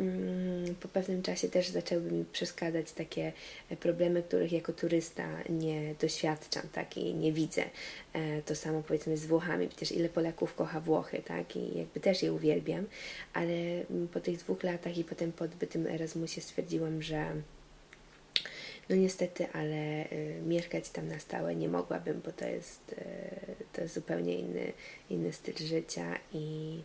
mm, 0.00 0.74
po 0.74 0.88
pewnym 0.88 1.22
czasie 1.22 1.48
też 1.48 1.68
zaczęły 1.68 2.02
mi 2.02 2.24
przeszkadzać 2.24 2.92
takie 2.92 3.32
problemy, 3.80 4.22
których 4.22 4.52
jako 4.52 4.72
turysta 4.72 5.28
nie 5.48 5.94
doświadczam, 5.94 6.62
tak, 6.72 6.96
i 6.96 7.14
nie 7.14 7.32
widzę. 7.32 7.64
E, 8.12 8.42
to 8.42 8.56
samo 8.56 8.82
powiedzmy 8.82 9.16
z 9.16 9.26
Włochami, 9.26 9.68
przecież 9.68 9.92
ile 9.92 10.08
Polaków 10.08 10.54
kocha 10.54 10.80
Włochy, 10.80 11.22
tak, 11.26 11.56
i 11.56 11.78
jakby 11.78 12.00
też 12.00 12.22
je 12.22 12.32
uwielbiam, 12.32 12.86
ale 13.32 13.54
mm, 13.90 14.08
po 14.08 14.20
tych 14.20 14.36
dwóch 14.36 14.62
latach 14.62 14.98
i 14.98 15.04
potem 15.04 15.32
po 15.32 15.44
odbytym 15.44 15.86
Erasmusie 15.86 16.40
stwierdziłam, 16.40 17.02
że 17.02 17.26
no 18.88 18.96
niestety, 18.96 19.46
ale 19.52 20.04
mieszkać 20.46 20.90
tam 20.90 21.08
na 21.08 21.18
stałe 21.18 21.54
nie 21.54 21.68
mogłabym, 21.68 22.20
bo 22.24 22.32
to 22.32 22.46
jest, 22.46 22.94
to 23.72 23.80
jest 23.80 23.94
zupełnie 23.94 24.34
inny, 24.34 24.72
inny 25.10 25.32
styl 25.32 25.54
życia 25.56 26.18
i, 26.32 26.78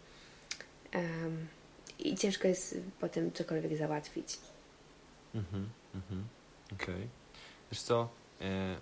um, 0.95 1.47
i 1.99 2.17
ciężko 2.17 2.47
jest 2.47 2.77
potem 2.99 3.31
cokolwiek 3.31 3.77
załatwić. 3.77 4.37
Mhm, 5.35 5.69
mhm. 5.95 6.27
Okej. 6.73 6.95
Okay. 6.95 7.07
Wiesz 7.71 7.81
co, 7.81 8.09
e, 8.41 8.75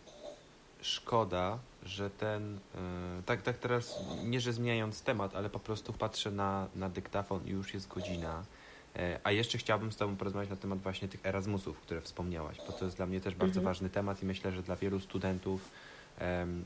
szkoda, 0.82 1.59
że 1.84 2.09
ten, 2.09 2.59
e, 2.76 3.24
tak, 3.26 3.41
tak 3.41 3.57
teraz, 3.57 3.99
nie 4.24 4.41
że 4.41 4.53
zmieniając 4.53 5.01
temat, 5.01 5.36
ale 5.36 5.49
po 5.49 5.59
prostu 5.59 5.93
patrzę 5.93 6.32
na, 6.32 6.68
na 6.76 6.89
dyktafon 6.89 7.47
i 7.47 7.49
już 7.49 7.74
jest 7.74 7.88
godzina 7.88 8.43
E, 8.95 9.20
a 9.24 9.32
jeszcze 9.32 9.57
chciałbym 9.57 9.91
z 9.91 9.97
Tobą 9.97 10.16
porozmawiać 10.16 10.49
na 10.49 10.55
temat 10.55 10.80
właśnie 10.80 11.07
tych 11.07 11.26
Erasmusów, 11.26 11.80
które 11.80 12.01
wspomniałaś, 12.01 12.57
bo 12.68 12.74
to 12.74 12.86
jest 12.86 12.97
dla 12.97 13.05
mnie 13.05 13.22
też 13.22 13.36
bardzo 13.36 13.59
mhm. 13.59 13.66
ważny 13.66 13.89
temat 13.89 14.24
i 14.24 14.26
myślę, 14.26 14.51
że 14.51 14.64
dla 14.64 14.76
wielu 14.76 14.99
studentów, 14.99 15.72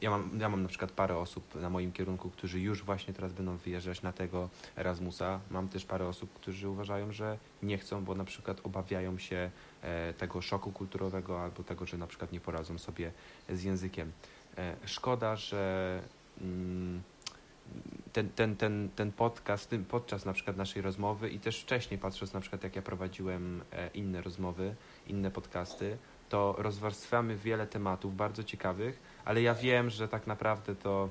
ja 0.01 0.09
mam, 0.09 0.39
ja 0.39 0.49
mam 0.49 0.63
na 0.63 0.69
przykład 0.69 0.91
parę 0.91 1.17
osób 1.17 1.55
na 1.55 1.69
moim 1.69 1.91
kierunku, 1.91 2.29
którzy 2.29 2.59
już 2.59 2.83
właśnie 2.83 3.13
teraz 3.13 3.33
będą 3.33 3.57
wyjeżdżać 3.57 4.01
na 4.01 4.13
tego 4.13 4.49
Erasmusa. 4.77 5.39
Mam 5.51 5.69
też 5.69 5.85
parę 5.85 6.07
osób, 6.07 6.33
którzy 6.33 6.69
uważają, 6.69 7.11
że 7.11 7.37
nie 7.63 7.77
chcą, 7.77 8.03
bo 8.03 8.15
na 8.15 8.25
przykład 8.25 8.61
obawiają 8.63 9.17
się 9.17 9.51
e, 9.81 10.13
tego 10.13 10.41
szoku 10.41 10.71
kulturowego 10.71 11.43
albo 11.43 11.63
tego, 11.63 11.85
że 11.85 11.97
na 11.97 12.07
przykład 12.07 12.31
nie 12.31 12.39
poradzą 12.39 12.77
sobie 12.77 13.11
z 13.49 13.63
językiem. 13.63 14.11
E, 14.57 14.75
szkoda, 14.85 15.35
że 15.35 16.01
mm, 16.41 17.01
ten, 18.13 18.29
ten, 18.29 18.55
ten, 18.55 18.89
ten 18.95 19.11
podcast 19.11 19.75
podczas 19.89 20.25
na 20.25 20.33
przykład 20.33 20.57
naszej 20.57 20.81
rozmowy 20.81 21.29
i 21.29 21.39
też 21.39 21.61
wcześniej 21.61 21.99
patrząc 21.99 22.33
na 22.33 22.39
przykład 22.39 22.63
jak 22.63 22.75
ja 22.75 22.81
prowadziłem 22.81 23.63
e, 23.71 23.89
inne 23.93 24.21
rozmowy, 24.21 24.75
inne 25.07 25.31
podcasty, 25.31 25.97
to 26.29 26.55
rozwarstwiamy 26.57 27.35
wiele 27.35 27.67
tematów 27.67 28.15
bardzo 28.15 28.43
ciekawych, 28.43 28.99
ale 29.25 29.41
ja 29.41 29.53
wiem, 29.53 29.89
że 29.89 30.07
tak 30.07 30.27
naprawdę 30.27 30.75
to 30.75 31.09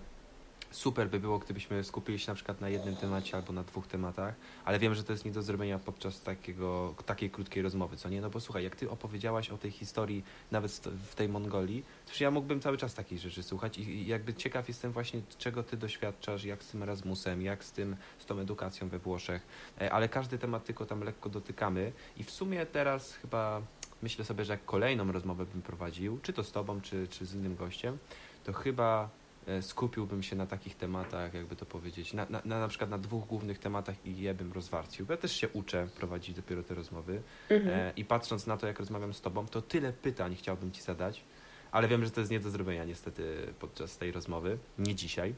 super 0.74 1.08
by 1.08 1.20
było, 1.20 1.38
gdybyśmy 1.38 1.84
skupili 1.84 2.18
się 2.18 2.30
na 2.30 2.34
przykład 2.34 2.60
na 2.60 2.68
jednym 2.68 2.96
temacie 2.96 3.36
albo 3.36 3.52
na 3.52 3.62
dwóch 3.62 3.86
tematach, 3.86 4.34
ale 4.64 4.78
wiem, 4.78 4.94
że 4.94 5.04
to 5.04 5.12
jest 5.12 5.24
nie 5.24 5.30
do 5.30 5.42
zrobienia 5.42 5.78
podczas 5.78 6.20
takiego, 6.20 6.94
takiej 7.06 7.30
krótkiej 7.30 7.62
rozmowy, 7.62 7.96
co 7.96 8.08
nie? 8.08 8.20
No 8.20 8.30
bo 8.30 8.40
słuchaj, 8.40 8.64
jak 8.64 8.76
ty 8.76 8.90
opowiedziałaś 8.90 9.50
o 9.50 9.58
tej 9.58 9.70
historii 9.70 10.24
nawet 10.50 10.72
w 11.10 11.14
tej 11.14 11.28
Mongolii, 11.28 11.84
to 12.06 12.24
ja 12.24 12.30
mógłbym 12.30 12.60
cały 12.60 12.78
czas 12.78 12.94
takich 12.94 13.18
rzeczy 13.18 13.42
słuchać 13.42 13.78
i 13.78 14.06
jakby 14.06 14.34
ciekaw 14.34 14.68
jestem 14.68 14.92
właśnie, 14.92 15.22
czego 15.38 15.62
ty 15.62 15.76
doświadczasz, 15.76 16.44
jak 16.44 16.62
z 16.62 16.68
tym 16.68 16.82
Erasmusem, 16.82 17.42
jak 17.42 17.64
z 17.64 17.72
tym, 17.72 17.96
z 18.18 18.26
tą 18.26 18.38
edukacją 18.38 18.88
we 18.88 18.98
Włoszech, 18.98 19.46
e, 19.80 19.92
ale 19.92 20.08
każdy 20.08 20.38
temat 20.38 20.64
tylko 20.64 20.86
tam 20.86 21.00
lekko 21.00 21.28
dotykamy 21.28 21.92
i 22.16 22.24
w 22.24 22.30
sumie 22.30 22.66
teraz 22.66 23.14
chyba 23.14 23.62
myślę 24.04 24.24
sobie, 24.24 24.44
że 24.44 24.52
jak 24.52 24.64
kolejną 24.64 25.12
rozmowę 25.12 25.46
bym 25.46 25.62
prowadził, 25.62 26.18
czy 26.22 26.32
to 26.32 26.44
z 26.44 26.52
tobą, 26.52 26.80
czy, 26.80 27.08
czy 27.08 27.26
z 27.26 27.34
innym 27.34 27.56
gościem, 27.56 27.98
to 28.44 28.52
chyba 28.52 29.10
E, 29.46 29.62
skupiłbym 29.62 30.22
się 30.22 30.36
na 30.36 30.46
takich 30.46 30.76
tematach, 30.76 31.34
jakby 31.34 31.56
to 31.56 31.66
powiedzieć, 31.66 32.12
na, 32.12 32.26
na, 32.30 32.58
na, 32.60 32.68
przykład 32.68 32.90
na 32.90 32.98
dwóch 32.98 33.26
głównych 33.26 33.58
tematach 33.58 34.06
i 34.06 34.18
je 34.18 34.34
bym 34.34 34.52
rozwarcił. 34.52 35.06
Ja 35.10 35.16
też 35.16 35.36
się 35.36 35.48
uczę 35.48 35.88
prowadzić 35.96 36.36
dopiero 36.36 36.62
te 36.62 36.74
rozmowy 36.74 37.22
mhm. 37.50 37.78
e, 37.78 37.92
i 37.96 38.04
patrząc 38.04 38.46
na 38.46 38.56
to, 38.56 38.66
jak 38.66 38.78
rozmawiam 38.78 39.14
z 39.14 39.20
Tobą, 39.20 39.46
to 39.46 39.62
tyle 39.62 39.92
pytań 39.92 40.36
chciałbym 40.36 40.72
Ci 40.72 40.82
zadać, 40.82 41.24
ale 41.72 41.88
wiem, 41.88 42.04
że 42.04 42.10
to 42.10 42.20
jest 42.20 42.30
nie 42.30 42.40
do 42.40 42.50
zrobienia 42.50 42.84
niestety 42.84 43.54
podczas 43.60 43.98
tej 43.98 44.12
rozmowy, 44.12 44.58
nie 44.78 44.94
dzisiaj. 44.94 45.34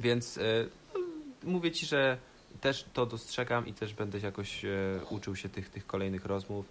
Więc 0.00 0.38
e, 0.38 0.42
no, 0.94 1.00
mówię 1.44 1.70
Ci, 1.70 1.86
że 1.86 2.18
też 2.60 2.84
to 2.92 3.06
dostrzegam 3.06 3.66
i 3.66 3.74
też 3.74 3.94
będę 3.94 4.18
jakoś 4.18 4.64
e, 4.64 4.68
uczył 5.10 5.36
się 5.36 5.48
tych, 5.48 5.68
tych 5.68 5.86
kolejnych 5.86 6.24
rozmów 6.24 6.66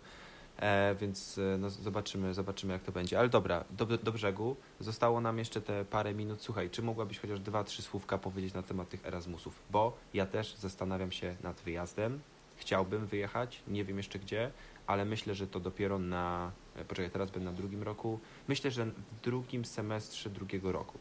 E, 0.61 0.95
więc 0.95 1.37
e, 1.37 1.57
no, 1.57 1.69
zobaczymy, 1.69 2.33
zobaczymy 2.33 2.73
jak 2.73 2.83
to 2.83 2.91
będzie. 2.91 3.19
Ale 3.19 3.29
dobra, 3.29 3.63
do, 3.71 3.85
do 3.85 4.11
brzegu. 4.11 4.55
Zostało 4.79 5.21
nam 5.21 5.37
jeszcze 5.37 5.61
te 5.61 5.85
parę 5.85 6.13
minut. 6.13 6.41
Słuchaj, 6.41 6.69
czy 6.69 6.81
mogłabyś 6.81 7.19
chociaż 7.19 7.39
dwa, 7.39 7.63
trzy 7.63 7.81
słówka 7.81 8.17
powiedzieć 8.17 8.53
na 8.53 8.63
temat 8.63 8.89
tych 8.89 9.05
Erasmusów? 9.05 9.59
Bo 9.71 9.97
ja 10.13 10.25
też 10.25 10.55
zastanawiam 10.55 11.11
się 11.11 11.35
nad 11.43 11.61
wyjazdem. 11.61 12.19
Chciałbym 12.57 13.05
wyjechać, 13.05 13.61
nie 13.67 13.85
wiem 13.85 13.97
jeszcze 13.97 14.19
gdzie, 14.19 14.51
ale 14.87 15.05
myślę, 15.05 15.35
że 15.35 15.47
to 15.47 15.59
dopiero 15.59 15.99
na. 15.99 16.51
E, 16.75 16.85
poczekaj, 16.85 17.11
teraz 17.11 17.31
będę 17.31 17.51
na 17.51 17.57
drugim 17.57 17.83
roku. 17.83 18.19
Myślę, 18.47 18.71
że 18.71 18.85
w 18.85 19.21
drugim 19.23 19.65
semestrze 19.65 20.29
drugiego 20.29 20.71
roku. 20.71 20.97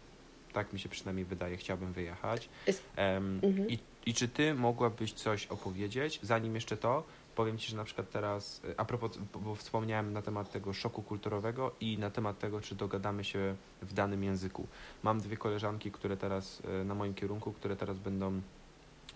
Tak 0.53 0.73
mi 0.73 0.79
się 0.79 0.89
przynajmniej 0.89 1.25
wydaje, 1.25 1.57
chciałbym 1.57 1.93
wyjechać. 1.93 2.49
Um, 2.67 3.41
mhm. 3.43 3.71
i, 3.71 3.79
I 4.07 4.15
czy 4.15 4.29
ty 4.29 4.55
mogłabyś 4.55 5.13
coś 5.13 5.47
opowiedzieć, 5.47 6.21
zanim 6.23 6.55
jeszcze 6.55 6.77
to, 6.77 7.05
powiem 7.39 7.59
Ci, 7.59 7.71
że 7.71 7.77
na 7.77 7.85
przykład 7.85 8.11
teraz, 8.11 8.63
a 8.77 8.85
propos, 8.85 9.19
bo 9.45 9.55
wspomniałem 9.55 10.13
na 10.13 10.23
temat 10.23 10.51
tego 10.51 10.73
szoku 10.73 11.03
kulturowego 11.03 11.73
i 11.81 11.99
na 11.99 12.11
temat 12.11 12.39
tego, 12.39 12.61
czy 12.61 12.75
dogadamy 12.75 13.25
się 13.25 13.55
w 13.83 13.93
danym 13.93 14.25
języku. 14.25 14.67
Mam 15.03 15.21
dwie 15.21 15.37
koleżanki, 15.37 15.91
które 15.91 16.17
teraz 16.17 16.63
e, 16.81 16.85
na 16.85 16.95
moim 16.95 17.15
kierunku, 17.15 17.53
które 17.53 17.77
teraz 17.77 17.99
będą 17.99 18.41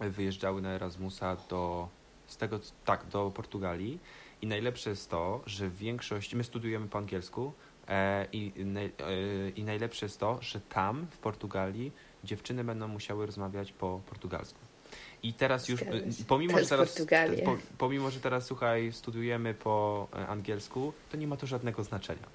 wyjeżdżały 0.00 0.62
na 0.62 0.68
Erasmusa 0.68 1.36
do, 1.50 1.88
z 2.26 2.36
tego, 2.36 2.60
tak, 2.84 3.06
do 3.06 3.30
Portugalii 3.34 3.98
i 4.42 4.46
najlepsze 4.46 4.90
jest 4.90 5.10
to, 5.10 5.40
że 5.46 5.70
większość, 5.70 6.34
my 6.34 6.44
studiujemy 6.44 6.88
po 6.88 6.98
angielsku 6.98 7.52
e, 7.88 8.26
i, 8.32 8.52
e, 8.98 9.48
i 9.50 9.64
najlepsze 9.64 10.06
jest 10.06 10.20
to, 10.20 10.38
że 10.40 10.60
tam 10.60 11.06
w 11.10 11.18
Portugalii 11.18 11.92
dziewczyny 12.24 12.64
będą 12.64 12.88
musiały 12.88 13.26
rozmawiać 13.26 13.72
po 13.72 14.00
portugalsku. 14.06 14.71
I 15.22 15.32
teraz 15.32 15.68
już, 15.68 15.80
pomimo 16.28 16.58
że 16.58 16.66
teraz, 16.66 17.02
po, 17.44 17.56
pomimo, 17.78 18.10
że 18.10 18.20
teraz, 18.20 18.46
słuchaj, 18.46 18.92
studiujemy 18.92 19.54
po 19.54 20.08
e, 20.12 20.26
angielsku, 20.26 20.92
to 21.10 21.16
nie 21.16 21.26
ma 21.26 21.36
to 21.36 21.46
żadnego 21.46 21.84
znaczenia. 21.84 22.26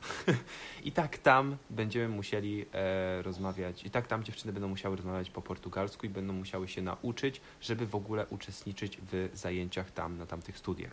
I 0.84 0.92
tak 0.92 1.18
tam 1.18 1.58
będziemy 1.70 2.10
musieli 2.10 2.66
e, 2.74 3.22
rozmawiać, 3.22 3.84
i 3.86 3.90
tak 3.90 4.08
tam 4.08 4.24
dziewczyny 4.24 4.54
będą 4.54 4.68
musiały 4.68 4.96
rozmawiać 4.96 5.30
po 5.30 5.42
portugalsku 5.42 6.06
i 6.06 6.10
będą 6.10 6.34
musiały 6.34 6.68
się 6.68 6.82
nauczyć, 6.82 7.42
żeby 7.62 7.86
w 7.86 7.96
ogóle 7.96 8.26
uczestniczyć 8.30 8.98
w 9.12 9.30
zajęciach 9.34 9.92
tam, 9.92 10.18
na 10.18 10.26
tamtych 10.26 10.58
studiach. 10.58 10.92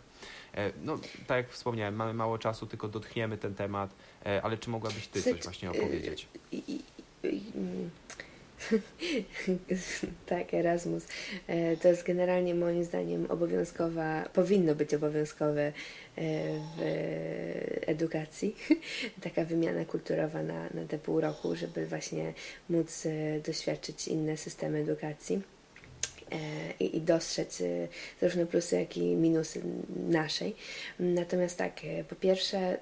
E, 0.53 0.71
no, 0.83 0.97
tak 1.27 1.37
jak 1.37 1.49
wspomniałem, 1.49 1.95
mamy 1.95 2.13
mało 2.13 2.37
czasu, 2.37 2.65
tylko 2.65 2.87
dotkniemy 2.87 3.37
ten 3.37 3.55
temat, 3.55 3.95
e, 4.25 4.41
ale 4.41 4.57
czy 4.57 4.69
mogłabyś 4.69 5.07
Ty 5.07 5.23
coś 5.23 5.43
właśnie 5.43 5.71
opowiedzieć? 5.71 6.27
tak, 10.25 10.53
Erasmus. 10.53 11.07
E, 11.47 11.77
to 11.77 11.87
jest 11.87 12.03
generalnie 12.03 12.55
moim 12.55 12.83
zdaniem 12.83 13.31
obowiązkowa, 13.31 14.29
powinno 14.33 14.75
być 14.75 14.93
obowiązkowe 14.93 15.61
e, 15.61 15.71
w 16.77 16.81
edukacji. 17.87 18.55
Taka 19.23 19.45
wymiana 19.45 19.85
kulturowa 19.85 20.43
na, 20.43 20.69
na 20.73 20.85
te 20.87 20.97
pół 20.97 21.21
roku, 21.21 21.55
żeby 21.55 21.85
właśnie 21.85 22.33
móc 22.69 23.05
e, 23.05 23.39
doświadczyć 23.39 24.07
inne 24.07 24.37
systemy 24.37 24.79
edukacji. 24.79 25.41
I, 26.79 26.97
i, 26.97 27.01
dostrzec 27.01 27.63
zarówno 28.21 28.45
plusy, 28.45 28.79
jak 28.79 28.97
i 28.97 29.01
minusy 29.15 29.61
naszej. 30.09 30.55
Natomiast 30.99 31.57
tak, 31.57 31.81
po 32.09 32.15
pierwsze 32.15 32.77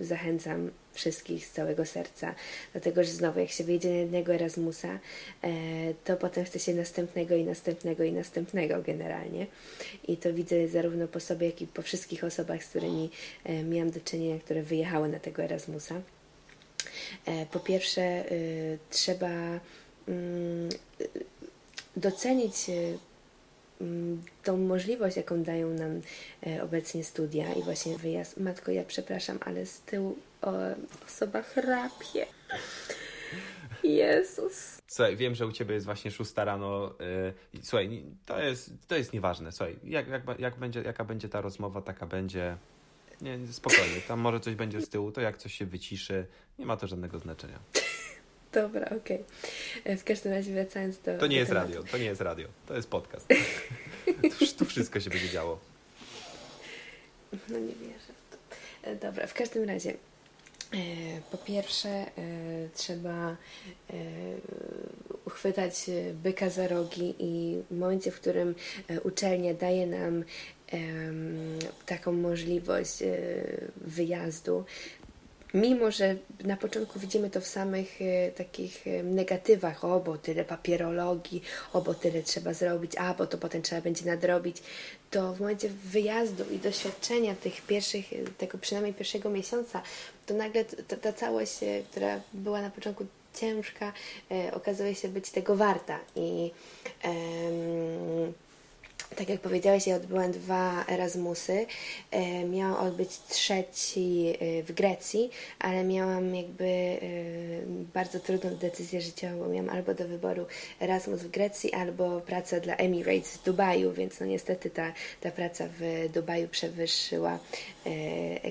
zachęcam 0.00 0.70
wszystkich 0.98 1.46
z 1.46 1.50
całego 1.50 1.86
serca, 1.86 2.34
dlatego 2.72 3.04
że 3.04 3.10
znowu 3.10 3.40
jak 3.40 3.50
się 3.50 3.64
wyjdzie 3.64 3.88
na 3.88 3.94
jednego 3.94 4.34
Erasmusa, 4.34 4.88
e, 5.42 5.50
to 6.04 6.16
potem 6.16 6.44
chce 6.44 6.58
się 6.58 6.74
następnego 6.74 7.34
i 7.34 7.44
następnego 7.44 8.04
i 8.04 8.12
następnego 8.12 8.82
generalnie. 8.82 9.46
I 10.08 10.16
to 10.16 10.34
widzę 10.34 10.68
zarówno 10.68 11.08
po 11.08 11.20
sobie, 11.20 11.46
jak 11.46 11.62
i 11.62 11.66
po 11.66 11.82
wszystkich 11.82 12.24
osobach, 12.24 12.64
z 12.64 12.68
którymi 12.68 13.10
e, 13.44 13.64
miałam 13.64 13.90
do 13.90 14.00
czynienia, 14.00 14.38
które 14.38 14.62
wyjechały 14.62 15.08
na 15.08 15.18
tego 15.18 15.42
Erasmusa. 15.42 16.00
E, 17.26 17.46
po 17.46 17.60
pierwsze, 17.60 18.24
trzeba 18.90 19.60
mm, 20.08 20.68
docenić 21.96 22.70
Mm, 23.80 24.22
tą 24.44 24.56
możliwość, 24.56 25.16
jaką 25.16 25.42
dają 25.42 25.70
nam 25.70 26.00
obecnie 26.62 27.04
studia 27.04 27.54
i 27.54 27.62
właśnie 27.62 27.98
wyjazd. 27.98 28.36
Matko, 28.36 28.72
ja 28.72 28.84
przepraszam, 28.84 29.38
ale 29.40 29.66
z 29.66 29.80
tyłu 29.80 30.16
osoba 31.06 31.42
chrapie. 31.42 32.26
Jezus. 33.82 34.78
Słuchaj, 34.86 35.16
wiem, 35.16 35.34
że 35.34 35.46
u 35.46 35.52
Ciebie 35.52 35.74
jest 35.74 35.86
właśnie 35.86 36.10
szósta 36.10 36.44
rano. 36.44 36.94
Yy, 37.54 37.62
słuchaj, 37.62 38.02
to 38.26 38.40
jest, 38.40 38.70
to 38.88 38.96
jest 38.96 39.12
nieważne. 39.12 39.52
Słuchaj, 39.52 39.76
jak, 39.84 40.08
jak, 40.08 40.22
jak 40.38 40.56
będzie, 40.56 40.82
jaka 40.82 41.04
będzie 41.04 41.28
ta 41.28 41.40
rozmowa, 41.40 41.82
taka 41.82 42.06
będzie. 42.06 42.56
Nie, 43.20 43.38
spokojnie, 43.52 44.00
tam 44.08 44.20
może 44.20 44.40
coś 44.40 44.54
będzie 44.54 44.80
z 44.80 44.88
tyłu, 44.88 45.12
to 45.12 45.20
jak 45.20 45.38
coś 45.38 45.54
się 45.54 45.66
wyciszy, 45.66 46.26
nie 46.58 46.66
ma 46.66 46.76
to 46.76 46.86
żadnego 46.86 47.18
znaczenia. 47.18 47.58
Dobra, 48.52 48.86
okej. 48.86 49.24
Okay. 49.84 49.96
W 49.96 50.04
każdym 50.04 50.32
razie 50.32 50.52
wracając 50.52 50.98
do. 50.98 51.18
To 51.18 51.26
nie 51.26 51.36
do 51.36 51.40
jest 51.40 51.50
tematu. 51.50 51.68
radio, 51.68 51.92
to 51.92 51.98
nie 51.98 52.04
jest 52.04 52.20
radio, 52.20 52.48
to 52.66 52.76
jest 52.76 52.90
podcast. 52.90 53.28
tu, 54.38 54.46
tu 54.58 54.64
wszystko 54.64 55.00
się 55.00 55.10
będzie 55.10 55.28
działo. 55.28 55.60
No 57.48 57.58
nie 57.58 57.74
wierzę. 57.74 58.12
E, 58.82 58.96
dobra, 58.96 59.26
w 59.26 59.34
każdym 59.34 59.64
razie. 59.64 59.94
E, 60.74 60.76
po 61.30 61.38
pierwsze, 61.38 62.06
trzeba 62.74 63.36
uchwytać 65.24 65.90
byka 66.14 66.50
za 66.50 66.68
rogi 66.68 67.14
i 67.18 67.62
w 67.70 67.78
momencie, 67.78 68.10
w 68.10 68.20
którym 68.20 68.54
uczelnia 69.04 69.54
daje 69.54 69.86
nam 69.86 70.24
taką 71.86 72.12
możliwość 72.12 72.98
wyjazdu, 73.76 74.64
mimo 75.54 75.90
że 75.90 76.16
na 76.44 76.56
początku 76.56 76.98
widzimy 76.98 77.30
to 77.30 77.40
w 77.40 77.46
samych 77.46 78.02
e, 78.02 78.32
takich 78.32 78.86
e, 78.86 79.02
negatywach, 79.02 79.84
o 79.84 80.00
bo 80.00 80.18
tyle 80.18 80.44
papierologii, 80.44 81.42
o 81.72 81.80
bo 81.80 81.94
tyle 81.94 82.22
trzeba 82.22 82.54
zrobić, 82.54 82.96
a 82.96 83.14
bo 83.14 83.26
to 83.26 83.38
potem 83.38 83.62
trzeba 83.62 83.80
będzie 83.80 84.06
nadrobić, 84.06 84.62
to 85.10 85.34
w 85.34 85.40
momencie 85.40 85.68
wyjazdu 85.68 86.44
i 86.50 86.58
doświadczenia 86.58 87.34
tych 87.34 87.62
pierwszych, 87.62 88.12
e, 88.12 88.16
tego 88.38 88.58
przynajmniej 88.58 88.94
pierwszego 88.94 89.30
miesiąca, 89.30 89.82
to 90.26 90.34
nagle 90.34 90.64
ta, 90.64 90.96
ta 90.96 91.12
całość, 91.12 91.52
która 91.90 92.20
była 92.32 92.62
na 92.62 92.70
początku 92.70 93.06
ciężka, 93.34 93.92
okazuje 94.52 94.94
się 94.94 95.08
być 95.08 95.30
tego 95.30 95.56
warta 95.56 95.98
i 96.16 96.50
tak 99.16 99.28
jak 99.28 99.40
powiedziałeś, 99.40 99.86
ja 99.86 99.96
odbyłam 99.96 100.32
dwa 100.32 100.84
Erasmusy. 100.88 101.66
E, 102.10 102.44
miałam 102.44 102.86
odbyć 102.86 103.10
trzeci 103.28 104.34
e, 104.40 104.62
w 104.62 104.72
Grecji, 104.72 105.30
ale 105.58 105.84
miałam 105.84 106.34
jakby 106.34 106.64
e, 106.64 106.98
bardzo 107.94 108.20
trudną 108.20 108.56
decyzję 108.56 109.00
życiową, 109.00 109.38
bo 109.38 109.48
miałam 109.48 109.70
albo 109.70 109.94
do 109.94 110.08
wyboru 110.08 110.46
Erasmus 110.80 111.20
w 111.20 111.30
Grecji, 111.30 111.72
albo 111.72 112.20
pracę 112.20 112.60
dla 112.60 112.76
Emirates 112.76 113.36
w 113.36 113.44
Dubaju, 113.44 113.92
więc 113.92 114.20
no 114.20 114.26
niestety 114.26 114.70
ta, 114.70 114.92
ta 115.20 115.30
praca 115.30 115.68
w 115.78 116.08
Dubaju 116.12 116.48
przewyższyła 116.48 117.38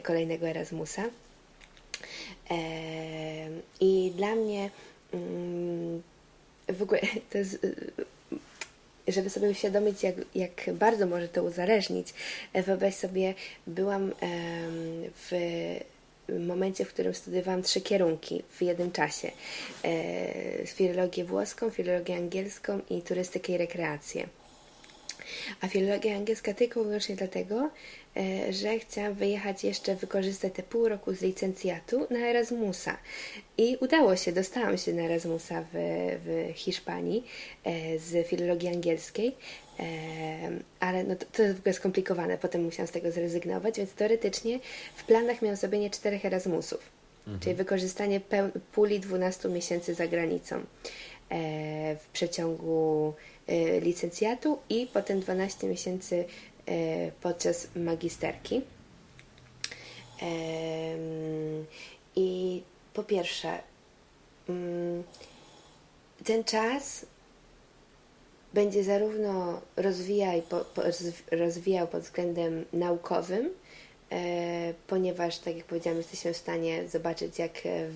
kolejnego 0.04 0.48
Erasmusa. 0.48 1.04
I 3.80 4.12
dla 4.16 4.36
mnie 4.36 4.70
mm, 5.14 6.02
w 6.70 6.82
ogóle 6.82 7.02
to 7.30 7.38
jest 7.38 7.60
żeby 9.08 9.30
sobie 9.30 9.50
uświadomić, 9.50 10.04
jak, 10.04 10.16
jak 10.36 10.74
bardzo 10.74 11.06
może 11.06 11.28
to 11.28 11.44
uzależnić, 11.44 12.14
e, 12.54 12.64
wyobraź 12.64 12.96
sobie, 12.96 13.34
byłam 13.68 14.12
w 15.16 15.32
momencie, 16.40 16.86
w 16.86 16.90
którym 16.90 17.16
studiowałam 17.16 17.64
trzy 17.64 17.82
kierunki 17.82 18.44
w 18.50 18.62
jednym 18.62 18.92
czasie. 18.92 19.32
E, 19.84 20.68
filologię 20.68 21.24
włoską, 21.24 21.70
filologię 21.70 22.16
angielską 22.16 22.82
i 22.90 23.02
turystykę 23.02 23.54
i 23.54 23.58
rekreację. 23.58 24.28
A 25.62 25.68
filologia 25.68 26.16
angielska 26.16 26.54
tylko 26.54 26.82
i 26.82 26.84
wyłącznie 26.84 27.16
dlatego, 27.16 27.70
że 28.50 28.80
chciałam 28.80 29.14
wyjechać 29.14 29.64
jeszcze, 29.64 29.96
wykorzystać 29.96 30.54
te 30.54 30.64
pół 30.64 30.88
roku 30.88 31.14
z 31.14 31.22
licencjatu 31.22 32.08
na 32.10 32.20
Erasmusa. 32.20 32.98
I 33.58 33.78
udało 33.82 34.16
się, 34.16 34.32
dostałam 34.32 34.78
się 34.78 34.94
na 34.94 35.02
Erasmusa 35.02 35.64
w, 35.74 35.78
w 36.26 36.52
Hiszpanii 36.56 37.24
e, 37.64 38.00
z 38.00 38.28
filologii 38.28 38.70
angielskiej. 38.70 39.36
E, 39.80 39.84
ale 40.80 41.04
no 41.04 41.16
to, 41.16 41.26
to 41.32 41.44
jest 41.44 41.56
w 41.56 41.60
ogóle 41.60 41.74
skomplikowane, 41.74 42.38
potem 42.38 42.64
musiałam 42.64 42.88
z 42.88 42.92
tego 42.92 43.12
zrezygnować, 43.12 43.78
więc 43.78 43.94
teoretycznie 43.94 44.60
w 44.96 45.04
planach 45.04 45.42
miałam 45.42 45.58
zrobienie 45.58 45.90
czterech 45.90 46.26
Erasmusów, 46.26 46.90
mhm. 47.20 47.40
czyli 47.40 47.56
wykorzystanie 47.56 48.22
puli 48.72 49.00
12 49.00 49.50
miesięcy 49.50 49.94
za 49.94 50.08
granicą 50.08 50.62
w 52.00 52.08
przeciągu 52.14 53.14
E, 53.48 53.80
licencjatu 53.80 54.60
i 54.70 54.88
potem 54.94 55.20
12 55.20 55.68
miesięcy 55.68 56.16
e, 56.16 56.57
podczas 57.22 57.68
magisterki. 57.76 58.62
I 62.16 62.62
po 62.94 63.04
pierwsze, 63.04 63.60
mm, 64.50 65.04
ten 66.24 66.44
czas 66.44 67.06
będzie 68.54 68.84
zarówno 68.84 69.62
rozwijał, 69.76 70.42
rozwijał 71.32 71.88
pod 71.88 72.02
względem 72.02 72.66
naukowym, 72.74 73.50
E, 74.12 74.74
ponieważ, 74.88 75.38
tak 75.38 75.58
jak 75.58 75.66
powiedziałam, 75.66 75.98
jesteśmy 75.98 76.34
w 76.34 76.38
stanie 76.38 76.90
zobaczyć, 76.90 77.40
jak 77.40 77.66
e, 77.66 77.88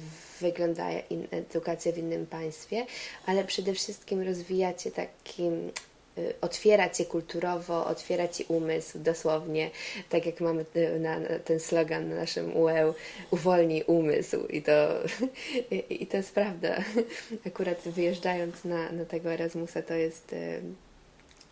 wygląda 0.41 0.89
edukacja 1.31 1.91
w 1.91 1.97
innym 1.97 2.25
państwie, 2.25 2.85
ale 3.25 3.43
przede 3.43 3.73
wszystkim 3.73 4.21
rozwijać 4.21 4.81
się 4.81 4.91
takim 4.91 5.71
otwierać 6.41 6.97
się 6.97 7.05
kulturowo, 7.05 7.85
otwierać 7.85 8.37
się 8.37 8.45
umysł 8.45 8.99
dosłownie, 8.99 9.71
tak 10.09 10.25
jak 10.25 10.41
mamy 10.41 10.65
na, 10.99 11.19
na 11.19 11.39
ten 11.45 11.59
slogan 11.59 12.09
na 12.09 12.15
naszym 12.15 12.57
UE, 12.57 12.93
uwolnij 13.31 13.83
umysł 13.87 14.47
i 14.47 14.61
to, 14.61 14.71
i, 15.71 16.03
i 16.03 16.07
to 16.07 16.17
jest 16.17 16.33
prawda. 16.33 16.75
Akurat 17.47 17.81
wyjeżdżając 17.85 18.63
na, 18.63 18.91
na 18.91 19.05
tego 19.05 19.33
Erasmusa 19.33 19.81
to 19.81 19.93
jest 19.93 20.35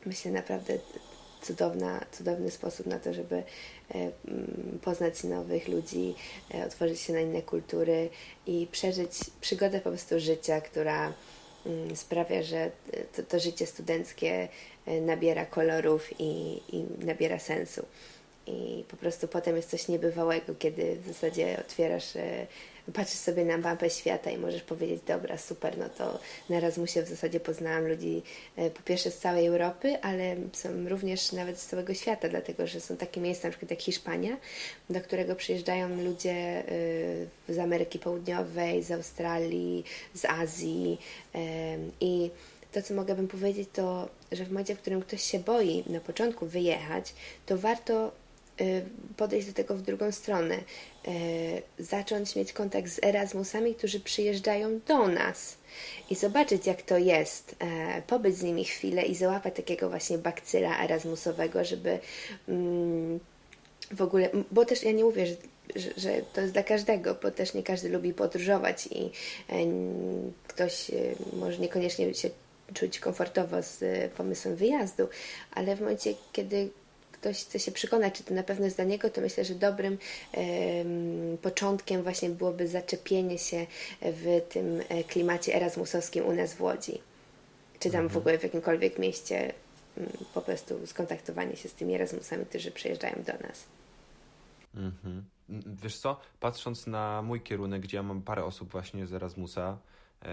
myślę 0.05 0.31
naprawdę 0.31 0.77
cudowna, 1.41 2.05
cudowny 2.11 2.51
sposób 2.51 2.85
na 2.85 2.99
to, 2.99 3.13
żeby 3.13 3.43
mm, 3.93 4.79
poznać 4.81 5.23
nowych 5.23 5.67
ludzi, 5.67 6.15
otworzyć 6.65 6.99
się 6.99 7.13
na 7.13 7.19
inne 7.19 7.41
kultury 7.41 8.09
i 8.47 8.67
przeżyć 8.71 9.11
przygodę 9.41 9.81
po 9.81 9.89
prostu 9.89 10.19
życia, 10.19 10.61
która 10.61 11.13
sprawia, 11.95 12.43
że 12.43 12.71
to, 13.15 13.23
to 13.23 13.39
życie 13.39 13.65
studenckie 13.65 14.47
e, 14.85 15.01
nabiera 15.01 15.45
kolorów 15.45 16.09
i, 16.19 16.61
i 16.71 17.05
nabiera 17.05 17.39
sensu. 17.39 17.85
I 18.47 18.83
po 18.87 18.97
prostu 18.97 19.27
potem 19.27 19.55
jest 19.55 19.69
coś 19.69 19.87
niebywałego, 19.87 20.55
kiedy 20.55 20.95
w 20.95 21.07
zasadzie 21.07 21.57
otwierasz 21.59 22.17
patrzysz 22.93 23.19
sobie 23.19 23.45
na 23.45 23.57
mapę 23.57 23.89
świata 23.89 24.31
i 24.31 24.37
możesz 24.37 24.61
powiedzieć, 24.61 25.01
dobra, 25.07 25.37
super, 25.37 25.77
no 25.77 25.89
to 25.89 26.19
na 26.49 26.57
Erasmusie 26.57 27.01
w 27.03 27.09
zasadzie 27.09 27.39
poznałam 27.39 27.87
ludzi 27.87 28.21
e, 28.55 28.69
po 28.69 28.81
pierwsze 28.81 29.11
z 29.11 29.17
całej 29.17 29.45
Europy, 29.45 29.97
ale 30.01 30.35
są 30.53 30.89
również 30.89 31.31
nawet 31.31 31.59
z 31.59 31.65
całego 31.65 31.93
świata, 31.93 32.29
dlatego 32.29 32.67
że 32.67 32.81
są 32.81 32.97
takie 32.97 33.21
miejsca, 33.21 33.47
na 33.47 33.51
przykład 33.51 33.71
jak 33.71 33.81
Hiszpania, 33.81 34.37
do 34.89 35.01
którego 35.01 35.35
przyjeżdżają 35.35 36.03
ludzie 36.03 36.31
e, 37.49 37.53
z 37.53 37.59
Ameryki 37.59 37.99
Południowej, 37.99 38.83
z 38.83 38.91
Australii, 38.91 39.83
z 40.13 40.25
Azji 40.25 40.97
i 42.01 42.29
to, 42.71 42.81
co 42.81 42.93
mogłabym 42.93 43.27
powiedzieć, 43.27 43.69
to, 43.73 44.09
że 44.31 44.45
w 44.45 44.51
momencie, 44.51 44.75
w 44.75 44.79
którym 44.79 45.01
ktoś 45.01 45.21
się 45.21 45.39
boi 45.39 45.83
na 45.87 45.99
początku 45.99 46.45
wyjechać, 46.45 47.13
to 47.45 47.57
warto 47.57 48.11
podejść 49.17 49.47
do 49.47 49.53
tego 49.53 49.75
w 49.75 49.81
drugą 49.81 50.11
stronę, 50.11 50.55
y, 50.57 51.61
zacząć 51.79 52.35
mieć 52.35 52.53
kontakt 52.53 52.91
z 52.91 53.03
Erasmusami, 53.03 53.75
którzy 53.75 53.99
przyjeżdżają 53.99 54.79
do 54.87 55.07
nas. 55.07 55.57
I 56.09 56.15
zobaczyć, 56.15 56.67
jak 56.67 56.81
to 56.81 56.97
jest, 56.97 57.51
y, 57.51 58.01
pobyć 58.07 58.37
z 58.37 58.43
nimi 58.43 58.65
chwilę 58.65 59.03
i 59.03 59.15
załapać 59.15 59.55
takiego 59.55 59.89
właśnie 59.89 60.17
bakcyla 60.17 60.83
Erasmusowego, 60.83 61.63
żeby 61.63 61.99
mm, 62.47 63.19
w 63.91 64.01
ogóle, 64.01 64.29
bo 64.51 64.65
też 64.65 64.83
ja 64.83 64.91
nie 64.91 65.03
mówię, 65.03 65.25
że, 65.25 65.35
że, 65.75 65.89
że, 65.97 66.21
to 66.33 66.41
jest 66.41 66.53
dla 66.53 66.63
każdego, 66.63 67.15
bo 67.23 67.31
też 67.31 67.53
nie 67.53 67.63
każdy 67.63 67.89
lubi 67.89 68.13
podróżować 68.13 68.87
i 68.91 69.11
ktoś 70.47 70.91
może 71.33 71.57
niekoniecznie 71.57 72.13
się 72.13 72.29
czuć 72.73 72.99
komfortowo 72.99 73.61
z 73.61 73.83
pomysłem 74.13 74.55
wyjazdu, 74.55 75.07
ale 75.51 75.75
w 75.75 75.81
momencie, 75.81 76.13
kiedy 76.33 76.69
ktoś 77.19 77.43
chce 77.45 77.59
się 77.59 77.71
przekonać, 77.71 78.17
czy 78.17 78.23
to 78.23 78.33
na 78.33 78.43
pewno 78.43 78.65
jest 78.65 78.77
dla 78.77 78.85
niego, 78.85 79.09
to 79.09 79.21
myślę, 79.21 79.45
że 79.45 79.55
dobrym 79.55 79.97
początkiem 81.41 82.03
właśnie 82.03 82.29
byłoby 82.29 82.67
zaczepienie 82.67 83.37
się 83.37 83.67
w 84.01 84.41
tym 84.49 84.81
e, 84.89 85.03
klimacie 85.03 85.55
erasmusowskim 85.55 86.25
u 86.25 86.33
nas 86.33 86.53
w 86.53 86.61
Łodzi. 86.61 87.01
Czy 87.79 87.89
tam 87.89 88.01
mhm. 88.01 88.09
w 88.09 88.17
ogóle 88.17 88.37
w 88.37 88.43
jakimkolwiek 88.43 88.99
mieście 88.99 89.53
mm, 89.97 90.09
po 90.33 90.41
prostu 90.41 90.87
skontaktowanie 90.87 91.55
się 91.55 91.69
z 91.69 91.73
tymi 91.73 91.95
Erasmusami, 91.95 92.45
którzy 92.45 92.71
przyjeżdżają 92.71 93.15
do 93.15 93.47
nas. 93.47 93.65
Mhm. 94.75 95.23
Wiesz 95.83 95.97
co, 95.97 96.19
patrząc 96.39 96.87
na 96.87 97.21
mój 97.21 97.41
kierunek, 97.41 97.81
gdzie 97.81 97.97
ja 97.97 98.03
mam 98.03 98.21
parę 98.21 98.45
osób 98.45 98.71
właśnie 98.71 99.07
z 99.07 99.13
Erasmusa, 99.13 99.77
e, 100.21 100.27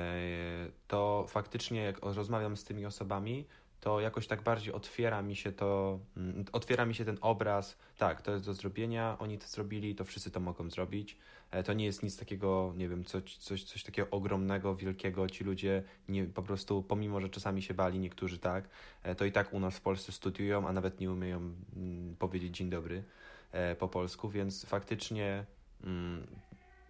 to 0.89 1.27
faktycznie 1.29 1.83
jak 1.83 1.99
rozmawiam 1.99 2.57
z 2.57 2.65
tymi 2.65 2.87
osobami, 2.87 3.47
to 3.81 4.01
jakoś 4.01 4.27
tak 4.27 4.43
bardziej 4.43 4.73
otwiera 4.75 5.23
mi 5.23 5.37
się 5.37 5.53
to, 5.53 5.99
mm, 6.17 6.45
otwiera 6.53 6.87
mi 6.87 6.95
się 6.95 7.05
ten 7.05 7.19
obraz, 7.21 7.77
tak, 7.99 8.23
to 8.23 8.33
jest 8.33 8.45
do 8.45 8.55
zrobienia, 8.55 9.17
oni 9.19 9.39
to 9.39 9.47
zrobili, 9.47 9.95
to 9.95 10.05
wszyscy 10.05 10.31
to 10.31 10.41
mogą 10.41 10.71
zrobić. 10.71 11.17
E, 11.51 11.63
to 11.63 11.73
nie 11.73 11.85
jest 11.85 12.03
nic 12.03 12.17
takiego, 12.17 12.73
nie 12.77 12.89
wiem, 12.89 13.05
coś, 13.05 13.37
coś, 13.37 13.65
coś 13.65 13.83
takiego 13.83 14.11
ogromnego, 14.11 14.77
wielkiego. 14.77 15.29
Ci 15.29 15.45
ludzie 15.45 15.83
nie, 16.09 16.25
po 16.25 16.43
prostu, 16.43 16.83
pomimo, 16.83 17.21
że 17.21 17.29
czasami 17.29 17.63
się 17.63 17.75
bali, 17.75 17.99
niektórzy 17.99 18.39
tak, 18.39 18.69
e, 19.03 19.15
to 19.15 19.25
i 19.25 19.33
tak 19.33 19.53
u 19.53 19.61
nas 19.61 19.77
w 19.77 19.81
Polsce 19.81 20.13
studiują, 20.13 20.69
a 20.69 20.73
nawet 20.73 21.01
nie 21.01 21.11
umieją 21.11 21.55
mm, 21.77 22.17
powiedzieć 22.17 22.57
dzień 22.57 22.71
dobry 22.71 23.05
e, 23.53 23.77
po 23.77 23.89
polsku, 23.89 24.29
więc 24.29 24.65
faktycznie 24.65 25.45
mm, 25.85 26.27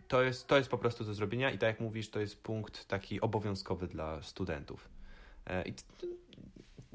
to 0.08 0.22
jest, 0.22 0.46
to 0.46 0.56
jest 0.56 0.70
po 0.70 0.78
prostu 0.78 1.04
do 1.04 1.14
zrobienia 1.14 1.50
i 1.50 1.58
tak 1.58 1.68
jak 1.68 1.80
mówisz, 1.80 2.10
to 2.10 2.20
jest 2.20 2.42
punkt 2.42 2.88
taki 2.88 3.20
obowiązkowy 3.20 3.86
dla 3.86 4.22
studentów. 4.22 4.88
I 5.64 5.74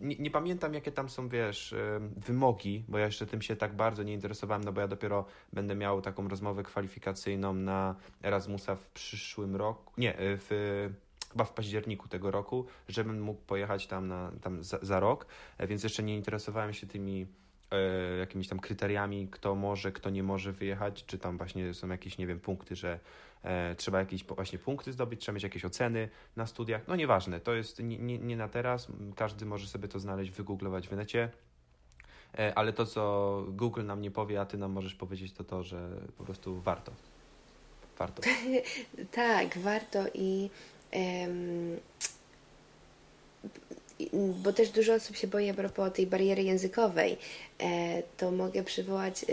nie, 0.02 0.16
nie, 0.16 0.32
pamiętam, 0.32 0.74
jakie 0.74 0.92
tam 0.92 1.10
są, 1.10 1.30
wiesz, 1.30 1.76
wymogi, 2.18 2.86
bo 2.88 2.98
ja 2.98 3.06
jeszcze 3.06 3.26
tym 3.26 3.42
się 3.42 3.56
tak 3.56 3.76
bardzo 3.76 4.04
nie 4.04 4.14
interesowałem, 4.14 4.64
no 4.64 4.72
bo 4.72 4.82
ja 4.82 4.88
dopiero 4.88 5.26
będę 5.54 5.76
miał 5.76 6.02
taką 6.02 6.28
rozmowę 6.28 6.64
kwalifikacyjną 6.64 7.54
na 7.54 7.96
Erasmusa 8.24 8.76
w 8.76 8.90
przyszłym 8.90 9.56
roku, 9.56 9.94
nie, 9.98 10.16
w 10.18 10.90
chyba 11.32 11.44
w 11.44 11.54
październiku 11.54 12.08
tego 12.08 12.32
roku, 12.32 12.66
żebym 12.88 13.22
mógł 13.22 13.42
pojechać 13.42 13.88
tam, 13.88 14.08
na, 14.08 14.32
tam 14.42 14.64
za, 14.64 14.80
za 14.82 15.00
rok, 15.00 15.26
e, 15.58 15.68
więc 15.68 15.84
jeszcze 15.84 16.04
nie 16.04 16.16
interesowałem 16.16 16.74
się 16.74 16.88
tymi 16.88 17.28
jakimiś 18.20 18.48
tam 18.48 18.60
kryteriami, 18.60 19.28
kto 19.32 19.56
może, 19.56 19.92
kto 19.92 20.10
nie 20.10 20.24
może 20.24 20.52
wyjechać, 20.52 21.06
czy 21.06 21.18
tam 21.18 21.38
właśnie 21.38 21.74
są 21.74 21.90
jakieś, 21.90 22.18
nie 22.18 22.28
wiem, 22.28 22.40
punkty, 22.40 22.76
że 22.76 23.00
e, 23.44 23.76
trzeba 23.76 24.00
jakieś 24.00 24.24
właśnie 24.24 24.60
punkty 24.60 24.94
zdobyć, 24.94 25.22
trzeba 25.22 25.34
mieć 25.34 25.44
jakieś 25.44 25.66
oceny 25.66 26.10
na 26.36 26.48
studiach. 26.48 26.88
No 26.88 26.96
nieważne, 26.96 27.40
to 27.40 27.54
jest 27.54 27.80
nie, 27.80 27.98
nie, 27.98 28.20
nie 28.20 28.38
na 28.38 28.48
teraz, 28.48 28.88
każdy 29.16 29.46
może 29.46 29.68
sobie 29.68 29.88
to 29.88 30.00
znaleźć, 30.00 30.32
wygooglować 30.32 30.88
w 30.88 30.92
necie. 30.92 31.30
E, 32.40 32.58
ale 32.58 32.74
to, 32.74 32.86
co 32.86 33.46
Google 33.48 33.86
nam 33.86 34.02
nie 34.02 34.12
powie, 34.12 34.42
a 34.42 34.46
ty 34.46 34.58
nam 34.58 34.72
możesz 34.72 34.96
powiedzieć, 34.96 35.34
to 35.34 35.44
to, 35.44 35.64
że 35.64 35.90
po 36.18 36.24
prostu 36.24 36.62
warto. 36.62 36.92
Warto. 37.98 38.22
tak, 39.12 39.58
warto 39.58 40.06
i 40.14 40.50
bo 44.44 44.54
też 44.54 44.70
dużo 44.70 44.94
osób 44.94 45.16
się 45.16 45.28
boi 45.28 45.50
a 45.50 45.54
propos 45.54 45.94
tej 45.94 46.08
bariery 46.08 46.44
językowej, 46.44 47.18
e, 47.60 48.04
to 48.18 48.32
mogę 48.32 48.64
przywołać 48.64 49.26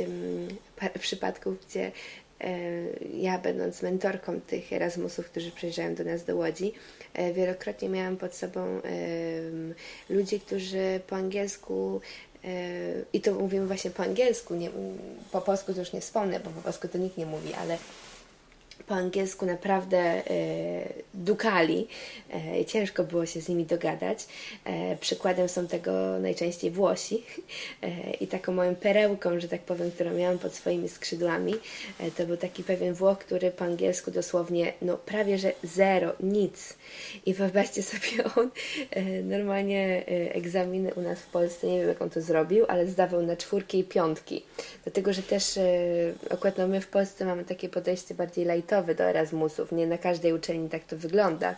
parę 0.77 0.99
przypadków, 0.99 1.67
gdzie 1.67 1.93
e, 2.41 2.51
ja 3.15 3.39
będąc 3.39 3.83
mentorką 3.83 4.41
tych 4.41 4.73
Erasmusów, 4.73 5.27
którzy 5.27 5.51
przyjeżdżają 5.51 5.95
do 5.95 6.05
nas 6.05 6.25
do 6.25 6.37
Łodzi, 6.37 6.73
e, 7.15 7.33
wielokrotnie 7.33 7.89
miałam 7.89 8.17
pod 8.17 8.35
sobą 8.35 8.81
ludzi, 10.09 10.41
którzy 10.41 11.01
po 11.07 11.17
angielsku 11.17 12.01
i 13.13 13.21
to 13.21 13.35
mówimy 13.35 13.67
właśnie 13.67 13.91
po 13.91 14.03
angielsku, 14.03 14.55
nie, 14.55 14.71
po 15.33 15.41
polsku 15.41 15.75
to 15.75 15.81
już 15.81 15.93
nie 15.93 16.01
wspomnę, 16.01 16.41
bo 16.41 16.51
po 16.51 16.61
polsku 16.61 16.89
to 16.89 16.99
nikt 16.99 17.17
nie 17.17 17.27
mówi, 17.27 17.55
ale 17.55 17.79
po 18.87 18.95
angielsku 18.95 19.47
naprawdę 19.47 19.99
e, 19.99 20.23
dukali. 21.15 21.89
E, 22.59 22.65
ciężko 22.65 23.05
było 23.05 23.27
się 23.27 23.41
z 23.41 23.49
nimi 23.49 23.65
dogadać. 23.65 24.27
E, 24.65 24.97
przykładem 24.97 25.49
są 25.49 25.67
tego 25.67 26.19
najczęściej 26.19 26.71
Włosi. 26.71 27.23
I 28.21 28.27
taką 28.27 28.53
moją 28.53 28.77
perełką, 28.77 29.41
że 29.41 29.49
tak 29.49 29.61
powiem, 29.61 29.91
którą 29.91 30.15
miałam 30.15 30.39
pod 30.39 30.55
swoimi 30.55 30.89
skrzydłami, 30.89 31.55
to 32.17 32.27
był 32.27 32.37
taki 32.37 32.65
pewien 32.65 32.95
Włoch, 32.95 33.19
który 33.19 33.51
po 33.51 33.65
angielsku 33.65 34.11
dosłownie, 34.11 34.73
no 34.83 34.97
prawie 34.97 35.39
że 35.39 35.53
zero, 35.63 36.13
nic. 36.21 36.77
I 37.27 37.35
wyobraźcie 37.35 37.83
sobie, 37.83 38.25
on 38.37 38.51
normalnie 39.23 40.07
egzaminy 40.33 40.95
u 40.95 41.01
nas 41.01 41.19
w 41.19 41.27
Polsce, 41.27 41.67
nie 41.67 41.79
wiem 41.79 41.89
jak 41.89 42.03
on 42.03 42.11
to 42.11 42.21
zrobił, 42.21 42.65
ale 42.69 42.87
zdawał 42.87 43.23
na 43.23 43.37
czwórki 43.37 43.79
i 43.79 43.85
piątki. 43.85 44.43
Dlatego, 44.85 45.13
że 45.13 45.23
też 45.23 45.59
akurat 46.31 46.59
no, 46.59 46.69
my 46.69 46.81
w 46.81 46.89
Polsce 46.89 47.25
mamy 47.25 47.45
takie 47.45 47.69
podejście 47.69 48.15
bardziej 48.15 48.45
lightowe, 48.69 48.95
do 48.95 49.05
Erasmusów. 49.05 49.73
Nie 49.73 49.87
na 49.87 49.99
każdej 49.99 50.33
uczelni 50.33 50.69
tak 50.69 50.85
to 50.85 50.97
wygląda 50.97 51.55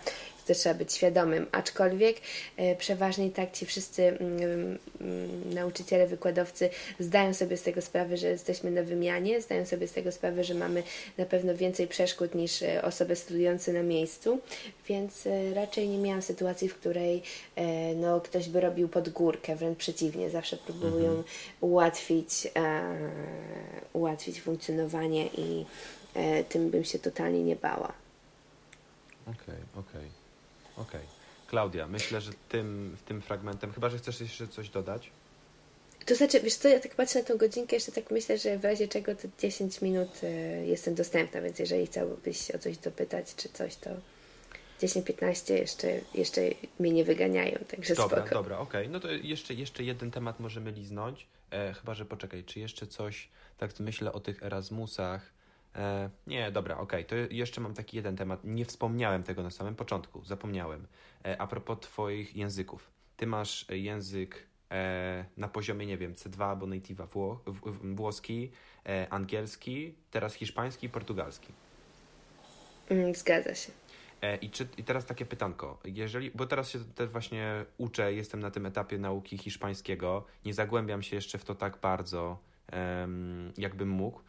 to 0.54 0.54
trzeba 0.54 0.74
być 0.74 0.92
świadomym. 0.92 1.46
Aczkolwiek 1.52 2.16
e, 2.56 2.76
przeważnie 2.76 3.30
tak 3.30 3.52
ci 3.52 3.66
wszyscy 3.66 4.02
mm, 4.02 4.78
mm, 5.00 5.54
nauczyciele, 5.54 6.06
wykładowcy 6.06 6.70
zdają 7.00 7.34
sobie 7.34 7.56
z 7.56 7.62
tego 7.62 7.82
sprawę, 7.82 8.16
że 8.16 8.28
jesteśmy 8.28 8.70
na 8.70 8.82
wymianie, 8.82 9.40
zdają 9.40 9.66
sobie 9.66 9.88
z 9.88 9.92
tego 9.92 10.12
sprawę, 10.12 10.44
że 10.44 10.54
mamy 10.54 10.82
na 11.18 11.26
pewno 11.26 11.54
więcej 11.54 11.88
przeszkód 11.88 12.34
niż 12.34 12.62
e, 12.62 12.82
osoby 12.82 13.16
studiujące 13.16 13.72
na 13.72 13.82
miejscu, 13.82 14.38
więc 14.88 15.26
e, 15.26 15.54
raczej 15.54 15.88
nie 15.88 15.98
miałam 15.98 16.22
sytuacji, 16.22 16.68
w 16.68 16.74
której 16.74 17.22
no, 17.96 18.20
ktoś 18.20 18.48
by 18.48 18.60
robił 18.60 18.88
pod 18.88 19.08
górkę, 19.08 19.56
wręcz 19.56 19.78
przeciwnie, 19.78 20.30
zawsze 20.30 20.56
próbują 20.56 21.08
mhm. 21.08 21.24
ułatwić, 21.60 22.48
ułatwić 23.92 24.40
funkcjonowanie 24.40 25.26
i 25.26 25.64
tym 26.48 26.70
bym 26.70 26.84
się 26.84 26.98
totalnie 26.98 27.44
nie 27.44 27.56
bała. 27.56 27.92
Okej, 29.22 29.34
okay, 29.36 29.56
okej. 29.74 29.82
Okay. 29.82 30.20
Okej. 30.76 31.00
Okay. 31.00 31.20
Klaudia, 31.46 31.88
myślę, 31.88 32.20
że 32.20 32.30
tym, 32.48 32.96
tym 33.06 33.22
fragmentem, 33.22 33.72
chyba 33.72 33.88
że 33.88 33.98
chcesz 33.98 34.20
jeszcze 34.20 34.48
coś 34.48 34.68
dodać? 34.68 35.10
To 36.06 36.14
znaczy, 36.14 36.40
wiesz 36.40 36.54
co, 36.54 36.68
ja 36.68 36.80
tak 36.80 36.94
patrzę 36.94 37.18
na 37.18 37.24
tą 37.24 37.36
godzinkę, 37.36 37.76
jeszcze 37.76 37.92
tak 37.92 38.10
myślę, 38.10 38.38
że 38.38 38.58
w 38.58 38.64
razie 38.64 38.88
czego 38.88 39.14
to 39.14 39.28
10 39.38 39.82
minut 39.82 40.22
y, 40.22 40.66
jestem 40.66 40.94
dostępna, 40.94 41.40
więc 41.40 41.58
jeżeli 41.58 41.86
chciałbyś 41.86 42.50
o 42.50 42.58
coś 42.58 42.78
dopytać 42.78 43.34
czy 43.34 43.48
coś, 43.48 43.76
to 43.76 43.90
10-15 44.80 45.52
jeszcze, 45.52 46.00
jeszcze 46.14 46.40
mnie 46.78 46.90
nie 46.90 47.04
wyganiają, 47.04 47.58
także 47.68 47.94
dobra, 47.94 48.18
spoko. 48.18 48.34
Dobra, 48.34 48.58
okej. 48.58 48.80
Okay. 48.80 48.92
No 48.92 49.00
to 49.00 49.10
jeszcze, 49.10 49.54
jeszcze 49.54 49.84
jeden 49.84 50.10
temat 50.10 50.40
możemy 50.40 50.72
liznąć. 50.72 51.26
E, 51.50 51.74
chyba, 51.74 51.94
że 51.94 52.04
poczekaj, 52.04 52.44
czy 52.44 52.60
jeszcze 52.60 52.86
coś, 52.86 53.28
tak 53.58 53.80
myślę 53.80 54.12
o 54.12 54.20
tych 54.20 54.42
Erasmusach, 54.42 55.22
E, 55.22 55.39
nie, 56.26 56.52
dobra, 56.52 56.78
okej. 56.78 57.06
Okay. 57.06 57.26
To 57.26 57.34
jeszcze 57.34 57.60
mam 57.60 57.74
taki 57.74 57.96
jeden 57.96 58.16
temat. 58.16 58.40
Nie 58.44 58.64
wspomniałem 58.64 59.22
tego 59.22 59.42
na 59.42 59.50
samym 59.50 59.74
początku, 59.76 60.24
zapomniałem. 60.24 60.86
E, 61.24 61.40
a 61.40 61.46
propos 61.46 61.80
Twoich 61.80 62.36
języków. 62.36 62.90
Ty 63.16 63.26
masz 63.26 63.66
język 63.68 64.46
e, 64.70 65.24
na 65.36 65.48
poziomie, 65.48 65.86
nie 65.86 65.98
wiem, 65.98 66.14
C2 66.14 66.44
albo 66.44 66.66
native'a 66.66 67.06
wło 67.06 67.44
włoski, 67.94 68.50
e, 68.86 69.06
angielski, 69.10 69.94
teraz 70.10 70.34
hiszpański 70.34 70.86
i 70.86 70.90
portugalski. 70.90 71.52
Mm, 72.88 73.14
zgadza 73.14 73.54
się. 73.54 73.72
E, 74.22 74.36
I, 74.36 74.50
czy, 74.50 74.68
I 74.76 74.84
teraz 74.84 75.06
takie 75.06 75.26
pytanko, 75.26 75.78
jeżeli, 75.84 76.30
bo 76.30 76.46
teraz 76.46 76.70
się 76.70 76.78
też 76.78 77.08
właśnie 77.08 77.64
uczę, 77.78 78.12
jestem 78.12 78.40
na 78.40 78.50
tym 78.50 78.66
etapie 78.66 78.98
nauki 78.98 79.38
hiszpańskiego, 79.38 80.26
nie 80.44 80.54
zagłębiam 80.54 81.02
się 81.02 81.16
jeszcze 81.16 81.38
w 81.38 81.44
to 81.44 81.54
tak 81.54 81.78
bardzo, 81.80 82.38
jakbym 83.58 83.88
mógł. 83.88 84.20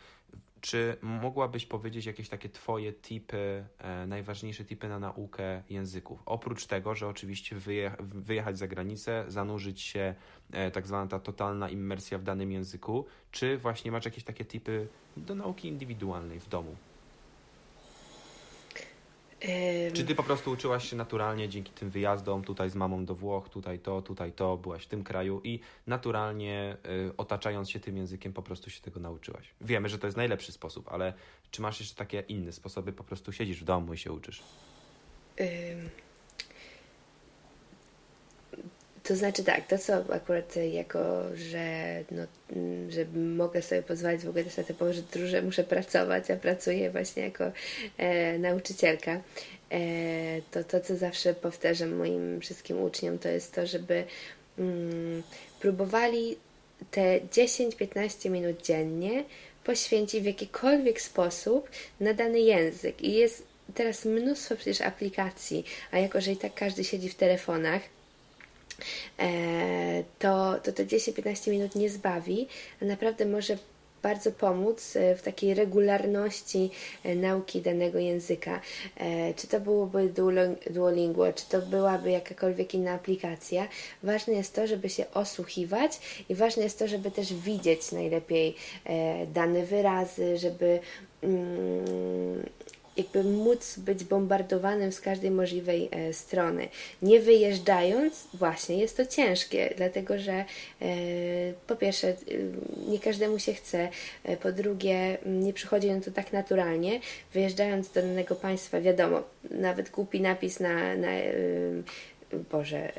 Czy 0.61 0.97
mogłabyś 1.01 1.65
powiedzieć 1.65 2.05
jakieś 2.05 2.29
takie 2.29 2.49
Twoje 2.49 2.93
tipy, 2.93 3.65
e, 3.77 4.07
najważniejsze 4.07 4.65
tipy 4.65 4.89
na 4.89 4.99
naukę 4.99 5.63
języków? 5.69 6.23
Oprócz 6.25 6.65
tego, 6.65 6.95
że 6.95 7.07
oczywiście 7.07 7.55
wyje, 7.55 7.91
wyjechać 7.99 8.57
za 8.57 8.67
granicę, 8.67 9.25
zanurzyć 9.27 9.81
się, 9.81 10.15
e, 10.51 10.71
tak 10.71 10.87
zwana 10.87 11.07
ta 11.07 11.19
totalna 11.19 11.69
immersja 11.69 12.17
w 12.17 12.23
danym 12.23 12.51
języku, 12.51 13.05
czy 13.31 13.57
właśnie 13.57 13.91
masz 13.91 14.05
jakieś 14.05 14.23
takie 14.23 14.45
tipy 14.45 14.87
do 15.17 15.35
nauki 15.35 15.67
indywidualnej 15.67 16.39
w 16.39 16.49
domu? 16.49 16.75
Czy 19.93 20.05
ty 20.05 20.15
po 20.15 20.23
prostu 20.23 20.51
uczyłaś 20.51 20.89
się 20.89 20.95
naturalnie 20.95 21.49
dzięki 21.49 21.71
tym 21.71 21.89
wyjazdom, 21.89 22.43
tutaj 22.43 22.69
z 22.69 22.75
mamą 22.75 23.05
do 23.05 23.15
Włoch, 23.15 23.49
tutaj 23.49 23.79
to, 23.79 24.01
tutaj 24.01 24.31
to, 24.31 24.57
byłaś 24.57 24.83
w 24.83 24.87
tym 24.87 25.03
kraju 25.03 25.41
i 25.43 25.59
naturalnie 25.87 26.77
y, 27.09 27.17
otaczając 27.17 27.69
się 27.69 27.79
tym 27.79 27.97
językiem 27.97 28.33
po 28.33 28.41
prostu 28.41 28.69
się 28.69 28.81
tego 28.81 28.99
nauczyłaś? 28.99 29.53
Wiemy, 29.61 29.89
że 29.89 29.99
to 29.99 30.07
jest 30.07 30.17
najlepszy 30.17 30.51
sposób, 30.51 30.89
ale 30.91 31.13
czy 31.51 31.61
masz 31.61 31.79
jeszcze 31.79 31.95
takie 31.95 32.23
inne 32.27 32.51
sposoby, 32.51 32.93
po 32.93 33.03
prostu 33.03 33.31
siedzisz 33.31 33.61
w 33.61 33.63
domu 33.63 33.93
i 33.93 33.97
się 33.97 34.11
uczysz? 34.11 34.43
To 39.03 39.15
znaczy 39.15 39.43
tak, 39.43 39.67
to 39.67 39.77
co 39.77 40.13
akurat 40.13 40.55
jako, 40.55 41.23
że, 41.35 42.03
no, 42.11 42.23
że 42.89 43.05
mogę 43.15 43.61
sobie 43.61 43.83
pozwolić 43.83 44.21
w 44.21 44.29
ogóle 44.29 44.43
też 44.43 44.57
na 44.57 44.63
to 44.63 45.27
że 45.27 45.41
muszę 45.41 45.63
pracować, 45.63 46.31
a 46.31 46.35
pracuję 46.35 46.91
właśnie 46.91 47.23
jako 47.23 47.51
e, 47.97 48.39
nauczycielka, 48.39 49.21
e, 49.71 49.81
to 50.51 50.63
to, 50.63 50.79
co 50.79 50.95
zawsze 50.95 51.33
powtarzam 51.33 51.95
moim 51.95 52.41
wszystkim 52.41 52.81
uczniom, 52.81 53.19
to 53.19 53.29
jest 53.29 53.55
to, 53.55 53.67
żeby 53.67 54.03
mm, 54.59 55.23
próbowali 55.59 56.37
te 56.91 57.19
10-15 57.19 58.29
minut 58.29 58.61
dziennie 58.61 59.23
poświęcić 59.63 60.21
w 60.21 60.25
jakikolwiek 60.25 61.01
sposób 61.01 61.69
na 61.99 62.13
dany 62.13 62.39
język. 62.39 63.01
I 63.01 63.13
jest 63.13 63.43
teraz 63.75 64.05
mnóstwo 64.05 64.55
przecież 64.55 64.81
aplikacji, 64.81 65.65
a 65.91 65.97
jako, 65.97 66.21
że 66.21 66.31
i 66.31 66.37
tak 66.37 66.53
każdy 66.53 66.83
siedzi 66.83 67.09
w 67.09 67.15
telefonach, 67.15 67.81
to, 70.19 70.59
to 70.63 70.71
te 70.71 70.85
10-15 70.85 71.51
minut 71.51 71.75
nie 71.75 71.89
zbawi, 71.89 72.47
a 72.81 72.85
naprawdę 72.85 73.25
może 73.25 73.57
bardzo 74.01 74.31
pomóc 74.31 74.95
e, 74.95 75.15
w 75.15 75.21
takiej 75.21 75.53
regularności 75.53 76.69
e, 77.03 77.15
nauki 77.15 77.61
danego 77.61 77.99
języka. 77.99 78.61
Czy 79.35 79.47
to 79.47 79.59
byłoby 79.59 80.13
Duolingo, 80.69 81.33
czy 81.33 81.49
to 81.49 81.61
byłaby 81.61 82.11
jakakolwiek 82.11 82.73
inna 82.73 82.91
aplikacja. 82.91 83.67
Ważne 84.03 84.33
jest 84.33 84.55
to, 84.55 84.67
żeby 84.67 84.89
się 84.89 85.05
osłuchiwać 85.13 85.99
i 86.29 86.35
ważne 86.35 86.63
jest 86.63 86.79
to, 86.79 86.87
żeby 86.87 87.11
też 87.11 87.33
widzieć 87.33 87.91
najlepiej 87.91 88.55
dane 89.33 89.65
wyrazy, 89.65 90.37
żeby 90.37 90.79
mm, 91.23 92.49
jakby 92.97 93.23
móc 93.23 93.77
być 93.77 94.03
bombardowanym 94.03 94.91
z 94.91 95.01
każdej 95.01 95.31
możliwej 95.31 95.89
e, 95.91 96.13
strony. 96.13 96.67
Nie 97.01 97.19
wyjeżdżając, 97.19 98.27
właśnie 98.33 98.77
jest 98.77 98.97
to 98.97 99.05
ciężkie, 99.05 99.73
dlatego 99.77 100.19
że 100.19 100.33
e, 100.33 100.45
po 101.67 101.75
pierwsze 101.75 102.07
e, 102.07 102.15
nie 102.87 102.99
każdemu 102.99 103.39
się 103.39 103.53
chce, 103.53 103.89
e, 104.23 104.37
po 104.37 104.51
drugie 104.51 105.17
nie 105.25 105.53
przychodzi 105.53 105.89
on 105.89 106.01
to 106.01 106.11
tak 106.11 106.33
naturalnie. 106.33 106.99
Wyjeżdżając 107.33 107.91
do 107.91 108.01
danego 108.01 108.35
państwa, 108.35 108.81
wiadomo, 108.81 109.23
nawet 109.51 109.89
głupi 109.89 110.21
napis 110.21 110.59
na, 110.59 110.95
na 110.95 111.11
Boże, 112.51 112.91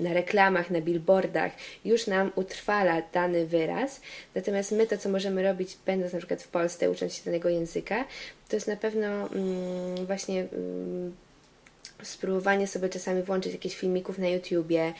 na 0.00 0.12
reklamach, 0.12 0.70
na 0.70 0.80
billboardach 0.80 1.52
już 1.84 2.06
nam 2.06 2.30
utrwala 2.34 3.02
dany 3.12 3.46
wyraz, 3.46 4.00
natomiast 4.34 4.72
my 4.72 4.86
to, 4.86 4.98
co 4.98 5.08
możemy 5.08 5.42
robić, 5.42 5.76
będąc 5.86 6.12
na 6.12 6.18
przykład 6.18 6.42
w 6.42 6.48
Polsce, 6.48 6.90
ucząc 6.90 7.14
się 7.14 7.24
danego 7.24 7.48
języka, 7.48 8.04
to 8.48 8.56
jest 8.56 8.68
na 8.68 8.76
pewno 8.76 9.06
mm, 9.06 10.06
właśnie 10.06 10.40
mm, 10.40 11.14
spróbowanie 12.02 12.66
sobie 12.66 12.88
czasami 12.88 13.22
włączyć 13.22 13.52
jakieś 13.52 13.76
filmików 13.76 14.18
na 14.18 14.28
YouTubie 14.28 14.82
e, 14.82 14.92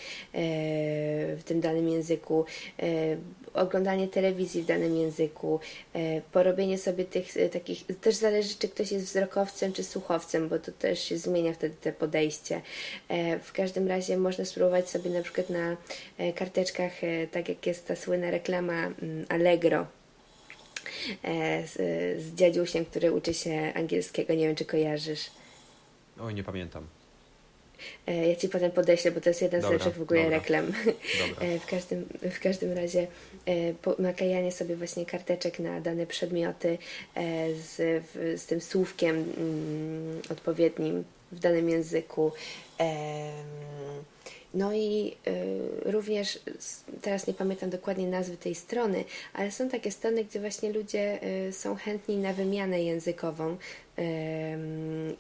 w 1.37 1.43
tym 1.45 1.61
danym 1.61 1.89
języku, 1.89 2.45
e, 2.83 2.87
oglądanie 3.55 4.09
telewizji 4.09 4.63
w 4.63 4.67
danym 4.67 4.97
języku, 4.97 5.61
e, 5.95 6.21
porobienie 6.33 6.79
sobie 6.79 7.05
tych 7.05 7.35
takich, 7.53 7.85
też 8.01 8.15
zależy 8.15 8.55
czy 8.59 8.69
ktoś 8.69 8.93
jest 8.93 9.07
wzrokowcem 9.07 9.73
czy 9.73 9.85
słuchowcem, 9.85 10.49
bo 10.49 10.59
to 10.59 10.73
też 10.73 11.05
się 11.05 11.19
zmienia 11.19 11.53
wtedy 11.53 11.75
te 11.81 11.93
podejście. 11.93 12.61
W 13.43 13.53
każdym 13.53 13.89
razie 13.89 14.17
można 14.17 14.45
spróbować 14.45 14.91
sobie 14.91 15.11
na 15.11 15.23
przykład 15.23 15.51
na 15.51 15.77
karteczkach, 16.35 16.93
tak 17.31 17.49
jak 17.49 17.67
jest 17.67 17.87
ta 17.87 17.97
słynna 17.97 18.31
reklama 18.31 18.73
mm, 18.73 19.27
Allegro, 19.29 19.87
z, 21.67 21.73
z 22.23 22.35
dziadziusiem, 22.35 22.85
który 22.85 23.13
uczy 23.13 23.35
się 23.35 23.73
angielskiego, 23.75 24.35
nie 24.35 24.47
wiem 24.47 24.57
czy 24.57 24.65
kojarzysz. 24.65 25.31
Oj, 26.21 26.35
nie 26.35 26.45
pamiętam. 26.45 26.87
E, 28.07 28.29
ja 28.29 28.37
Ci 28.37 28.49
potem 28.49 28.71
podeślę, 28.71 29.11
bo 29.11 29.21
to 29.21 29.31
jest 29.31 29.43
jedna 29.43 29.59
z 29.59 29.63
dobra, 29.63 29.77
lepszych 29.77 29.97
w 29.97 30.03
ogóle 30.03 30.23
dobra. 30.23 30.39
reklam. 30.39 30.67
Dobra. 31.29 31.47
E, 31.47 31.59
w, 31.59 31.67
każdym, 31.67 32.07
w 32.31 32.41
każdym 32.41 32.73
razie 32.73 33.07
e, 33.47 34.03
naklejanie 34.03 34.53
sobie 34.53 34.77
właśnie 34.77 35.07
karteczek 35.07 35.59
na 35.59 35.81
dane 35.81 36.07
przedmioty 36.07 36.79
z, 37.55 38.05
z 38.41 38.47
tym 38.47 38.61
słówkiem 38.61 39.17
mm, 39.17 40.23
odpowiednim 40.31 41.05
w 41.33 41.39
danym 41.39 41.69
języku. 41.69 42.33
No 44.55 44.75
i 44.75 45.17
y, 45.87 45.91
również 45.93 46.39
teraz 47.03 47.27
nie 47.27 47.35
pamiętam 47.35 47.71
dokładnie 47.71 48.07
nazwy 48.07 48.37
tej 48.37 48.55
strony, 48.55 49.05
ale 49.33 49.51
są 49.51 49.69
takie 49.69 49.91
strony, 49.91 50.25
gdzie 50.25 50.41
właśnie 50.41 50.73
ludzie 50.73 51.19
y, 51.49 51.53
są 51.53 51.77
chętni 51.77 52.17
na 52.17 52.33
wymianę 52.33 52.83
językową 52.83 53.53
y, 53.53 54.03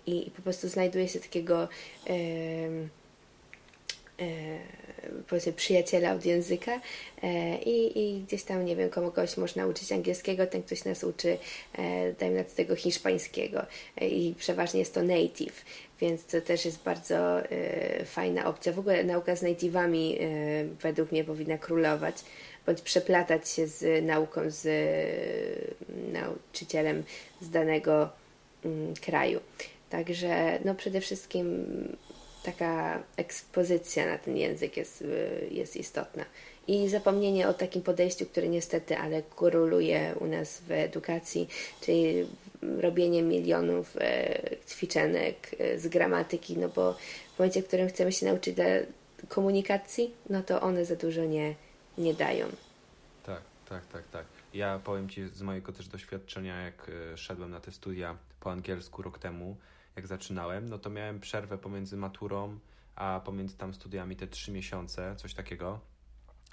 i 0.06 0.30
po 0.36 0.42
prostu 0.42 0.68
znajduje 0.68 1.08
się 1.08 1.20
takiego 1.20 1.68
powiedzmy 5.28 5.52
przyjaciela 5.52 6.12
od 6.12 6.24
języka 6.24 6.80
i, 7.66 7.92
i 7.94 8.22
gdzieś 8.26 8.42
tam, 8.42 8.64
nie 8.64 8.76
wiem, 8.76 8.90
komu 8.90 9.10
kogoś 9.10 9.36
można 9.36 9.66
uczyć 9.66 9.92
angielskiego, 9.92 10.46
ten 10.46 10.62
ktoś 10.62 10.84
nas 10.84 11.04
uczy, 11.04 11.38
dajmy 12.20 12.36
na 12.36 12.44
to 12.44 12.50
tego 12.56 12.76
hiszpańskiego 12.76 13.66
i 14.00 14.34
przeważnie 14.38 14.80
jest 14.80 14.94
to 14.94 15.02
native, 15.02 15.64
więc 16.08 16.24
to 16.24 16.40
też 16.40 16.64
jest 16.64 16.82
bardzo 16.82 17.38
fajna 18.04 18.44
opcja. 18.46 18.72
W 18.72 18.78
ogóle 18.78 19.04
nauka 19.04 19.36
z 19.36 19.42
native'ami 19.42 20.16
według 20.82 21.12
mnie 21.12 21.24
powinna 21.24 21.58
królować, 21.58 22.16
bądź 22.66 22.80
przeplatać 22.80 23.48
się 23.48 23.66
z 23.66 24.04
nauką 24.04 24.40
z 24.46 24.66
nauczycielem 26.12 27.04
z 27.40 27.50
danego 27.50 28.08
mm, 28.64 28.94
kraju. 28.94 29.40
Także 29.90 30.58
no 30.64 30.74
przede 30.74 31.00
wszystkim 31.00 31.66
taka 32.44 33.02
ekspozycja 33.16 34.06
na 34.06 34.18
ten 34.18 34.36
język 34.36 34.76
jest, 34.76 35.02
y, 35.02 35.48
jest 35.50 35.76
istotna. 35.76 36.24
I 36.66 36.88
zapomnienie 36.88 37.48
o 37.48 37.54
takim 37.54 37.82
podejściu, 37.82 38.26
które 38.26 38.48
niestety, 38.48 38.98
ale 38.98 39.22
koroluje 39.22 40.14
u 40.20 40.26
nas 40.26 40.60
w 40.60 40.70
edukacji, 40.70 41.48
czyli 41.80 42.26
robienie 42.80 43.22
milionów 43.22 43.96
e, 43.96 44.40
ćwiczenek 44.68 45.50
e, 45.58 45.78
z 45.78 45.88
gramatyki, 45.88 46.58
no 46.58 46.68
bo 46.68 46.92
w 47.34 47.38
momencie, 47.38 47.62
w 47.62 47.66
którym 47.66 47.88
chcemy 47.88 48.12
się 48.12 48.26
nauczyć 48.26 48.54
dla 48.54 48.64
komunikacji, 49.28 50.14
no 50.30 50.42
to 50.42 50.60
one 50.60 50.84
za 50.84 50.96
dużo 50.96 51.24
nie, 51.24 51.54
nie 51.98 52.14
dają. 52.14 52.46
Tak, 53.26 53.42
tak, 53.68 53.86
tak, 53.86 54.08
tak. 54.08 54.26
Ja 54.54 54.80
powiem 54.84 55.08
Ci 55.08 55.28
z 55.28 55.42
mojego 55.42 55.72
też 55.72 55.88
doświadczenia, 55.88 56.64
jak 56.64 56.90
e, 57.12 57.18
szedłem 57.18 57.50
na 57.50 57.60
te 57.60 57.72
studia 57.72 58.16
po 58.40 58.50
angielsku 58.50 59.02
rok 59.02 59.18
temu, 59.18 59.56
jak 59.96 60.06
zaczynałem, 60.06 60.68
no 60.68 60.78
to 60.78 60.90
miałem 60.90 61.20
przerwę 61.20 61.58
pomiędzy 61.58 61.96
maturą, 61.96 62.58
a 62.96 63.20
pomiędzy 63.24 63.56
tam 63.56 63.74
studiami 63.74 64.16
te 64.16 64.26
trzy 64.26 64.52
miesiące, 64.52 65.16
coś 65.16 65.34
takiego. 65.34 65.80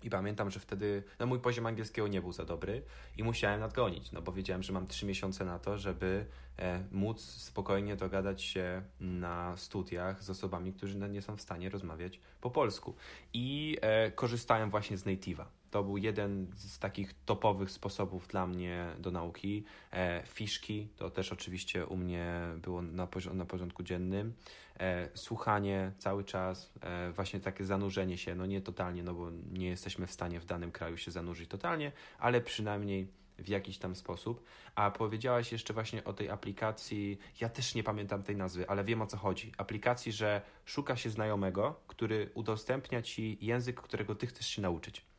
I 0.04 0.10
pamiętam, 0.10 0.52
że 0.52 0.60
wtedy 0.60 1.04
no 1.20 1.26
mój 1.26 1.40
poziom 1.40 1.66
angielskiego 1.66 2.08
nie 2.08 2.22
był 2.22 2.32
za 2.32 2.46
dobry 2.46 2.84
i 3.18 3.24
musiałem 3.24 3.60
nadgonić, 3.60 4.12
no 4.12 4.22
bo 4.22 4.32
wiedziałem, 4.32 4.64
że 4.64 4.74
mam 4.74 4.88
trzy 4.88 5.06
miesiące 5.06 5.46
na 5.46 5.60
to, 5.60 5.78
żeby 5.78 6.26
e, 6.58 6.84
móc 6.92 7.22
spokojnie 7.22 7.96
dogadać 7.96 8.42
się 8.42 8.82
na 9.00 9.58
studiach 9.58 10.24
z 10.24 10.30
osobami, 10.30 10.74
którzy 10.74 10.98
nie 10.98 11.22
są 11.22 11.38
w 11.38 11.42
stanie 11.42 11.70
rozmawiać 11.70 12.20
po 12.42 12.52
polsku. 12.52 12.96
I 13.34 13.78
e, 13.82 14.12
korzystałem 14.12 14.70
właśnie 14.70 14.98
z 14.98 15.06
native'a. 15.06 15.46
To 15.72 15.84
był 15.84 15.98
jeden 15.98 16.48
z 16.56 16.80
takich 16.80 17.14
topowych 17.26 17.72
sposobów 17.72 18.28
dla 18.28 18.48
mnie 18.48 18.88
do 19.00 19.12
nauki. 19.12 19.64
E, 19.94 20.24
fiszki 20.28 20.88
to 20.98 21.10
też 21.10 21.32
oczywiście 21.34 21.86
u 21.86 21.98
mnie 21.98 22.42
było 22.58 22.82
na, 22.82 23.08
pozi- 23.08 23.34
na 23.34 23.46
porządku 23.46 23.84
dziennym. 23.84 24.34
E, 24.80 25.10
słuchanie 25.14 25.92
cały 25.98 26.24
czas, 26.24 26.74
e, 26.82 27.12
właśnie 27.12 27.40
takie 27.40 27.66
zanurzenie 27.66 28.18
się, 28.18 28.36
no 28.36 28.46
nie 28.46 28.62
totalnie, 28.62 29.04
no 29.04 29.14
bo 29.14 29.32
nie 29.52 29.68
jesteśmy 29.68 30.08
w 30.08 30.12
stanie 30.12 30.40
w 30.40 30.46
danym 30.46 30.72
kraju 30.72 30.98
się 30.98 31.12
zanurzyć 31.12 31.50
totalnie, 31.50 31.92
ale 32.20 32.42
przynajmniej 32.42 33.08
w 33.38 33.50
jakiś 33.50 33.78
tam 33.78 33.96
sposób. 33.96 34.46
A 34.76 34.92
powiedziałaś 34.92 35.52
jeszcze 35.52 35.74
właśnie 35.74 36.04
o 36.04 36.14
tej 36.14 36.30
aplikacji, 36.30 37.20
ja 37.42 37.50
też 37.50 37.76
nie 37.76 37.84
pamiętam 37.84 38.24
tej 38.24 38.36
nazwy, 38.36 38.70
ale 38.70 38.84
wiem 38.84 39.02
o 39.02 39.08
co 39.08 39.18
chodzi. 39.18 39.52
Aplikacji, 39.58 40.12
że 40.12 40.42
szuka 40.66 40.96
się 40.96 41.10
znajomego, 41.10 41.82
który 41.88 42.30
udostępnia 42.34 43.02
ci 43.02 43.38
język, 43.42 43.82
którego 43.82 44.16
ty 44.16 44.28
chcesz 44.28 44.48
się 44.48 44.62
nauczyć. 44.62 45.11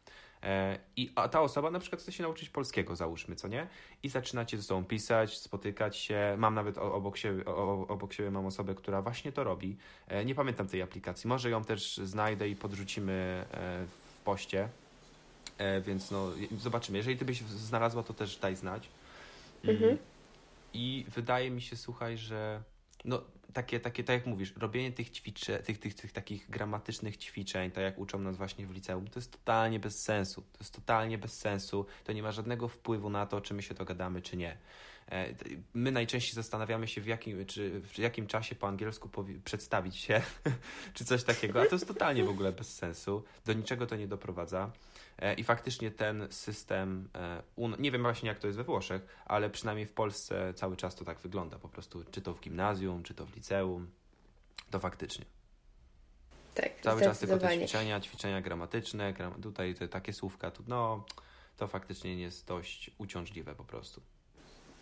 E, 0.42 0.78
I 0.96 1.12
ta 1.30 1.40
osoba 1.40 1.70
na 1.70 1.78
przykład 1.78 2.02
chce 2.02 2.12
się 2.12 2.22
nauczyć 2.22 2.48
polskiego, 2.48 2.96
załóżmy, 2.96 3.36
co 3.36 3.48
nie? 3.48 3.66
I 4.02 4.08
zaczynacie 4.08 4.56
ze 4.56 4.62
sobą 4.62 4.84
pisać, 4.84 5.38
spotykać 5.38 5.96
się. 5.96 6.34
Mam 6.38 6.54
nawet 6.54 6.78
obok 6.78 7.16
siebie, 7.16 7.44
obok 7.88 8.12
siebie 8.12 8.30
mam 8.30 8.46
osobę, 8.46 8.74
która 8.74 9.02
właśnie 9.02 9.32
to 9.32 9.44
robi. 9.44 9.76
E, 10.08 10.24
nie 10.24 10.34
pamiętam 10.34 10.68
tej 10.68 10.82
aplikacji. 10.82 11.28
Może 11.28 11.50
ją 11.50 11.64
też 11.64 11.96
znajdę 11.96 12.48
i 12.48 12.56
podrzucimy 12.56 13.12
e, 13.50 13.86
w 13.86 14.20
poście. 14.24 14.68
Więc 15.86 16.10
no, 16.10 16.30
zobaczymy. 16.58 16.98
Jeżeli 16.98 17.16
ty 17.16 17.24
byś 17.24 17.40
znalazła, 17.42 18.02
to 18.02 18.14
też 18.14 18.36
daj 18.36 18.56
znać. 18.56 18.88
Mm. 19.64 19.76
Mhm. 19.76 19.98
I 20.74 21.04
wydaje 21.08 21.50
mi 21.50 21.62
się, 21.62 21.76
słuchaj, 21.76 22.18
że 22.18 22.62
no, 23.04 23.22
takie, 23.52 23.80
takie, 23.80 24.04
tak 24.04 24.14
jak 24.14 24.26
mówisz, 24.26 24.54
robienie 24.56 24.92
tych 24.92 25.10
ćwiczeń, 25.10 25.62
tych, 25.62 25.78
tych, 25.78 25.94
tych 25.94 26.12
takich 26.12 26.50
gramatycznych 26.50 27.16
ćwiczeń, 27.16 27.70
tak 27.70 27.84
jak 27.84 27.98
uczą 27.98 28.18
nas 28.18 28.36
właśnie 28.36 28.66
w 28.66 28.70
liceum, 28.70 29.08
to 29.08 29.18
jest 29.18 29.32
totalnie 29.32 29.80
bez 29.80 30.02
sensu. 30.02 30.42
To 30.42 30.58
jest 30.60 30.74
totalnie 30.74 31.18
bez 31.18 31.38
sensu. 31.38 31.86
To 32.04 32.12
nie 32.12 32.22
ma 32.22 32.32
żadnego 32.32 32.68
wpływu 32.68 33.10
na 33.10 33.26
to, 33.26 33.40
czy 33.40 33.54
my 33.54 33.62
się 33.62 33.74
dogadamy, 33.74 34.22
czy 34.22 34.36
nie. 34.36 34.58
E, 35.10 35.34
my 35.74 35.92
najczęściej 35.92 36.34
zastanawiamy 36.34 36.88
się, 36.88 37.00
w 37.00 37.06
jakim, 37.06 37.46
czy 37.46 37.80
w 37.80 37.98
jakim 37.98 38.26
czasie 38.26 38.54
po 38.54 38.68
angielsku 38.68 39.10
przedstawić 39.44 39.96
się, 39.96 40.22
czy 40.94 41.04
coś 41.04 41.24
takiego, 41.24 41.62
a 41.62 41.66
to 41.66 41.74
jest 41.74 41.88
totalnie 41.88 42.24
w 42.24 42.28
ogóle 42.28 42.52
bez 42.52 42.74
sensu. 42.74 43.24
Do 43.44 43.52
niczego 43.52 43.86
to 43.86 43.96
nie 43.96 44.08
doprowadza. 44.08 44.70
E, 45.22 45.34
I 45.34 45.44
faktycznie 45.44 45.90
ten 45.90 46.26
system, 46.30 47.08
e, 47.14 47.42
nie 47.78 47.90
wiem 47.90 48.02
właśnie 48.02 48.28
jak 48.28 48.38
to 48.38 48.46
jest 48.46 48.56
we 48.56 48.64
Włoszech, 48.64 49.06
ale 49.26 49.50
przynajmniej 49.50 49.86
w 49.86 49.92
Polsce 49.92 50.54
cały 50.54 50.76
czas 50.76 50.94
to 50.94 51.04
tak 51.04 51.18
wygląda. 51.18 51.58
Po 51.58 51.68
prostu, 51.68 52.04
czy 52.10 52.22
to 52.22 52.34
w 52.34 52.40
gimnazjum, 52.40 53.02
czy 53.02 53.14
to 53.14 53.26
w 53.26 53.36
liceum, 53.36 53.90
to 54.70 54.80
faktycznie. 54.80 55.24
Tak, 56.54 56.80
Cały 56.80 57.00
czas 57.00 57.18
tylko 57.18 57.38
te 57.38 57.58
ćwiczenia, 57.58 58.00
ćwiczenia 58.00 58.40
gramatyczne, 58.40 59.12
gram 59.12 59.42
tutaj 59.42 59.74
te 59.74 59.88
takie 59.88 60.12
słówka, 60.12 60.50
tu, 60.50 60.64
no 60.66 61.04
to 61.56 61.66
faktycznie 61.66 62.14
jest 62.14 62.46
dość 62.46 62.90
uciążliwe 62.98 63.54
po 63.54 63.64
prostu. 63.64 64.02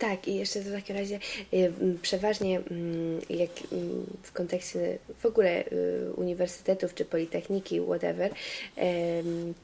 Tak, 0.01 0.28
i 0.28 0.35
jeszcze 0.35 0.60
w 0.60 0.72
takim 0.72 0.97
razie 0.97 1.18
y, 1.52 1.72
przeważnie 2.02 2.59
mm, 2.59 3.20
jak 3.31 3.51
mm, 3.72 4.06
w 4.22 4.32
kontekście 4.32 4.98
w 5.18 5.27
ogóle 5.27 5.64
y, 5.66 6.12
uniwersytetów 6.16 6.94
czy 6.94 7.05
politechniki, 7.05 7.81
whatever, 7.81 8.31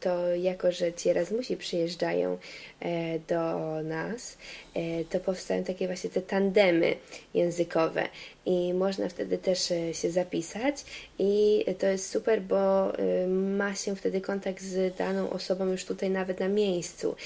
to 0.01 0.35
jako, 0.35 0.73
że 0.73 0.93
ci 0.93 1.09
Erasmusi 1.09 1.57
przyjeżdżają 1.57 2.39
e, 2.81 3.19
do 3.19 3.83
nas, 3.83 4.39
e, 4.75 5.05
to 5.05 5.21
powstają 5.21 5.65
takie 5.65 5.87
właśnie 5.87 6.11
te 6.11 6.23
tandemy 6.23 6.97
językowe 7.35 8.09
i 8.47 8.75
można 8.75 9.09
wtedy 9.09 9.39
też 9.39 9.71
e, 9.71 9.95
się 9.95 10.11
zapisać 10.11 10.85
i 11.19 11.65
to 11.79 11.87
jest 11.87 12.11
super, 12.11 12.43
bo 12.43 12.93
ma 13.29 13.75
się 13.75 13.97
wtedy 13.97 14.21
kontakt 14.21 14.63
z 14.63 14.97
daną 14.97 15.31
osobą 15.31 15.67
już 15.67 15.85
tutaj 15.85 16.11
nawet 16.11 16.41
na 16.41 16.49
miejscu, 16.49 17.17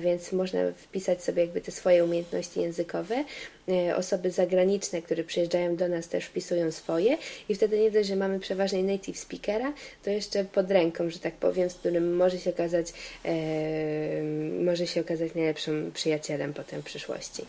więc 0.00 0.32
można 0.32 0.60
wpisać 0.76 1.24
sobie 1.24 1.42
jakby 1.42 1.60
te 1.60 1.72
swoje 1.72 2.04
umiejętności 2.04 2.60
językowe. 2.60 3.24
E, 3.68 3.96
osoby 3.96 4.30
zagraniczne, 4.30 5.02
które 5.02 5.24
przyjeżdżają 5.24 5.76
do 5.76 5.88
nas 5.88 6.08
też 6.08 6.24
wpisują 6.24 6.72
swoje 6.72 7.18
i 7.48 7.54
wtedy 7.54 7.78
nie 7.78 7.90
dość, 7.90 8.08
że 8.08 8.16
mamy 8.16 8.40
przeważnie 8.40 8.82
native 8.82 9.18
speakera, 9.18 9.72
to 10.04 10.10
jeszcze 10.10 10.44
pod 10.44 10.70
ręką, 10.70 11.10
że 11.10 11.18
tak 11.18 11.34
powiem, 11.34 11.70
z 11.70 11.74
którym 11.74 12.16
może 12.16 12.38
się 12.38 12.50
okazać 12.50 12.92
e, 13.24 14.22
może 14.64 14.86
się 14.86 15.00
okazać 15.00 15.34
najlepszym 15.34 15.90
przyjacielem 15.94 16.54
potem 16.54 16.82
w 16.82 16.84
przyszłości. 16.84 17.42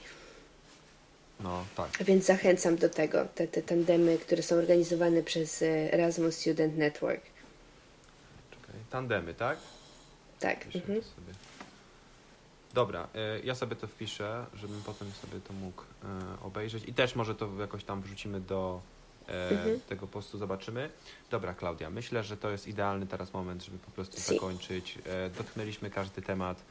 No, 1.40 1.66
tak. 1.76 2.04
Więc 2.04 2.26
zachęcam 2.26 2.76
do 2.76 2.90
tego, 2.90 3.26
te, 3.36 3.48
te 3.48 3.62
tandemy, 3.62 4.18
które 4.18 4.44
są 4.44 4.56
organizowane 4.56 5.24
przez 5.24 5.62
e, 5.62 5.94
Erasmus 5.94 6.36
Student 6.36 6.78
Network. 6.78 7.22
Czekaj. 8.52 8.76
Tandemy, 8.90 9.34
tak? 9.34 9.58
Tak. 10.40 10.66
Mhm. 10.66 10.86
sobie. 11.04 11.34
Dobra, 12.74 13.08
y, 13.40 13.46
ja 13.46 13.56
sobie 13.56 13.76
to 13.76 13.88
wpiszę, 13.88 14.46
żebym 14.54 14.82
potem 14.86 15.12
sobie 15.12 15.40
to 15.48 15.54
mógł 15.54 15.82
y, 15.82 15.86
obejrzeć 16.44 16.84
i 16.88 16.94
też 16.94 17.16
może 17.16 17.36
to 17.36 17.50
jakoś 17.60 17.84
tam 17.84 18.02
wrzucimy 18.02 18.40
do 18.42 18.82
e, 19.30 19.50
Mhm. 19.50 19.80
tego 19.80 20.08
postu, 20.08 20.38
zobaczymy. 20.38 20.90
Dobra, 21.30 21.54
Klaudia, 21.54 21.90
myślę, 21.90 22.24
że 22.24 22.38
to 22.38 22.50
jest 22.50 22.68
idealny 22.68 23.08
teraz 23.08 23.34
moment, 23.34 23.64
żeby 23.64 23.78
po 23.78 23.92
prostu 23.92 24.18
Si. 24.22 24.34
zakończyć. 24.34 24.98
E, 25.06 25.30
dotknęliśmy 25.30 25.90
każdy 25.90 26.22
temat. 26.22 26.62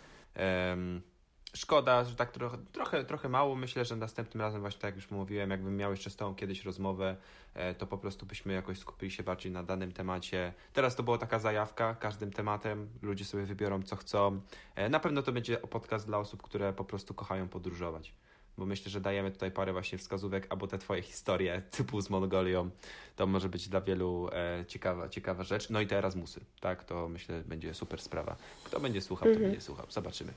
Szkoda, 1.57 2.05
że 2.05 2.16
tak 2.16 2.33
trochę, 2.33 2.59
trochę, 2.73 3.05
trochę 3.05 3.28
mało. 3.28 3.55
Myślę, 3.55 3.85
że 3.85 3.97
następnym 3.97 4.41
razem, 4.41 4.61
właśnie 4.61 4.81
tak 4.81 4.89
jak 4.89 4.97
już 4.97 5.11
mówiłem, 5.11 5.51
jakbym 5.51 5.77
miał 5.77 5.91
jeszcze 5.91 6.11
z 6.11 6.16
Tobą 6.16 6.35
kiedyś 6.35 6.65
rozmowę, 6.65 7.16
e, 7.55 7.74
to 7.74 7.87
po 7.87 7.99
prostu 7.99 8.27
byśmy 8.27 8.53
jakoś 8.53 8.78
skupili 8.78 9.12
się 9.12 9.23
bardziej 9.23 9.53
na 9.53 9.62
danym 9.62 9.93
temacie. 9.93 10.53
Teraz 10.73 10.97
to 10.97 11.03
była 11.03 11.19
taka 11.19 11.39
zajawka 11.39 11.95
każdym 11.95 12.33
tematem. 12.33 12.89
Ludzie 13.03 13.24
sobie 13.24 13.45
wybiorą, 13.45 13.83
co 13.83 13.97
chcą. 13.97 14.41
E, 14.74 14.89
Na 14.89 15.01
pewno 15.01 15.23
to 15.23 15.33
będzie 15.33 15.57
podcast 15.57 16.07
dla 16.07 16.19
osób, 16.19 16.43
które 16.43 16.73
po 16.73 16.85
prostu 16.85 17.15
kochają 17.15 17.49
podróżować. 17.49 18.12
Bo 18.59 18.66
myślę, 18.66 18.91
że 18.91 19.01
dajemy 19.01 19.31
tutaj 19.31 19.51
parę 19.51 19.73
właśnie 19.73 19.99
wskazówek, 19.99 20.47
albo 20.51 20.66
te 20.66 20.78
Twoje 20.78 21.03
historie 21.03 21.62
typu 21.77 22.01
z 22.01 22.11
Mongolią. 22.11 22.70
To 23.16 23.27
może 23.27 23.49
być 23.49 23.69
dla 23.69 23.81
wielu 23.81 24.28
e, 24.33 24.65
ciekawa, 24.69 25.09
ciekawa 25.09 25.45
rzecz. 25.45 25.70
No 25.70 25.81
i 25.81 25.87
te 25.87 25.99
Erasmusy, 25.99 26.41
tak? 26.61 26.85
To 26.85 27.09
myślę, 27.09 27.43
będzie 27.47 27.74
super 27.74 28.01
sprawa. 28.03 28.37
Kto 28.65 28.81
będzie 28.81 29.01
słuchał, 29.01 29.24
to 29.24 29.31
Mhm. 29.31 29.51
będzie 29.51 29.61
słuchał. 29.65 29.87
Zobaczymy. 29.91 30.33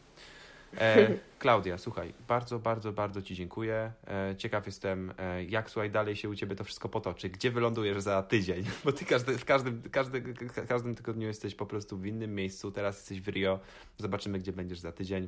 E, 0.78 1.08
Klaudia, 1.40 1.78
słuchaj, 1.78 2.14
bardzo, 2.28 2.60
bardzo, 2.60 2.91
bardzo 2.94 3.22
Ci 3.22 3.36
dziękuję. 3.36 3.91
E, 4.08 4.36
ciekaw 4.38 4.66
jestem, 4.66 5.14
e, 5.18 5.44
jak 5.44 5.70
słuchaj, 5.70 5.91
dalej 5.91 6.16
się 6.16 6.30
u 6.30 6.36
Ciebie 6.36 6.56
to 6.56 6.64
wszystko 6.64 6.90
potoczy. 6.90 7.30
Gdzie 7.30 7.52
wylądujesz 7.52 8.02
za 8.02 8.24
tydzień? 8.24 8.66
Bo 8.86 8.91
Ty 8.91 9.06
każdy, 9.06 9.38
w 9.38 9.46
każdym, 9.46 9.82
każdy, 9.91 10.22
ka- 10.34 10.66
każdym 10.66 10.96
tygodniu 10.96 11.28
jesteś 11.28 11.56
po 11.56 11.66
prostu 11.66 11.98
w 11.98 12.06
innym 12.06 12.36
miejscu. 12.36 12.72
Teraz 12.72 12.96
jesteś 12.98 13.22
w 13.22 13.28
Rio. 13.28 13.60
Zobaczymy, 13.98 14.40
gdzie 14.40 14.54
będziesz 14.54 14.80
za 14.80 14.91
tydzień. 14.91 15.28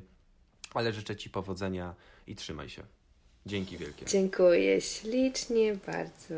Ale 0.73 0.93
życzę 0.93 1.15
Ci 1.15 1.29
powodzenia 1.29 1.95
i 2.27 2.35
trzymaj 2.35 2.69
się. 2.69 2.83
Dzięki 3.45 3.77
wielkie. 3.77 4.05
Dziękuję 4.05 4.81
ślicznie 4.81 5.75
bardzo. 5.85 6.35